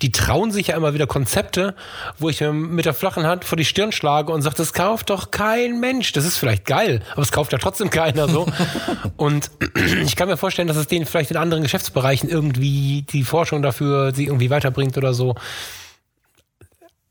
die 0.00 0.12
trauen 0.12 0.52
sich 0.52 0.68
ja 0.68 0.76
immer 0.76 0.94
wieder 0.94 1.06
Konzepte, 1.06 1.74
wo 2.18 2.28
ich 2.28 2.40
mir 2.40 2.52
mit 2.52 2.86
der 2.86 2.94
flachen 2.94 3.26
Hand 3.26 3.44
vor 3.44 3.56
die 3.56 3.64
Stirn 3.64 3.92
schlage 3.92 4.32
und 4.32 4.42
sage, 4.42 4.56
das 4.56 4.72
kauft 4.72 5.10
doch 5.10 5.30
kein 5.30 5.80
Mensch. 5.80 6.12
Das 6.12 6.24
ist 6.24 6.38
vielleicht 6.38 6.64
geil, 6.64 7.02
aber 7.12 7.22
es 7.22 7.32
kauft 7.32 7.52
ja 7.52 7.58
trotzdem 7.58 7.90
keiner 7.90 8.28
so. 8.28 8.46
und 9.16 9.50
ich 10.02 10.16
kann 10.16 10.28
mir 10.28 10.36
vorstellen, 10.36 10.68
dass 10.68 10.76
es 10.76 10.86
denen 10.86 11.06
vielleicht 11.06 11.30
in 11.30 11.36
anderen 11.36 11.62
Geschäftsbereichen 11.62 12.28
irgendwie 12.28 13.02
die 13.02 13.24
Forschung 13.24 13.62
dafür 13.62 14.14
sie 14.14 14.26
irgendwie 14.26 14.50
weiterbringt 14.50 14.96
oder 14.96 15.14
so. 15.14 15.34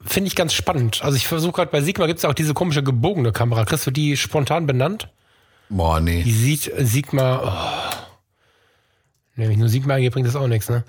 Finde 0.06 0.28
ich 0.28 0.36
ganz 0.36 0.54
spannend. 0.54 1.04
Also 1.04 1.16
ich 1.16 1.28
versuche 1.28 1.54
gerade 1.54 1.72
bei 1.72 1.82
Sigma 1.82 2.08
gibt 2.08 2.18
es 2.18 2.24
ja 2.24 2.30
auch 2.30 2.34
diese 2.34 2.54
komische 2.54 2.84
gebogene 2.84 3.32
Kamera. 3.32 3.66
Kriegst 3.66 3.86
du 3.86 3.92
die 3.92 4.18
spontan 4.18 4.66
benannt? 4.66 5.10
Boah, 5.70 6.00
nee. 6.00 6.24
Die 6.24 6.32
sieht 6.32 6.68
äh, 6.68 6.86
Sigma. 6.86 7.42
Oh. 7.44 8.08
Nämlich 9.36 9.58
nur 9.58 9.70
Sigma 9.70 9.96
eingeben 9.96 10.14
bringt 10.14 10.28
das 10.28 10.36
auch 10.36 10.48
nichts, 10.48 10.70
ne? 10.70 10.84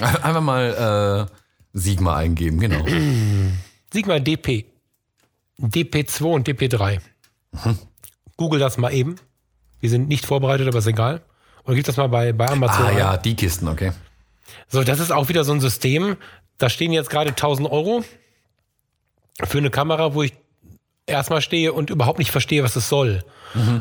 Einfach 0.22 0.40
mal 0.40 1.28
äh, 1.28 1.32
Sigma 1.72 2.16
eingeben, 2.16 2.58
genau. 2.58 2.84
Sigma 3.92 4.18
DP. 4.18 4.64
DP2 5.60 6.24
und 6.24 6.48
DP3. 6.48 7.00
Google 8.36 8.60
das 8.60 8.78
mal 8.78 8.92
eben. 8.92 9.16
Wir 9.80 9.90
sind 9.90 10.08
nicht 10.08 10.26
vorbereitet, 10.26 10.68
aber 10.68 10.78
ist 10.78 10.86
egal. 10.86 11.22
Oder 11.64 11.74
gib 11.74 11.84
das 11.84 11.96
mal 11.96 12.08
bei, 12.08 12.32
bei 12.32 12.48
Amazon. 12.48 12.84
Ah 12.84 12.88
ein. 12.88 12.98
ja, 12.98 13.16
die 13.16 13.34
Kisten, 13.34 13.68
okay. 13.68 13.92
So, 14.68 14.84
das 14.84 15.00
ist 15.00 15.10
auch 15.10 15.28
wieder 15.28 15.44
so 15.44 15.52
ein 15.52 15.60
System. 15.60 16.16
Da 16.58 16.68
stehen 16.70 16.92
jetzt 16.92 17.10
gerade 17.10 17.30
1000 17.30 17.70
Euro 17.70 18.04
für 19.44 19.58
eine 19.58 19.70
Kamera, 19.70 20.14
wo 20.14 20.22
ich 20.22 20.32
erstmal 21.06 21.40
stehe 21.40 21.72
und 21.72 21.90
überhaupt 21.90 22.18
nicht 22.18 22.30
verstehe, 22.30 22.62
was 22.62 22.76
es 22.76 22.88
soll. 22.88 23.24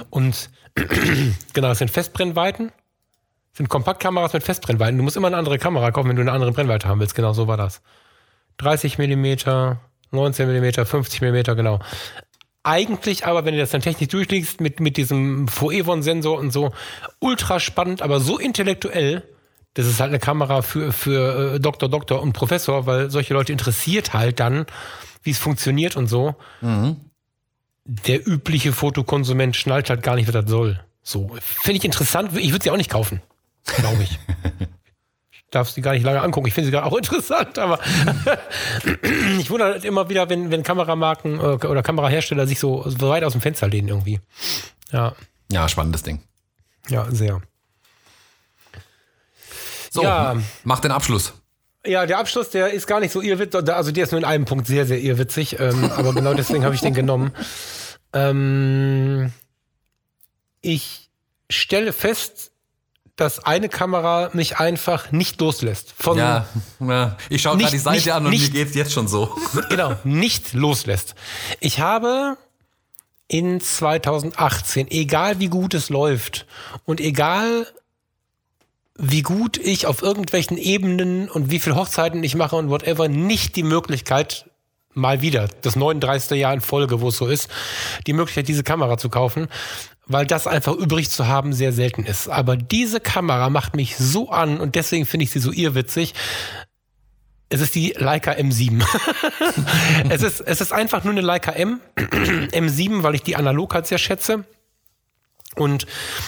Und 0.09 0.49
genau, 1.53 1.67
das 1.69 1.79
sind 1.79 1.91
Festbrennweiten. 1.91 2.71
Sind 3.53 3.69
Kompaktkameras 3.69 4.33
mit 4.33 4.43
Festbrennweiten. 4.43 4.97
Du 4.97 5.03
musst 5.03 5.15
immer 5.15 5.27
eine 5.27 5.37
andere 5.37 5.57
Kamera 5.57 5.91
kaufen, 5.91 6.09
wenn 6.09 6.17
du 6.17 6.21
eine 6.21 6.33
andere 6.33 6.51
Brennweite 6.51 6.87
haben 6.87 6.99
willst. 6.99 7.15
Genau 7.15 7.33
so 7.33 7.47
war 7.47 7.57
das. 7.57 7.81
30 8.57 8.97
Millimeter, 8.97 9.79
19 10.11 10.47
Millimeter, 10.47 10.85
50 10.85 11.21
Millimeter, 11.21 11.55
genau. 11.55 11.79
Eigentlich 12.63 13.25
aber, 13.25 13.45
wenn 13.45 13.53
du 13.53 13.59
das 13.59 13.69
dann 13.69 13.81
technisch 13.81 14.09
durchliegst, 14.09 14.59
mit, 14.59 14.79
mit 14.79 14.97
diesem 14.97 15.47
Foevon-Sensor 15.47 16.37
und 16.37 16.51
so, 16.51 16.73
ultra 17.19 17.59
spannend, 17.59 18.01
aber 18.01 18.19
so 18.19 18.39
intellektuell, 18.39 19.23
das 19.75 19.85
ist 19.85 19.99
halt 19.99 20.09
eine 20.09 20.19
Kamera 20.19 20.61
für, 20.61 20.91
für 20.91 21.55
äh, 21.55 21.59
Doktor, 21.59 21.87
Doktor 21.89 22.21
und 22.21 22.33
Professor, 22.33 22.85
weil 22.87 23.11
solche 23.11 23.33
Leute 23.33 23.51
interessiert 23.51 24.13
halt 24.13 24.39
dann, 24.39 24.65
wie 25.21 25.31
es 25.31 25.37
funktioniert 25.37 25.95
und 25.95 26.07
so. 26.07 26.35
Der 27.87 28.27
übliche 28.27 28.73
Fotokonsument 28.73 29.55
schnallt 29.55 29.89
halt 29.89 30.01
gar 30.01 30.15
nicht, 30.15 30.27
was 30.27 30.33
das 30.33 30.49
soll. 30.49 30.79
So, 31.03 31.29
finde 31.39 31.77
ich 31.77 31.85
interessant. 31.85 32.35
Ich 32.35 32.51
würde 32.51 32.63
sie 32.63 32.71
auch 32.71 32.77
nicht 32.77 32.89
kaufen, 32.89 33.21
glaube 33.77 34.01
ich. 34.03 34.17
ich 35.31 35.43
darf 35.51 35.69
sie 35.69 35.81
gar 35.81 35.93
nicht 35.93 36.03
lange 36.03 36.21
angucken. 36.21 36.47
Ich 36.47 36.53
finde 36.53 36.65
sie 36.67 36.71
gerade 36.71 36.87
auch 36.87 36.97
interessant, 36.97 37.59
aber 37.59 37.79
ich 39.39 39.49
wundere 39.51 39.73
halt 39.73 39.85
immer 39.85 40.09
wieder, 40.09 40.29
wenn, 40.29 40.51
wenn 40.51 40.63
Kameramarken 40.63 41.39
äh, 41.39 41.65
oder 41.67 41.83
Kamerahersteller 41.83 42.47
sich 42.47 42.59
so, 42.59 42.89
so 42.89 43.09
weit 43.09 43.23
aus 43.23 43.33
dem 43.33 43.41
Fenster 43.41 43.67
lehnen 43.67 43.89
irgendwie. 43.89 44.19
Ja, 44.91 45.13
Ja, 45.51 45.67
spannendes 45.69 46.01
Ding. 46.03 46.21
ja, 46.89 47.05
sehr. 47.11 47.41
So, 49.95 50.03
Ja. 50.03 50.35
mach 50.65 50.79
den 50.81 50.91
Abschluss. 50.91 51.33
Ja, 51.85 52.05
der 52.05 52.17
Abschluss, 52.19 52.49
der 52.49 52.71
ist 52.71 52.85
gar 52.87 52.99
nicht 52.99 53.11
so 53.13 53.21
irrwitzig. 53.21 53.69
Also 53.69 53.91
der 53.91 54.03
ist 54.03 54.11
nur 54.11 54.19
in 54.19 54.25
einem 54.25 54.45
Punkt 54.45 54.67
sehr, 54.67 54.85
sehr 54.85 54.99
irrwitzig. 54.99 55.59
Ähm, 55.59 55.89
aber 55.97 56.13
genau 56.13 56.33
deswegen 56.33 56.63
habe 56.65 56.75
ich 56.75 56.81
den 56.81 56.93
genommen. 56.93 57.31
Ähm, 58.11 59.31
ich 60.61 61.09
stelle 61.49 61.93
fest, 61.93 62.51
dass 63.15 63.39
eine 63.45 63.69
Kamera 63.69 64.29
mich 64.33 64.57
einfach 64.57 65.11
nicht 65.11 65.39
loslässt. 65.39 65.93
Von, 65.97 66.17
Ja, 66.17 66.45
ja. 66.79 67.15
ich 67.29 67.41
schaue 67.41 67.57
gerade 67.57 67.71
die 67.71 67.77
Seite 67.77 67.95
nicht- 67.97 68.11
an 68.11 68.25
und 68.25 68.31
nicht- 68.31 68.51
mir 68.53 68.65
geht's 68.65 68.75
jetzt 68.75 68.91
schon 68.91 69.07
so. 69.07 69.33
Genau, 69.69 69.95
nicht 70.03 70.53
loslässt. 70.53 71.15
Ich 71.61 71.79
habe 71.79 72.37
in 73.27 73.61
2018, 73.61 74.89
egal 74.91 75.39
wie 75.39 75.47
gut 75.47 75.73
es 75.73 75.89
läuft 75.89 76.45
und 76.83 76.99
egal 76.99 77.67
wie 78.97 79.21
gut 79.21 79.57
ich 79.57 79.87
auf 79.87 80.01
irgendwelchen 80.01 80.57
Ebenen 80.57 81.29
und 81.29 81.51
wie 81.51 81.59
viele 81.59 81.75
Hochzeiten 81.75 82.23
ich 82.23 82.35
mache 82.35 82.55
und 82.55 82.69
whatever, 82.69 83.07
nicht 83.07 83.55
die 83.55 83.63
Möglichkeit, 83.63 84.49
mal 84.93 85.21
wieder, 85.21 85.49
das 85.61 85.75
39. 85.75 86.39
Jahr 86.39 86.53
in 86.53 86.61
Folge, 86.61 87.01
wo 87.01 87.09
es 87.09 87.17
so 87.17 87.27
ist, 87.27 87.49
die 88.07 88.13
Möglichkeit, 88.13 88.47
diese 88.47 88.63
Kamera 88.63 88.97
zu 88.97 89.09
kaufen, 89.09 89.49
weil 90.07 90.25
das 90.25 90.47
einfach 90.47 90.73
übrig 90.73 91.09
zu 91.09 91.27
haben 91.27 91.51
sehr 91.51 91.73
selten 91.73 92.05
ist. 92.05 92.29
Aber 92.29 92.55
diese 92.55 93.01
Kamera 93.01 93.49
macht 93.49 93.75
mich 93.75 93.97
so 93.97 94.29
an 94.29 94.59
und 94.59 94.75
deswegen 94.75 95.05
finde 95.05 95.25
ich 95.25 95.31
sie 95.31 95.39
so 95.39 95.51
irrwitzig. 95.51 96.13
Es 97.49 97.61
ist 97.61 97.75
die 97.75 97.93
Leica 97.97 98.31
M7. 98.31 98.83
es, 100.09 100.23
ist, 100.23 100.39
es 100.39 100.61
ist 100.61 100.71
einfach 100.71 101.03
nur 101.03 101.11
eine 101.11 101.21
Leica 101.21 101.51
M, 101.51 101.79
M7, 101.97 103.03
weil 103.03 103.15
ich 103.15 103.23
die 103.23 103.35
analog 103.35 103.73
halt 103.73 103.87
sehr 103.87 103.97
schätze. 103.97 104.45
Und 105.55 105.85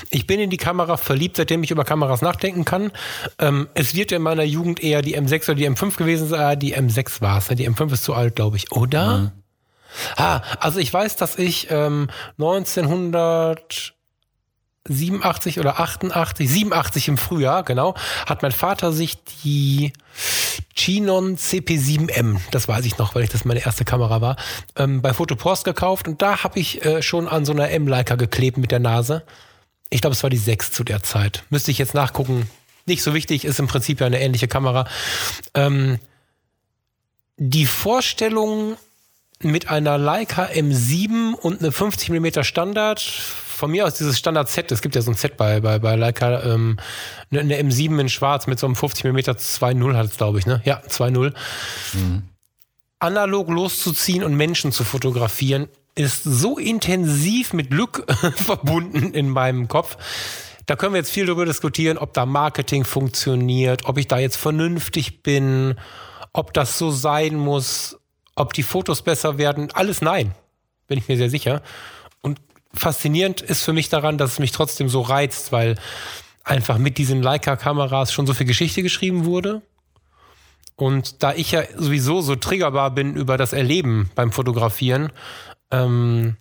ich 0.10 0.28
bin 0.28 0.40
in 0.40 0.50
die 0.50 0.58
Kamera 0.58 0.98
verliebt, 0.98 1.38
seitdem 1.38 1.64
ich 1.64 1.72
über 1.72 1.84
Kameras 1.84 2.22
nachdenken 2.22 2.66
kann. 2.66 2.92
Ähm, 3.40 3.68
es 3.74 3.96
wird 3.96 4.12
in 4.12 4.22
meiner 4.22 4.44
Jugend 4.44 4.82
eher 4.84 5.02
die 5.02 5.18
M6 5.18 5.44
oder 5.46 5.56
die 5.56 5.70
M5 5.70 5.98
gewesen 5.98 6.28
sein. 6.28 6.40
Ah, 6.40 6.56
Die 6.56 6.76
M6 6.76 7.22
war 7.22 7.38
es. 7.40 7.48
Die 7.48 7.70
M5 7.70 7.94
ist 7.94 8.04
zu 8.04 8.14
alt, 8.14 8.36
glaube 8.36 8.58
ich. 8.58 8.72
Oder? 8.72 9.34
Ah, 10.16 10.42
also 10.60 10.80
ich 10.80 10.94
weiß, 10.94 11.16
dass 11.16 11.38
ich 11.38 11.68
ähm, 11.72 12.10
1987 14.90 15.60
oder 15.60 15.80
88, 15.80 16.50
87 16.50 17.08
im 17.08 17.18
Frühjahr, 17.18 17.64
genau, 17.64 17.96
hat 18.26 18.42
mein 18.42 18.52
Vater 18.52 18.92
sich 18.92 19.18
die 19.44 19.94
Chinon 20.76 21.38
CP7M, 21.38 22.40
das 22.52 22.68
weiß 22.68 22.86
ich 22.86 22.98
noch, 22.98 23.16
weil 23.16 23.24
ich 23.24 23.30
das 23.30 23.46
meine 23.46 23.66
erste 23.66 23.86
Kamera 23.86 24.22
war, 24.22 24.36
ähm, 24.76 25.02
bei 25.02 25.14
Fotopost 25.14 25.66
gekauft 25.66 26.08
und 26.08 26.22
da 26.22 26.44
habe 26.44 26.60
ich 26.60 26.86
äh, 26.86 27.02
schon 27.02 27.28
an 27.28 27.46
so 27.46 27.52
einer 27.52 27.70
M-Leica 27.70 28.16
geklebt 28.16 28.58
mit 28.58 28.72
der 28.72 28.80
Nase. 28.80 29.24
Ich 29.90 30.02
glaube, 30.02 30.16
es 30.16 30.24
war 30.24 30.30
die 30.30 30.38
6 30.38 30.72
zu 30.72 30.84
der 30.84 31.02
Zeit. 31.04 31.44
Müsste 31.50 31.72
ich 31.72 31.78
jetzt 31.78 31.94
nachgucken. 31.94 32.50
Nicht 32.86 33.04
so 33.04 33.14
wichtig, 33.14 33.46
ist 33.46 33.60
im 33.60 33.68
Prinzip 33.68 34.00
ja 34.02 34.08
eine 34.08 34.20
ähnliche 34.20 34.48
Kamera. 34.48 34.88
Ähm, 35.54 36.00
die 37.38 37.66
Vorstellung 37.66 38.78
mit 39.40 39.70
einer 39.70 39.98
Leica 39.98 40.46
M7 40.46 41.34
und 41.34 41.60
eine 41.60 41.72
50 41.72 42.10
mm 42.10 42.44
Standard, 42.44 43.00
von 43.58 43.72
mir 43.72 43.88
aus 43.88 43.96
dieses 43.96 44.20
Standard-Set, 44.20 44.72
es 44.72 44.84
gibt 44.84 44.94
ja 44.94 45.02
so 45.02 45.10
ein 45.10 45.16
Set 45.16 45.36
bei, 45.36 45.60
bei, 45.62 45.80
bei 45.80 45.96
Leica, 45.96 46.44
ähm, 46.44 46.78
eine, 47.32 47.40
eine 47.40 47.60
M7 47.60 48.00
in 48.00 48.08
schwarz 48.08 48.46
mit 48.46 48.60
so 48.60 48.68
einem 48.68 48.76
50 48.76 49.06
mm 49.06 49.18
2.0 49.18 49.96
hat 49.96 50.06
es, 50.06 50.18
glaube 50.18 50.38
ich, 50.38 50.46
ne? 50.46 50.62
Ja, 50.64 50.80
2.0. 50.88 51.34
Analog 53.00 53.50
loszuziehen 53.50 54.24
und 54.24 54.36
Menschen 54.36 54.72
zu 54.72 54.84
fotografieren, 54.84 55.70
ist 55.96 56.24
so 56.24 56.60
intensiv 56.60 57.54
mit 57.54 57.72
Glück 57.72 58.06
verbunden 58.36 59.16
in 59.16 59.28
meinem 59.28 59.68
Kopf. 59.68 59.98
Da 60.68 60.76
können 60.76 60.94
wir 60.94 61.00
jetzt 61.00 61.12
viel 61.12 61.26
darüber 61.26 61.46
diskutieren, 61.46 61.98
ob 61.98 62.14
da 62.14 62.28
Marketing 62.28 62.84
funktioniert, 62.84 63.86
ob 63.86 63.98
ich 63.98 64.08
da 64.08 64.20
jetzt 64.20 64.36
vernünftig 64.36 65.24
bin, 65.24 65.80
ob 66.32 66.54
das 66.54 66.78
so 66.78 66.92
sein 66.92 67.36
muss, 67.36 67.98
ob 68.36 68.54
die 68.54 68.64
Fotos 68.64 69.02
besser 69.02 69.40
werden. 69.40 69.72
Alles 69.74 70.02
nein, 70.02 70.36
bin 70.88 71.00
ich 71.00 71.08
mir 71.08 71.18
sehr 71.18 71.32
sicher. 71.32 71.64
Faszinierend 72.78 73.42
ist 73.42 73.64
für 73.64 73.74
mich 73.74 73.90
daran, 73.90 74.18
dass 74.18 74.34
es 74.34 74.40
mich 74.40 74.52
trotzdem 74.52 74.90
so 74.90 75.02
reizt, 75.02 75.52
weil 75.52 75.76
einfach 76.44 76.78
mit 76.78 76.98
diesen 76.98 77.22
Leica-Kameras 77.22 78.14
schon 78.14 78.28
so 78.28 78.34
viel 78.34 78.48
Geschichte 78.48 78.84
geschrieben 78.84 79.26
wurde. 79.26 79.62
Und 80.76 81.24
da 81.24 81.34
ich 81.34 81.52
ja 81.52 81.64
sowieso 81.76 82.22
so 82.22 82.36
triggerbar 82.36 82.92
bin 82.92 83.16
über 83.16 83.38
das 83.38 83.52
Erleben 83.52 84.12
beim 84.16 84.32
Fotografieren, 84.32 85.12
ähm, 85.72 86.38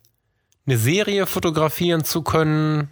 eine 0.67 0.79
Serie 0.79 1.27
fotografieren 1.27 2.05
zu 2.05 2.23
können 2.23 2.91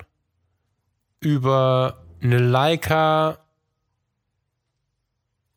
über 1.20 2.04
eine 2.22 2.38
Leica 2.38 3.43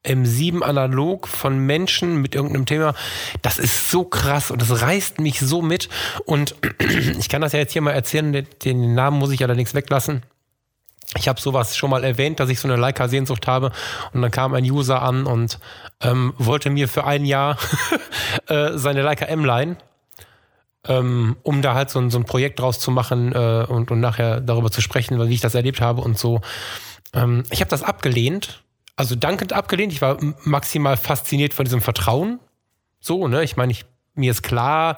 M7 0.07 0.61
analog 0.61 1.27
von 1.27 1.59
Menschen 1.59 2.21
mit 2.21 2.35
irgendeinem 2.35 2.65
Thema, 2.65 2.93
das 3.41 3.57
ist 3.59 3.91
so 3.91 4.03
krass 4.03 4.51
und 4.51 4.61
das 4.61 4.81
reißt 4.81 5.19
mich 5.19 5.39
so 5.39 5.61
mit. 5.61 5.89
Und 6.25 6.55
ich 7.19 7.29
kann 7.29 7.41
das 7.41 7.53
ja 7.53 7.59
jetzt 7.59 7.73
hier 7.73 7.81
mal 7.81 7.91
erzählen, 7.91 8.47
den, 8.63 8.95
Namen 8.95 9.19
muss 9.19 9.31
ich 9.31 9.43
allerdings 9.43 9.73
weglassen. 9.73 10.23
Ich 11.15 11.27
habe 11.27 11.39
sowas 11.39 11.77
schon 11.77 11.89
mal 11.89 12.03
erwähnt, 12.03 12.39
dass 12.39 12.49
ich 12.49 12.59
so 12.59 12.67
eine 12.67 12.77
Leica-Sehnsucht 12.77 13.47
habe. 13.47 13.71
Und 14.13 14.21
dann 14.21 14.31
kam 14.31 14.53
ein 14.53 14.63
User 14.63 15.01
an 15.01 15.25
und 15.25 15.59
ähm, 16.01 16.33
wollte 16.37 16.69
mir 16.69 16.87
für 16.87 17.05
ein 17.05 17.25
Jahr 17.25 17.57
äh, 18.47 18.77
seine 18.77 19.01
Leica 19.01 19.25
M 19.25 19.45
leihen, 19.45 19.77
ähm, 20.85 21.37
um 21.43 21.61
da 21.61 21.75
halt 21.75 21.89
so 21.89 21.99
ein, 21.99 22.09
so 22.09 22.17
ein 22.17 22.25
Projekt 22.25 22.59
draus 22.59 22.79
zu 22.79 22.91
machen 22.91 23.33
äh, 23.33 23.65
und, 23.67 23.91
und 23.91 23.99
nachher 23.99 24.41
darüber 24.41 24.69
zu 24.69 24.81
sprechen, 24.81 25.19
wie 25.29 25.33
ich 25.33 25.41
das 25.41 25.55
erlebt 25.55 25.81
habe 25.81 26.01
und 26.01 26.17
so. 26.17 26.41
Ähm, 27.13 27.43
ich 27.51 27.61
habe 27.61 27.69
das 27.69 27.83
abgelehnt, 27.83 28.61
also 28.97 29.15
dankend 29.15 29.53
abgelehnt. 29.53 29.93
Ich 29.93 30.01
war 30.01 30.17
maximal 30.43 30.97
fasziniert 30.97 31.53
von 31.53 31.63
diesem 31.63 31.81
Vertrauen. 31.81 32.39
So, 32.99 33.27
ne? 33.29 33.43
Ich 33.43 33.55
meine, 33.55 33.71
ich, 33.71 33.85
mir 34.15 34.31
ist 34.31 34.43
klar, 34.43 34.97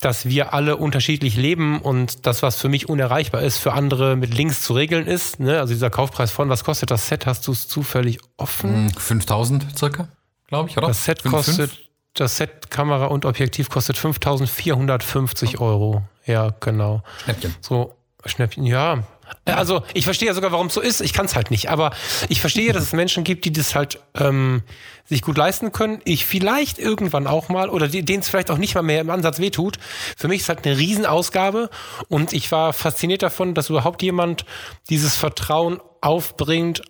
dass 0.00 0.26
wir 0.26 0.54
alle 0.54 0.76
unterschiedlich 0.76 1.36
leben 1.36 1.80
und 1.80 2.26
das, 2.26 2.42
was 2.42 2.60
für 2.60 2.68
mich 2.68 2.88
unerreichbar 2.88 3.42
ist, 3.42 3.58
für 3.58 3.72
andere 3.72 4.16
mit 4.16 4.34
Links 4.34 4.62
zu 4.62 4.72
regeln 4.72 5.06
ist. 5.06 5.40
Ne? 5.40 5.58
Also 5.58 5.74
dieser 5.74 5.90
Kaufpreis 5.90 6.30
von, 6.30 6.48
was 6.48 6.64
kostet 6.64 6.90
das 6.90 7.08
Set? 7.08 7.26
Hast 7.26 7.46
du 7.46 7.52
es 7.52 7.68
zufällig 7.68 8.18
offen? 8.36 8.90
5000 8.90 9.62
hm, 9.62 9.76
circa, 9.76 10.08
glaube 10.48 10.70
ich, 10.70 10.76
oder? 10.76 10.88
Das 10.88 11.04
Set 11.04 11.22
5, 11.22 11.34
kostet, 11.34 11.70
5? 11.70 11.88
das 12.14 12.36
Set 12.36 12.70
Kamera 12.70 13.06
und 13.06 13.24
Objektiv 13.24 13.68
kostet 13.68 13.96
5450 13.96 15.60
oh. 15.60 15.64
Euro. 15.64 16.02
Ja, 16.24 16.52
genau. 16.60 17.02
Schnäppchen. 17.24 17.54
So, 17.60 17.96
Schnäppchen, 18.24 18.64
ja. 18.64 19.04
Äh, 19.44 19.52
also 19.52 19.82
ich 19.94 20.04
verstehe 20.04 20.28
ja 20.28 20.34
sogar, 20.34 20.52
warum 20.52 20.68
es 20.68 20.74
so 20.74 20.80
ist. 20.80 21.00
Ich 21.00 21.12
kann 21.12 21.26
es 21.26 21.34
halt 21.34 21.50
nicht. 21.50 21.70
Aber 21.70 21.92
ich 22.28 22.40
verstehe, 22.40 22.72
dass 22.72 22.82
es 22.82 22.92
Menschen 22.92 23.24
gibt, 23.24 23.44
die 23.44 23.52
das 23.52 23.74
halt 23.74 24.00
ähm, 24.14 24.62
sich 25.04 25.22
gut 25.22 25.36
leisten 25.36 25.72
können. 25.72 26.00
Ich 26.04 26.26
vielleicht 26.26 26.78
irgendwann 26.78 27.26
auch 27.26 27.48
mal 27.48 27.68
oder 27.68 27.88
denen 27.88 28.20
es 28.20 28.28
vielleicht 28.28 28.50
auch 28.50 28.58
nicht 28.58 28.74
mal 28.74 28.82
mehr 28.82 29.00
im 29.00 29.10
Ansatz 29.10 29.38
wehtut. 29.38 29.78
Für 30.16 30.28
mich 30.28 30.42
ist 30.42 30.48
halt 30.48 30.64
eine 30.66 30.78
Riesenausgabe 30.78 31.70
und 32.08 32.32
ich 32.32 32.50
war 32.52 32.72
fasziniert 32.72 33.22
davon, 33.22 33.54
dass 33.54 33.70
überhaupt 33.70 34.02
jemand 34.02 34.44
dieses 34.88 35.16
Vertrauen 35.16 35.80
aufbringt 36.00 36.82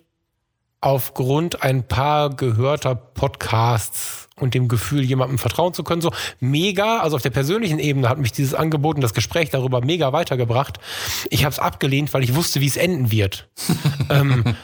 aufgrund 0.81 1.63
ein 1.63 1.87
paar 1.87 2.29
gehörter 2.29 2.95
Podcasts 2.95 4.22
und 4.39 4.53
dem 4.53 4.67
Gefühl, 4.67 5.03
jemandem 5.03 5.37
vertrauen 5.37 5.73
zu 5.73 5.83
können. 5.83 6.01
So 6.01 6.11
mega, 6.39 6.99
also 6.99 7.15
auf 7.15 7.21
der 7.21 7.29
persönlichen 7.29 7.79
Ebene 7.79 8.09
hat 8.09 8.17
mich 8.17 8.31
dieses 8.31 8.53
Angebot 8.53 8.95
und 8.95 9.01
das 9.01 9.13
Gespräch 9.13 9.49
darüber 9.49 9.81
mega 9.81 10.13
weitergebracht. 10.13 10.79
Ich 11.29 11.45
habe 11.45 11.53
es 11.53 11.59
abgelehnt, 11.59 12.13
weil 12.13 12.23
ich 12.23 12.35
wusste, 12.35 12.61
wie 12.61 12.67
es 12.67 12.77
enden 12.77 13.11
wird. 13.11 13.47
ähm, 14.09 14.55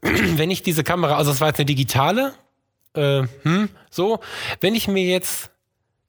wenn 0.00 0.50
ich 0.50 0.62
diese 0.62 0.84
Kamera, 0.84 1.16
also 1.16 1.30
das 1.30 1.40
war 1.40 1.48
jetzt 1.48 1.58
eine 1.58 1.66
digitale, 1.66 2.32
äh, 2.94 3.22
hm, 3.42 3.68
so, 3.90 4.20
wenn 4.60 4.74
ich 4.74 4.88
mir 4.88 5.04
jetzt 5.04 5.50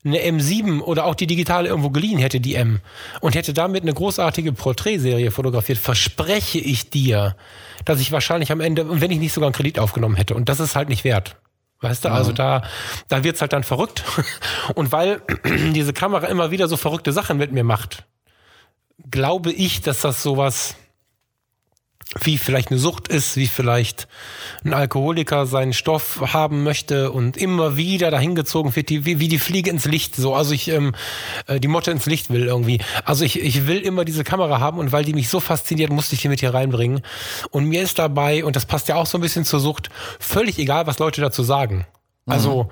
eine 0.06 0.20
M7 0.20 0.80
oder 0.80 1.06
auch 1.06 1.16
die 1.16 1.28
digitale 1.28 1.68
irgendwo 1.68 1.90
geliehen 1.90 2.20
hätte, 2.20 2.40
die 2.40 2.56
M, 2.56 2.80
und 3.20 3.36
hätte 3.36 3.54
damit 3.54 3.84
eine 3.84 3.94
großartige 3.94 4.54
Porträtserie 4.54 5.32
fotografiert, 5.32 5.78
verspreche 5.78 6.60
ich 6.60 6.90
dir, 6.90 7.36
dass 7.84 8.00
ich 8.00 8.12
wahrscheinlich 8.14 8.52
am 8.52 8.62
Ende, 8.62 9.02
wenn 9.02 9.12
ich 9.12 9.20
nicht 9.20 9.34
sogar 9.34 9.48
einen 9.48 9.56
Kredit 9.56 9.78
aufgenommen 9.78 10.16
hätte, 10.16 10.36
und 10.36 10.48
das 10.48 10.62
ist 10.62 10.76
halt 10.76 10.88
nicht 10.88 11.04
wert. 11.04 11.36
Weißt 11.82 12.04
du, 12.04 12.12
also 12.12 12.34
da, 12.34 12.64
da 13.08 13.24
wird's 13.24 13.40
halt 13.42 13.54
dann 13.54 13.64
verrückt. 13.64 14.04
Und 14.76 14.92
weil 14.92 15.22
diese 15.74 15.94
Kamera 15.94 16.28
immer 16.28 16.52
wieder 16.52 16.68
so 16.68 16.78
verrückte 16.78 17.14
Sachen 17.14 17.38
mit 17.38 17.52
mir 17.52 17.64
macht, 17.64 18.04
glaube 19.10 19.52
ich, 19.52 19.82
dass 19.82 20.02
das 20.02 20.22
sowas 20.22 20.76
wie 22.22 22.40
vielleicht 22.40 22.72
eine 22.72 22.80
Sucht 22.80 23.08
ist, 23.08 23.38
wie 23.38 23.46
vielleicht 23.46 24.08
ein 24.66 24.74
Alkoholiker 24.74 25.46
seinen 25.46 25.74
Stoff 25.74 26.34
haben 26.34 26.64
möchte 26.64 27.12
und 27.12 27.38
immer 27.38 27.78
wieder 27.78 28.10
dahin 28.10 28.34
gezogen 28.34 28.76
wird, 28.76 28.90
die, 28.90 29.06
wie, 29.06 29.20
wie 29.20 29.28
die 29.28 29.38
Fliege 29.38 29.70
ins 29.70 29.86
Licht, 29.86 30.16
so, 30.16 30.34
also 30.34 30.54
ich 30.54 30.70
ähm, 30.70 30.96
äh, 31.46 31.60
die 31.60 31.68
Motte 31.68 31.92
ins 31.92 32.08
Licht 32.08 32.32
will 32.32 32.46
irgendwie. 32.46 32.82
Also 33.06 33.26
ich, 33.26 33.40
ich 33.40 33.68
will 33.68 33.80
immer 33.80 34.06
diese 34.06 34.24
Kamera 34.24 34.60
haben 34.60 34.80
und 34.80 34.92
weil 34.92 35.06
die 35.06 35.14
mich 35.14 35.30
so 35.30 35.40
fasziniert, 35.40 35.92
musste 35.92 36.16
ich 36.16 36.22
die 36.22 36.30
mit 36.30 36.40
hier 36.40 36.54
reinbringen. 36.54 37.02
Und 37.52 37.66
mir 37.66 37.84
ist 37.84 38.00
dabei, 38.00 38.44
und 38.44 38.56
das 38.56 38.66
passt 38.66 38.88
ja 38.88 38.96
auch 38.96 39.06
so 39.06 39.20
ein 39.20 39.22
bisschen 39.22 39.46
zur 39.46 39.60
Sucht, 39.60 39.90
völlig 40.20 40.58
egal, 40.58 40.88
was 40.88 40.98
Leute 40.98 41.22
dazu 41.22 41.44
sagen. 41.44 41.86
Also 42.26 42.64
mhm 42.64 42.70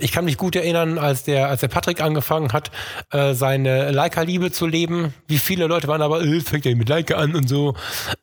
ich 0.00 0.10
kann 0.10 0.24
mich 0.24 0.36
gut 0.36 0.56
erinnern, 0.56 0.98
als 0.98 1.22
der, 1.22 1.48
als 1.48 1.60
der 1.60 1.68
Patrick 1.68 2.00
angefangen 2.00 2.52
hat, 2.52 2.72
äh, 3.12 3.34
seine 3.34 3.92
Leica-Liebe 3.92 4.50
zu 4.50 4.66
leben. 4.66 5.14
Wie 5.28 5.38
viele 5.38 5.66
Leute 5.66 5.86
waren 5.86 6.02
aber, 6.02 6.20
äh, 6.22 6.40
fängt 6.40 6.64
ja 6.64 6.74
mit 6.74 6.88
Leica 6.88 7.14
an 7.14 7.36
und 7.36 7.48
so, 7.48 7.76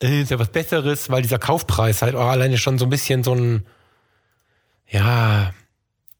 äh, 0.03 0.21
ist 0.21 0.31
ja 0.31 0.39
was 0.39 0.49
Besseres, 0.49 1.09
weil 1.09 1.21
dieser 1.21 1.39
Kaufpreis 1.39 2.01
halt 2.01 2.15
auch 2.15 2.27
alleine 2.27 2.57
schon 2.57 2.77
so 2.77 2.85
ein 2.85 2.89
bisschen 2.89 3.23
so 3.23 3.33
ein, 3.33 3.65
ja, 4.89 5.53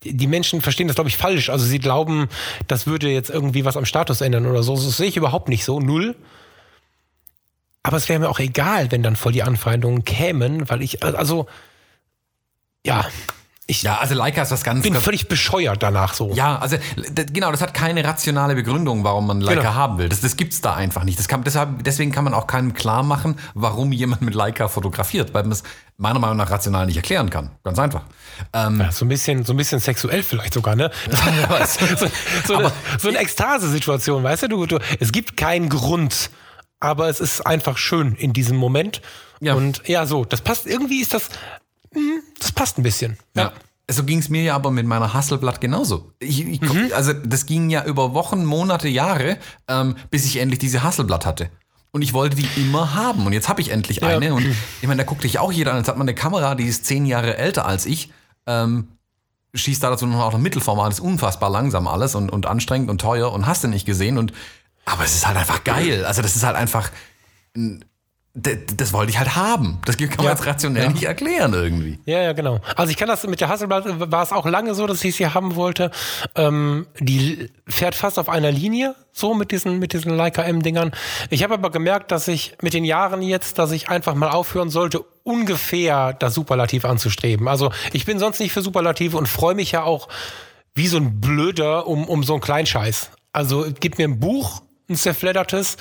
die 0.03 0.28
Menschen 0.28 0.61
verstehen 0.61 0.88
das, 0.88 0.95
glaube 0.95 1.09
ich, 1.09 1.17
falsch. 1.17 1.49
Also 1.49 1.65
sie 1.65 1.80
glauben, 1.80 2.30
das 2.67 2.88
würde 2.88 3.09
jetzt 3.09 3.30
irgendwie 3.30 3.65
was 3.65 3.78
am 3.78 3.86
Status 3.86 4.21
ändern 4.21 4.45
oder 4.45 4.63
so. 4.63 4.76
Das 4.76 4.97
sehe 4.97 5.07
ich 5.07 5.17
überhaupt 5.17 5.49
nicht 5.49 5.65
so. 5.65 5.80
Null. 5.80 6.15
Aber 7.84 7.97
es 7.97 8.09
wäre 8.09 8.19
mir 8.19 8.30
auch 8.30 8.39
egal, 8.39 8.91
wenn 8.91 9.03
dann 9.03 9.15
voll 9.15 9.32
die 9.32 9.43
Anfeindungen 9.43 10.05
kämen, 10.05 10.69
weil 10.69 10.82
ich, 10.82 11.03
also, 11.03 11.47
ja, 12.86 13.05
ich 13.68 13.82
ja, 13.82 13.97
also 13.97 14.13
Leica 14.13 14.43
ist 14.43 14.51
was 14.51 14.63
ganz. 14.63 14.84
bin 14.84 14.93
völlig 14.93 15.28
bescheuert 15.28 15.82
danach 15.82 16.13
so. 16.13 16.32
Ja, 16.34 16.59
also 16.59 16.78
genau, 17.32 17.49
das 17.51 17.61
hat 17.61 17.74
keine 17.74 18.03
rationale 18.03 18.53
Begründung, 18.53 19.03
warum 19.03 19.26
man 19.26 19.41
Leica 19.41 19.61
genau. 19.61 19.74
haben 19.74 19.97
will. 19.97 20.07
Das, 20.07 20.22
das 20.22 20.38
gibt's 20.38 20.61
da 20.61 20.76
einfach 20.76 21.03
nicht. 21.03 21.18
Das 21.18 21.28
kann, 21.28 21.43
deshalb, 21.43 21.84
deswegen 21.84 22.11
kann 22.11 22.24
man 22.24 22.36
auch 22.36 22.45
keinem 22.45 22.74
klar 22.76 23.01
machen, 23.01 23.39
warum 23.55 23.91
jemand 23.91 24.22
mit 24.22 24.36
Leica 24.36 24.68
fotografiert, 24.68 25.34
weil 25.34 25.43
man 25.43 25.53
es 25.53 25.63
meiner 25.97 26.20
Meinung 26.20 26.38
nach 26.38 26.51
rational 26.51 26.86
nicht 26.86 26.97
erklären 26.97 27.32
kann. 27.32 27.51
Ganz 27.63 27.80
einfach. 27.80 28.03
Ähm, 28.53 28.82
ja, 28.82 28.91
so 28.91 29.03
ein 29.05 29.09
bisschen, 29.09 29.45
so 29.45 29.53
ein 29.53 29.57
bisschen 29.57 29.80
sexuell 29.80 30.22
vielleicht 30.22 30.53
sogar, 30.53 30.76
ne? 30.76 30.91
so, 31.66 32.07
so, 32.45 32.55
eine, 32.57 32.72
so 32.99 33.07
eine 33.09 33.18
Ekstase-Situation, 33.18 34.24
weißt 34.24 34.43
du? 34.43 34.47
Du, 34.49 34.66
du? 34.68 34.80
Es 34.99 35.11
gibt 35.11 35.38
keinen 35.38 35.70
Grund, 35.70 36.30
aber 36.80 37.09
es 37.09 37.20
ist 37.20 37.41
einfach 37.41 37.78
schön 37.78 38.13
in 38.13 38.32
diesem 38.32 38.57
Moment. 38.57 39.01
Ja. 39.41 39.55
Und 39.55 39.82
ja, 39.88 40.05
so, 40.05 40.24
das 40.24 40.41
passt. 40.41 40.68
Irgendwie 40.68 41.01
ist 41.01 41.16
das 41.16 41.30
das 42.39 42.51
passt 42.51 42.77
ein 42.77 42.83
bisschen. 42.83 43.17
Ja. 43.35 43.43
ja. 43.43 43.53
So 43.89 44.03
ging 44.03 44.17
es 44.19 44.29
mir 44.29 44.41
ja 44.41 44.55
aber 44.55 44.71
mit 44.71 44.87
meiner 44.87 45.13
Hasselblatt 45.13 45.61
genauso. 45.61 46.11
Ich, 46.19 46.43
ich, 46.45 46.61
mhm. 46.61 46.91
Also 46.95 47.13
das 47.13 47.45
ging 47.45 47.69
ja 47.69 47.85
über 47.85 48.13
Wochen, 48.13 48.43
Monate, 48.43 48.87
Jahre, 48.87 49.37
ähm, 49.67 49.95
bis 50.09 50.25
ich 50.25 50.37
endlich 50.37 50.59
diese 50.59 50.81
Hasselblatt 50.81 51.25
hatte. 51.25 51.51
Und 51.91 52.01
ich 52.01 52.13
wollte 52.13 52.35
die 52.35 52.47
immer 52.57 52.95
haben. 52.95 53.25
Und 53.25 53.33
jetzt 53.33 53.47
habe 53.47 53.61
ich 53.61 53.69
endlich 53.69 54.01
ja. 54.01 54.07
eine. 54.07 54.33
Und 54.33 54.45
ich 54.81 54.87
meine, 54.87 55.03
da 55.03 55.07
guckt 55.07 55.23
dich 55.23 55.39
auch 55.39 55.51
jeder 55.51 55.71
an. 55.71 55.77
Jetzt 55.77 55.87
hat 55.87 55.97
man 55.97 56.07
eine 56.07 56.15
Kamera, 56.15 56.55
die 56.55 56.65
ist 56.65 56.85
zehn 56.85 57.05
Jahre 57.05 57.37
älter 57.37 57.65
als 57.65 57.85
ich. 57.85 58.11
Ähm, 58.47 58.87
schießt 59.53 59.81
da 59.81 59.89
dazu 59.89 60.05
noch 60.05 60.19
auch 60.19 60.33
noch 60.33 60.39
Mittelformat, 60.39 60.91
ist 60.91 60.99
unfassbar 60.99 61.49
langsam 61.49 61.87
alles 61.87 62.15
und, 62.15 62.31
und 62.31 62.45
anstrengend 62.47 62.89
und 62.89 62.99
teuer 62.99 63.31
und 63.31 63.45
hast 63.45 63.63
du 63.63 63.67
nicht 63.67 63.85
gesehen. 63.85 64.17
Und 64.17 64.33
aber 64.85 65.03
es 65.03 65.15
ist 65.15 65.27
halt 65.27 65.37
einfach 65.37 65.63
geil. 65.63 66.05
Also 66.05 66.21
das 66.21 66.35
ist 66.35 66.43
halt 66.43 66.55
einfach 66.55 66.91
ein 67.55 67.85
das 68.36 68.91
wollte 68.91 69.11
ich 69.11 69.17
halt 69.17 69.38
haben. 69.38 69.79
Das 69.86 69.97
kann 69.97 70.09
man 70.17 70.25
ja. 70.25 70.31
jetzt 70.31 70.45
rationell 70.45 70.83
ja. 70.83 70.89
nicht 70.89 71.03
erklären 71.03 71.53
irgendwie. 71.53 71.99
Ja, 72.05 72.21
ja, 72.21 72.33
genau. 72.33 72.59
Also 72.75 72.91
ich 72.91 72.97
kann 72.97 73.07
das 73.07 73.25
mit 73.25 73.39
der 73.39 73.47
Hasselblatt, 73.47 74.11
war 74.11 74.23
es 74.23 74.33
auch 74.33 74.45
lange 74.45 74.75
so, 74.75 74.86
dass 74.88 75.01
ich 75.05 75.15
sie 75.15 75.27
haben 75.27 75.55
wollte. 75.55 75.89
Ähm, 76.36 76.86
die 76.99 77.49
fährt 77.65 77.95
fast 77.95 78.19
auf 78.19 78.27
einer 78.27 78.51
Linie, 78.51 78.95
so 79.13 79.33
mit 79.33 79.51
diesen, 79.51 79.79
mit 79.79 79.93
diesen 79.93 80.13
Leica 80.13 80.43
M-Dingern. 80.43 80.91
Ich 81.29 81.43
habe 81.43 81.53
aber 81.53 81.71
gemerkt, 81.71 82.11
dass 82.11 82.27
ich 82.27 82.57
mit 82.61 82.73
den 82.73 82.83
Jahren 82.83 83.21
jetzt, 83.21 83.57
dass 83.57 83.71
ich 83.71 83.88
einfach 83.88 84.15
mal 84.15 84.29
aufhören 84.29 84.69
sollte, 84.69 84.99
ungefähr 85.23 86.11
das 86.11 86.33
Superlativ 86.33 86.83
anzustreben. 86.83 87.47
Also 87.47 87.71
ich 87.93 88.05
bin 88.05 88.19
sonst 88.19 88.39
nicht 88.39 88.51
für 88.51 88.61
Superlative 88.61 89.15
und 89.15 89.27
freue 89.27 89.55
mich 89.55 89.71
ja 89.71 89.83
auch 89.83 90.09
wie 90.73 90.88
so 90.88 90.97
ein 90.97 91.21
Blöder 91.21 91.88
um, 91.88 92.03
um 92.09 92.23
so 92.23 92.33
einen 92.33 92.41
Kleinscheiß. 92.41 93.11
Also 93.31 93.65
gib 93.79 93.97
mir 93.97 94.09
ein 94.09 94.19
Buch, 94.19 94.61
ein 94.89 94.97
zerfleddertes, 94.97 95.77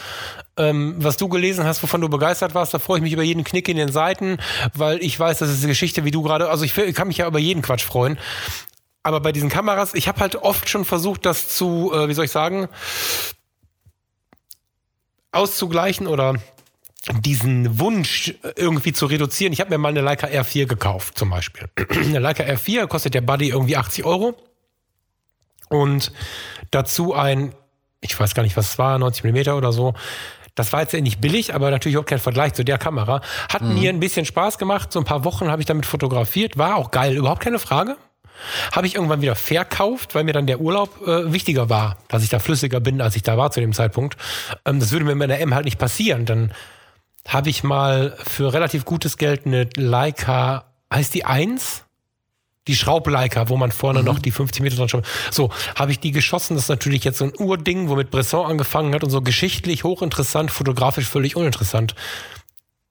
ähm, 0.57 0.95
was 0.99 1.17
du 1.17 1.29
gelesen 1.29 1.65
hast, 1.65 1.83
wovon 1.83 2.01
du 2.01 2.09
begeistert 2.09 2.55
warst, 2.55 2.75
da 2.75 2.79
freue 2.79 2.99
ich 2.99 3.03
mich 3.03 3.13
über 3.13 3.23
jeden 3.23 3.45
Knick 3.45 3.69
in 3.69 3.77
den 3.77 3.91
Seiten, 3.91 4.39
weil 4.75 5.03
ich 5.03 5.19
weiß, 5.19 5.39
das 5.39 5.51
ist 5.51 5.59
eine 5.59 5.69
Geschichte, 5.69 6.05
wie 6.05 6.11
du 6.11 6.23
gerade, 6.23 6.49
also 6.49 6.65
ich, 6.65 6.75
kann 6.95 7.09
mich 7.09 7.19
ja 7.19 7.27
über 7.27 7.39
jeden 7.39 7.63
Quatsch 7.63 7.85
freuen. 7.85 8.19
Aber 9.03 9.21
bei 9.21 9.33
diesen 9.33 9.51
Kameras, 9.51 9.95
ich 9.95 10.09
habe 10.09 10.21
halt 10.21 10.37
oft 10.37 10.69
schon 10.69 10.85
versucht, 10.85 11.27
das 11.27 11.49
zu, 11.49 11.93
äh, 11.95 12.09
wie 12.09 12.15
soll 12.15 12.25
ich 12.25 12.31
sagen, 12.31 12.69
auszugleichen 15.33 16.07
oder 16.07 16.35
diesen 17.21 17.79
Wunsch 17.81 18.35
irgendwie 18.57 18.95
zu 18.95 19.07
reduzieren. 19.07 19.53
Ich 19.53 19.61
habe 19.61 19.71
mir 19.71 19.79
mal 19.79 19.89
eine 19.89 20.01
Leica 20.01 20.27
R4 20.27 20.67
gekauft, 20.67 21.19
zum 21.19 21.29
Beispiel. 21.29 21.69
eine 21.91 22.19
Leica 22.19 22.45
R4 22.45 22.87
kostet 22.87 23.13
der 23.13 23.21
Buddy 23.21 23.51
irgendwie 23.51 23.77
80 23.77 24.05
Euro. 24.05 24.37
Und 25.69 26.13
dazu 26.71 27.13
ein 27.13 27.53
ich 28.05 28.19
weiß 28.19 28.35
gar 28.35 28.43
nicht, 28.43 28.57
was 28.57 28.73
es 28.73 28.79
war, 28.79 28.99
90 28.99 29.25
Millimeter 29.25 29.57
oder 29.57 29.73
so. 29.73 29.95
Das 30.55 30.73
war 30.73 30.81
jetzt 30.81 30.93
ja 30.93 31.01
nicht 31.01 31.21
billig, 31.21 31.55
aber 31.55 31.71
natürlich 31.71 31.99
auch 31.99 32.05
kein 32.05 32.19
Vergleich 32.19 32.55
zu 32.55 32.65
der 32.65 32.79
Kamera. 32.79 33.21
Hat 33.49 33.63
mhm. 33.63 33.75
mir 33.75 33.91
ein 33.91 34.01
bisschen 34.01 34.25
Spaß 34.25 34.59
gemacht. 34.59 34.93
So 34.93 35.01
ein 35.01 35.05
paar 35.05 35.25
Wochen 35.25 35.51
habe 35.51 35.61
ich 35.61 35.67
damit 35.67 35.87
fotografiert. 35.87 36.57
War 36.57 36.77
auch 36.77 36.91
geil, 36.91 37.17
überhaupt 37.17 37.43
keine 37.43 37.59
Frage. 37.59 37.97
Habe 38.73 38.87
ich 38.87 38.95
irgendwann 38.95 39.23
wieder 39.23 39.37
verkauft, 39.37 40.15
weil 40.15 40.25
mir 40.25 40.33
dann 40.33 40.47
der 40.47 40.61
Urlaub 40.61 41.07
äh, 41.07 41.33
wichtiger 41.33 41.71
war, 41.71 41.99
dass 42.09 42.23
ich 42.23 42.29
da 42.29 42.39
flüssiger 42.39 42.81
bin, 42.81 43.01
als 43.01 43.17
ich 43.17 43.23
da 43.23 43.37
war 43.37 43.51
zu 43.51 43.61
dem 43.61 43.73
Zeitpunkt. 43.73 44.17
Ähm, 44.65 44.81
das 44.81 44.93
würde 44.93 45.05
mir 45.05 45.15
mit 45.15 45.31
der 45.31 45.41
M 45.41 45.55
halt 45.55 45.65
nicht 45.65 45.79
passieren. 45.79 46.25
Dann 46.27 46.53
habe 47.29 47.49
ich 47.49 47.65
mal 47.65 48.17
für 48.23 48.53
relativ 48.53 48.85
gutes 48.85 49.17
Geld 49.17 49.47
eine 49.47 49.69
Leica, 49.77 50.67
heißt 50.93 51.15
die 51.15 51.25
1? 51.25 51.84
Die 52.67 52.75
Schraubleica, 52.75 53.49
wo 53.49 53.57
man 53.57 53.73
vorne 53.73 54.01
mhm. 54.01 54.07
noch 54.07 54.19
die 54.19 54.31
50 54.31 54.63
Meter 54.63 54.77
dran 54.77 54.89
schraubt. 54.89 55.07
So, 55.31 55.51
habe 55.77 55.93
ich 55.93 56.01
die 56.01 56.13
geschossen. 56.13 56.55
Das 56.55 56.65
ist 56.65 56.69
natürlich 56.69 57.05
jetzt 57.05 57.19
so 57.19 57.27
ein 57.27 57.33
Urding, 57.39 57.89
womit 57.89 58.11
Bresson 58.11 58.47
angefangen 58.47 58.95
hat 58.95 59.05
und 59.05 59.11
so 59.11 59.21
geschichtlich 59.21 59.85
hochinteressant, 59.85 60.51
fotografisch 60.51 61.07
völlig 61.07 61.37
uninteressant 61.37 61.95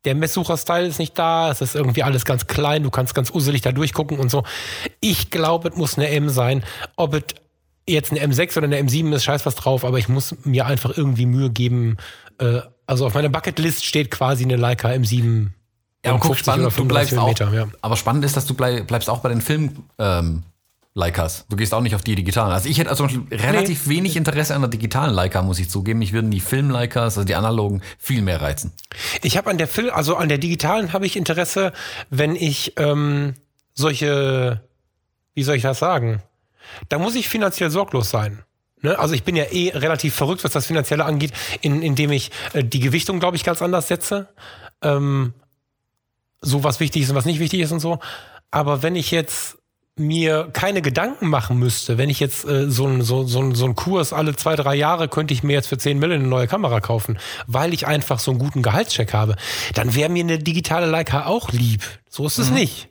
der 0.05 0.15
Messsucher-Style 0.15 0.88
ist 0.88 0.99
nicht 0.99 1.17
da, 1.17 1.49
es 1.51 1.61
ist 1.61 1.76
irgendwie 1.76 2.03
alles 2.03 2.26
ganz 2.26 2.47
klein, 2.47 2.84
du 2.84 2.89
kannst 2.89 3.15
ganz 3.15 3.32
uselig 3.32 3.61
da 3.61 3.71
durchgucken 3.71 4.19
und 4.19 4.30
so. 4.30 4.43
Ich 4.99 5.32
glaube, 5.32 5.69
es 5.69 5.76
muss 5.76 5.97
eine 5.97 6.09
M 6.09 6.30
sein. 6.30 6.63
Ob 6.95 7.13
es 7.13 7.24
jetzt 7.88 8.11
eine 8.11 8.21
M6 8.21 8.57
oder 8.57 8.67
eine 8.67 8.80
M7 8.82 9.13
ist, 9.13 9.24
scheiß 9.24 9.45
was 9.45 9.55
drauf, 9.55 9.86
aber 9.86 9.97
ich 9.97 10.09
muss 10.09 10.36
mir 10.43 10.65
einfach 10.65 10.95
irgendwie 10.97 11.26
Mühe 11.26 11.49
geben. 11.49 11.97
Äh, 12.39 12.61
also 12.86 13.05
auf 13.05 13.13
meiner 13.13 13.30
Bucketlist 13.30 13.86
steht 13.86 14.11
quasi 14.11 14.43
eine 14.43 14.57
Leica 14.57 14.89
M7. 14.89 15.49
Ja, 16.06 16.14
und 16.14 16.20
guck, 16.20 16.38
spannend, 16.38 16.78
du 16.78 16.86
bleibst 16.86 17.18
auch, 17.18 17.38
ja. 17.39 17.68
aber 17.82 17.95
spannend 17.95 18.26
ist, 18.26 18.36
dass 18.36 18.45
du 18.45 18.54
bleib, 18.54 18.88
bleibst 18.88 19.10
auch 19.10 19.20
bei 19.20 19.30
den 19.30 19.41
Film, 19.41 19.86
ähm, 19.97 20.43
Leicas. 20.95 21.45
Du 21.49 21.56
gehst 21.56 21.74
auch 21.74 21.82
nicht 21.82 21.95
auf 21.95 22.04
die 22.04 22.14
digitalen. 22.14 22.51
Also 22.51 22.70
ich 22.70 22.78
hätte 22.78 22.91
also 22.91 23.08
relativ 23.32 23.88
nee. 23.88 23.95
wenig 23.95 24.16
Interesse 24.16 24.54
an 24.54 24.62
der 24.62 24.70
digitalen 24.70 25.14
Leica, 25.14 25.41
muss 25.41 25.58
ich 25.58 25.70
zugeben. 25.70 26.01
Ich 26.04 26.14
würden 26.14 26.30
die 26.30 26.39
Film-Leicas, 26.39 27.18
also 27.18 27.24
die 27.24 27.34
analogen, 27.34 27.82
viel 27.97 28.22
mehr 28.22 28.41
reizen. 28.41 28.72
Ich 29.24 29.36
habe 29.36 29.49
an 29.49 29.58
der 29.58 29.68
Film, 29.68 29.89
also 29.91 30.16
an 30.16 30.30
der 30.30 30.38
digitalen 30.38 30.93
habe 30.93 31.08
ich 31.08 31.18
Interesse, 31.18 31.74
wenn 32.12 32.36
ich 32.36 32.74
ähm, 32.78 33.34
solche, 33.74 34.62
wie 35.34 35.43
soll 35.43 35.56
ich 35.56 35.64
das 35.64 35.80
sagen? 35.80 36.22
Da 36.89 36.99
muss 36.99 37.16
ich 37.16 37.28
finanziell 37.28 37.72
sorglos 37.72 38.12
sein. 38.12 38.43
Ne? 38.82 38.99
Also 38.99 39.16
ich 39.16 39.24
bin 39.24 39.36
ja 39.36 39.45
eh 39.45 39.72
relativ 39.74 40.14
verrückt, 40.14 40.43
was 40.43 40.51
das 40.51 40.68
Finanzielle 40.68 41.06
angeht, 41.06 41.34
in, 41.62 41.82
indem 41.82 42.12
ich 42.12 42.30
äh, 42.54 42.64
die 42.64 42.80
Gewichtung, 42.80 43.20
glaube 43.20 43.36
ich, 43.36 43.43
ganz 43.43 43.64
anders 43.64 43.88
setze. 43.88 44.30
Ähm, 44.84 45.34
so 46.44 46.64
was 46.64 46.80
wichtig 46.80 47.04
ist 47.04 47.10
und 47.10 47.16
was 47.16 47.26
nicht 47.26 47.39
wichtig 47.39 47.62
ist 47.62 47.72
und 47.72 47.80
so. 47.80 48.00
Aber 48.52 48.84
wenn 48.84 48.96
ich 48.96 49.10
jetzt 49.10 49.58
mir 49.96 50.50
keine 50.54 50.82
Gedanken 50.82 51.28
machen 51.28 51.60
müsste, 51.60 51.98
wenn 51.98 52.10
ich 52.10 52.20
jetzt 52.20 52.46
äh, 52.46 52.70
so 52.70 52.86
einen 52.86 53.04
so, 53.04 53.26
so, 53.26 53.54
so 53.54 53.66
ein 53.66 53.76
Kurs 53.76 54.12
alle 54.12 54.36
zwei, 54.36 54.56
drei 54.56 54.76
Jahre 54.76 55.08
könnte 55.08 55.34
ich 55.34 55.44
mir 55.44 55.54
jetzt 55.54 55.68
für 55.68 55.78
10 55.78 56.00
Millionen 56.00 56.22
eine 56.22 56.30
neue 56.30 56.48
Kamera 56.48 56.80
kaufen, 56.80 57.20
weil 57.46 57.74
ich 57.74 57.86
einfach 57.86 58.18
so 58.18 58.32
einen 58.32 58.39
guten 58.39 58.64
Gehaltscheck 58.64 59.14
habe, 59.14 59.36
dann 59.76 59.94
wäre 59.94 60.10
mir 60.10 60.24
eine 60.24 60.39
digitale 60.39 60.88
Leica 60.88 61.28
auch 61.28 61.52
lieb. 61.52 61.84
So 62.10 62.26
ist 62.26 62.39
es 62.39 62.50
mhm. 62.50 62.56
nicht. 62.56 62.89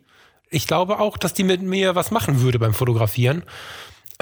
Ich 0.49 0.67
glaube 0.67 1.01
auch, 1.01 1.17
dass 1.17 1.35
die 1.35 1.45
mit 1.45 1.63
mir 1.63 1.97
was 1.97 2.11
machen 2.11 2.41
würde 2.41 2.59
beim 2.59 2.75
Fotografieren. 2.75 3.43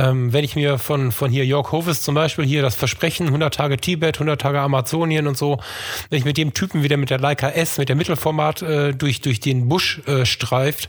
Ähm, 0.00 0.32
wenn 0.32 0.44
ich 0.44 0.56
mir 0.56 0.78
von, 0.78 1.12
von 1.12 1.30
hier 1.30 1.44
Jörg 1.44 1.72
Hovis 1.72 2.00
zum 2.00 2.14
Beispiel 2.14 2.46
hier 2.46 2.62
das 2.62 2.74
Versprechen 2.74 3.26
100 3.26 3.54
Tage 3.54 3.76
Tibet, 3.76 4.16
100 4.16 4.40
Tage 4.40 4.60
Amazonien 4.60 5.26
und 5.26 5.36
so, 5.36 5.60
wenn 6.08 6.18
ich 6.18 6.24
mit 6.24 6.38
dem 6.38 6.54
Typen 6.54 6.82
wieder 6.82 6.96
mit 6.96 7.10
der 7.10 7.18
Leica 7.18 7.50
S, 7.50 7.76
mit 7.76 7.90
der 7.90 7.96
Mittelformat 7.96 8.62
äh, 8.62 8.94
durch, 8.94 9.20
durch 9.20 9.40
den 9.40 9.68
Busch 9.68 10.00
äh, 10.06 10.24
streift, 10.24 10.88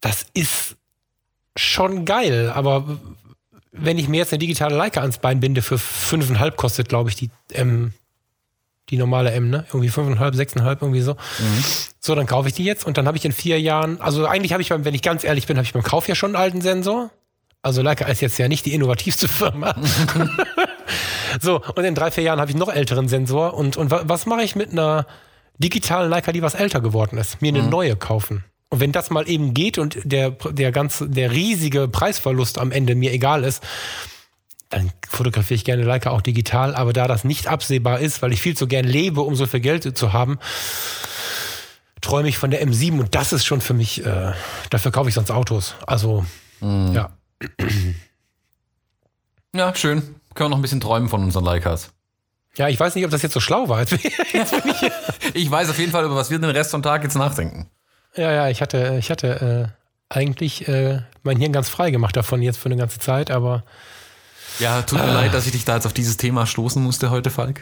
das 0.00 0.26
ist 0.34 0.76
schon 1.54 2.04
geil, 2.04 2.50
aber 2.52 2.98
wenn 3.70 3.98
ich 3.98 4.08
mir 4.08 4.16
jetzt 4.18 4.32
eine 4.32 4.40
digitale 4.40 4.76
Leica 4.76 5.02
ans 5.02 5.18
Bein 5.18 5.38
binde, 5.38 5.62
für 5.62 5.76
5,5 5.76 6.50
kostet, 6.52 6.88
glaube 6.88 7.10
ich, 7.10 7.14
die 7.16 7.30
M, 7.52 7.92
die 8.88 8.96
normale 8.96 9.30
M, 9.30 9.50
ne? 9.50 9.66
Irgendwie 9.68 9.88
5,5, 9.88 10.34
6,5, 10.34 10.78
irgendwie 10.80 11.00
so. 11.00 11.12
Mhm. 11.12 11.64
So, 12.00 12.14
dann 12.16 12.26
kaufe 12.26 12.48
ich 12.48 12.54
die 12.54 12.64
jetzt 12.64 12.84
und 12.84 12.98
dann 12.98 13.06
habe 13.06 13.16
ich 13.16 13.24
in 13.24 13.30
vier 13.30 13.60
Jahren, 13.60 14.00
also 14.00 14.26
eigentlich 14.26 14.52
habe 14.52 14.62
ich, 14.62 14.70
beim, 14.70 14.84
wenn 14.84 14.94
ich 14.94 15.02
ganz 15.02 15.22
ehrlich 15.22 15.46
bin, 15.46 15.56
habe 15.56 15.64
ich 15.64 15.72
beim 15.72 15.84
Kauf 15.84 16.08
ja 16.08 16.16
schon 16.16 16.34
einen 16.34 16.42
alten 16.42 16.60
Sensor. 16.60 17.10
Also 17.62 17.82
Leica 17.82 18.06
ist 18.06 18.20
jetzt 18.20 18.38
ja 18.38 18.48
nicht 18.48 18.64
die 18.66 18.74
innovativste 18.74 19.28
Firma. 19.28 19.74
so, 21.40 21.62
und 21.74 21.84
in 21.84 21.94
drei, 21.94 22.10
vier 22.10 22.24
Jahren 22.24 22.40
habe 22.40 22.50
ich 22.50 22.56
noch 22.56 22.72
älteren 22.72 23.08
Sensor. 23.08 23.54
Und, 23.54 23.76
und 23.76 23.90
was 23.90 24.26
mache 24.26 24.42
ich 24.42 24.56
mit 24.56 24.72
einer 24.72 25.06
digitalen 25.58 26.10
Leica, 26.10 26.32
die 26.32 26.42
was 26.42 26.54
älter 26.54 26.80
geworden 26.80 27.18
ist? 27.18 27.42
Mir 27.42 27.48
eine 27.48 27.62
mhm. 27.62 27.70
neue 27.70 27.96
kaufen. 27.96 28.44
Und 28.70 28.80
wenn 28.80 28.92
das 28.92 29.10
mal 29.10 29.28
eben 29.28 29.52
geht 29.52 29.78
und 29.78 29.98
der, 30.04 30.30
der 30.30 30.72
ganze, 30.72 31.08
der 31.08 31.32
riesige 31.32 31.88
Preisverlust 31.88 32.56
am 32.56 32.70
Ende 32.70 32.94
mir 32.94 33.12
egal 33.12 33.44
ist, 33.44 33.62
dann 34.70 34.92
fotografiere 35.08 35.56
ich 35.56 35.64
gerne 35.64 35.82
Leica 35.82 36.10
auch 36.10 36.22
digital. 36.22 36.76
Aber 36.76 36.92
da 36.92 37.08
das 37.08 37.24
nicht 37.24 37.48
absehbar 37.48 37.98
ist, 37.98 38.22
weil 38.22 38.32
ich 38.32 38.40
viel 38.40 38.56
zu 38.56 38.68
gern 38.68 38.86
lebe, 38.86 39.22
um 39.22 39.34
so 39.34 39.46
viel 39.46 39.60
Geld 39.60 39.98
zu 39.98 40.12
haben, 40.12 40.38
träume 42.00 42.28
ich 42.28 42.38
von 42.38 42.50
der 42.50 42.64
M7 42.66 43.00
und 43.00 43.14
das 43.14 43.32
ist 43.32 43.44
schon 43.44 43.60
für 43.60 43.74
mich, 43.74 44.06
äh, 44.06 44.32
dafür 44.70 44.92
kaufe 44.92 45.08
ich 45.08 45.14
sonst 45.14 45.30
Autos. 45.30 45.74
Also, 45.86 46.24
mm. 46.60 46.92
ja. 46.94 47.10
Ja, 49.54 49.74
schön. 49.74 50.02
Können 50.34 50.46
wir 50.46 50.48
noch 50.50 50.58
ein 50.58 50.62
bisschen 50.62 50.80
träumen 50.80 51.08
von 51.08 51.24
unseren 51.24 51.44
Leicas. 51.44 51.92
Ja, 52.56 52.68
ich 52.68 52.78
weiß 52.78 52.94
nicht, 52.94 53.04
ob 53.04 53.10
das 53.10 53.22
jetzt 53.22 53.32
so 53.32 53.40
schlau 53.40 53.68
war. 53.68 53.80
Jetzt, 53.84 53.92
jetzt 54.32 54.54
ich, 54.64 54.92
ich 55.34 55.50
weiß 55.50 55.70
auf 55.70 55.78
jeden 55.78 55.92
Fall, 55.92 56.04
über 56.04 56.16
was 56.16 56.30
wir 56.30 56.38
den 56.38 56.50
Rest 56.50 56.70
vom 56.72 56.82
Tag 56.82 57.02
jetzt 57.04 57.16
nachdenken. 57.16 57.68
Ja, 58.16 58.32
ja, 58.32 58.48
ich 58.48 58.60
hatte, 58.60 58.96
ich 58.98 59.10
hatte 59.10 59.72
äh, 60.08 60.14
eigentlich 60.14 60.66
äh, 60.68 61.02
mein 61.22 61.36
Hirn 61.36 61.52
ganz 61.52 61.68
frei 61.68 61.90
gemacht 61.90 62.16
davon 62.16 62.42
jetzt 62.42 62.58
für 62.58 62.66
eine 62.66 62.76
ganze 62.76 62.98
Zeit, 62.98 63.30
aber. 63.30 63.64
Ja, 64.58 64.82
tut 64.82 64.98
mir 64.98 65.08
äh, 65.10 65.14
leid, 65.14 65.34
dass 65.34 65.46
ich 65.46 65.52
dich 65.52 65.64
da 65.64 65.76
jetzt 65.76 65.86
auf 65.86 65.92
dieses 65.92 66.16
Thema 66.16 66.46
stoßen 66.46 66.82
musste 66.82 67.10
heute, 67.10 67.30
Falk. 67.30 67.60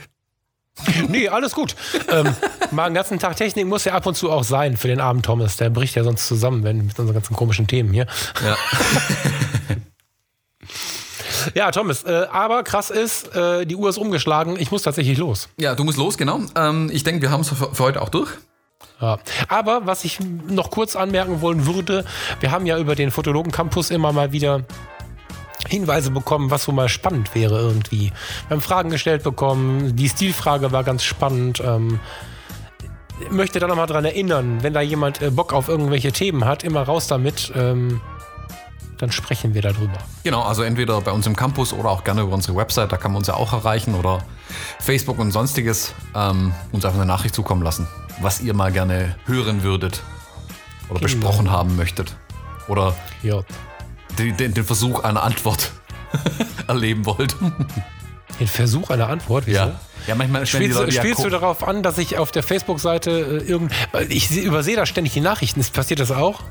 Nee, 1.08 1.28
alles 1.28 1.52
gut. 1.52 1.74
ähm, 2.10 2.34
mal 2.70 2.84
einen 2.84 2.94
ganzen 2.94 3.18
Tag 3.18 3.36
Technik 3.36 3.66
muss 3.66 3.84
ja 3.84 3.94
ab 3.94 4.06
und 4.06 4.14
zu 4.14 4.30
auch 4.30 4.44
sein 4.44 4.76
für 4.76 4.88
den 4.88 5.00
armen 5.00 5.22
Thomas. 5.22 5.56
Der 5.56 5.70
bricht 5.70 5.94
ja 5.94 6.04
sonst 6.04 6.26
zusammen, 6.26 6.64
wenn 6.64 6.86
mit 6.86 6.98
unseren 6.98 7.14
ganzen 7.14 7.34
komischen 7.34 7.66
Themen 7.66 7.92
hier. 7.92 8.06
Ja. 8.44 8.56
ja, 11.54 11.70
Thomas, 11.70 12.04
äh, 12.04 12.26
aber 12.30 12.62
krass 12.62 12.90
ist, 12.90 13.34
äh, 13.34 13.66
die 13.66 13.76
Uhr 13.76 13.88
ist 13.88 13.98
umgeschlagen. 13.98 14.56
Ich 14.58 14.70
muss 14.70 14.82
tatsächlich 14.82 15.18
los. 15.18 15.48
Ja, 15.58 15.74
du 15.74 15.84
musst 15.84 15.98
los, 15.98 16.18
genau. 16.18 16.40
Ähm, 16.56 16.90
ich 16.92 17.04
denke, 17.04 17.22
wir 17.22 17.30
haben 17.30 17.40
es 17.40 17.48
für, 17.48 17.74
für 17.74 17.82
heute 17.82 18.02
auch 18.02 18.08
durch. 18.08 18.30
Ja. 19.00 19.18
Aber 19.48 19.86
was 19.86 20.04
ich 20.04 20.18
noch 20.20 20.70
kurz 20.70 20.96
anmerken 20.96 21.40
wollen 21.40 21.66
würde, 21.66 22.04
wir 22.40 22.50
haben 22.50 22.66
ja 22.66 22.78
über 22.78 22.94
den 22.94 23.10
Fotologen 23.10 23.52
Campus 23.52 23.90
immer 23.90 24.12
mal 24.12 24.32
wieder 24.32 24.64
Hinweise 25.66 26.10
bekommen, 26.10 26.50
was 26.50 26.64
so 26.64 26.72
mal 26.72 26.88
spannend 26.88 27.34
wäre 27.34 27.58
irgendwie. 27.58 28.12
Wir 28.48 28.56
haben 28.56 28.60
Fragen 28.60 28.90
gestellt 28.90 29.22
bekommen, 29.22 29.96
die 29.96 30.08
Stilfrage 30.08 30.72
war 30.72 30.84
ganz 30.84 31.02
spannend. 31.02 31.62
Ähm, 31.64 32.00
möchte 33.30 33.58
da 33.58 33.66
nochmal 33.66 33.86
dran 33.86 34.04
erinnern, 34.04 34.62
wenn 34.62 34.72
da 34.72 34.80
jemand 34.80 35.20
äh, 35.20 35.30
Bock 35.30 35.52
auf 35.52 35.68
irgendwelche 35.68 36.12
Themen 36.12 36.44
hat, 36.44 36.62
immer 36.62 36.82
raus 36.82 37.08
damit. 37.08 37.52
Ähm, 37.56 38.00
dann 38.98 39.12
sprechen 39.12 39.54
wir 39.54 39.62
darüber. 39.62 39.98
Genau, 40.24 40.42
also 40.42 40.64
entweder 40.64 41.00
bei 41.00 41.12
uns 41.12 41.24
im 41.26 41.36
Campus 41.36 41.72
oder 41.72 41.88
auch 41.90 42.02
gerne 42.02 42.22
über 42.22 42.32
unsere 42.32 42.56
Website, 42.56 42.90
da 42.90 42.96
kann 42.96 43.12
man 43.12 43.18
uns 43.18 43.28
ja 43.28 43.34
auch 43.34 43.52
erreichen 43.52 43.94
oder 43.94 44.24
Facebook 44.80 45.20
und 45.20 45.30
sonstiges 45.30 45.94
ähm, 46.16 46.52
uns 46.72 46.84
einfach 46.84 46.98
eine 46.98 47.06
Nachricht 47.06 47.34
zukommen 47.34 47.62
lassen 47.62 47.86
was 48.20 48.40
ihr 48.40 48.54
mal 48.54 48.72
gerne 48.72 49.16
hören 49.26 49.62
würdet 49.62 50.02
oder 50.88 51.00
genau. 51.00 51.02
besprochen 51.02 51.50
haben 51.50 51.76
möchtet. 51.76 52.16
Oder 52.68 52.94
ja. 53.22 53.42
Den, 54.18 54.54
den, 54.54 54.64
Versuch 54.64 55.04
einer 55.04 55.22
Antwort 55.22 55.72
erleben 56.66 57.06
wollt. 57.06 57.36
Den 58.40 58.46
Versuch 58.46 58.90
einer 58.90 59.08
Antwort? 59.08 59.46
Wieso? 59.46 59.58
Ja. 59.58 59.80
Ja, 60.06 60.14
manchmal 60.14 60.46
spielst, 60.46 60.78
du, 60.78 60.90
spielst 60.90 61.22
du 61.22 61.28
darauf 61.28 61.66
an, 61.66 61.82
dass 61.82 61.98
ich 61.98 62.16
auf 62.16 62.30
der 62.30 62.42
Facebook-Seite 62.42 63.10
äh, 63.10 63.50
irgend. 63.50 63.72
Ich 64.08 64.34
übersehe 64.38 64.74
da 64.74 64.86
ständig 64.86 65.12
die 65.12 65.20
Nachrichten. 65.20 65.62
Passiert 65.72 66.00
das 66.00 66.10
auch? 66.10 66.44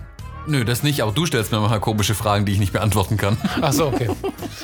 Nö, 0.47 0.63
das 0.63 0.81
nicht, 0.81 1.01
aber 1.01 1.11
du 1.11 1.25
stellst 1.25 1.51
mir 1.51 1.59
mal 1.59 1.79
komische 1.79 2.15
Fragen, 2.15 2.45
die 2.45 2.53
ich 2.53 2.59
nicht 2.59 2.71
beantworten 2.71 3.17
kann. 3.17 3.37
Ach 3.61 3.73
so, 3.73 3.87
okay. 3.87 4.09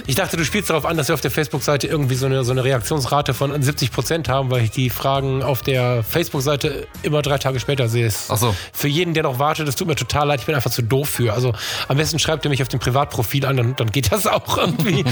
Ich 0.07 0.15
dachte, 0.15 0.37
du 0.37 0.45
spielst 0.45 0.69
darauf 0.69 0.85
an, 0.85 0.95
dass 0.95 1.09
wir 1.09 1.13
auf 1.13 1.21
der 1.21 1.31
Facebook-Seite 1.31 1.87
irgendwie 1.87 2.15
so 2.15 2.25
eine, 2.25 2.45
so 2.45 2.51
eine 2.51 2.63
Reaktionsrate 2.63 3.33
von 3.33 3.61
70 3.61 3.91
Prozent 3.91 4.29
haben, 4.29 4.49
weil 4.49 4.63
ich 4.63 4.71
die 4.71 4.89
Fragen 4.89 5.43
auf 5.43 5.61
der 5.61 6.03
Facebook-Seite 6.03 6.87
immer 7.03 7.21
drei 7.21 7.37
Tage 7.37 7.59
später 7.59 7.89
sehe. 7.89 8.09
Ach 8.29 8.37
so. 8.37 8.55
Für 8.71 8.87
jeden, 8.87 9.13
der 9.13 9.23
noch 9.23 9.39
wartet, 9.39 9.67
das 9.67 9.75
tut 9.75 9.87
mir 9.87 9.95
total 9.95 10.27
leid, 10.27 10.39
ich 10.39 10.45
bin 10.45 10.55
einfach 10.55 10.71
zu 10.71 10.83
doof 10.83 11.09
für. 11.09 11.33
Also 11.33 11.53
am 11.89 11.97
besten 11.97 12.17
schreibt 12.17 12.45
ihr 12.45 12.49
mich 12.49 12.61
auf 12.61 12.69
dem 12.69 12.79
Privatprofil 12.79 13.45
an, 13.45 13.57
dann, 13.57 13.75
dann 13.75 13.91
geht 13.91 14.11
das 14.11 14.25
auch 14.25 14.57
irgendwie. 14.57 15.03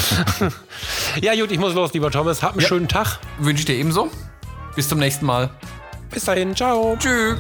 ja, 1.22 1.36
gut, 1.36 1.52
ich 1.52 1.60
muss 1.60 1.74
los, 1.74 1.92
lieber 1.94 2.12
Thomas. 2.12 2.42
Hab 2.42 2.54
einen 2.54 2.62
ja. 2.62 2.68
schönen 2.68 2.88
Tag. 2.88 3.20
Wünsche 3.40 3.62
ich 3.62 3.66
dir 3.66 3.76
ebenso. 3.76 4.10
Bis 4.76 4.88
zum 4.88 5.00
nächsten 5.00 5.26
Mal. 5.26 5.50
Bis 6.12 6.26
dahin, 6.26 6.56
ciao. 6.56 6.96
Tschüss. 6.98 7.38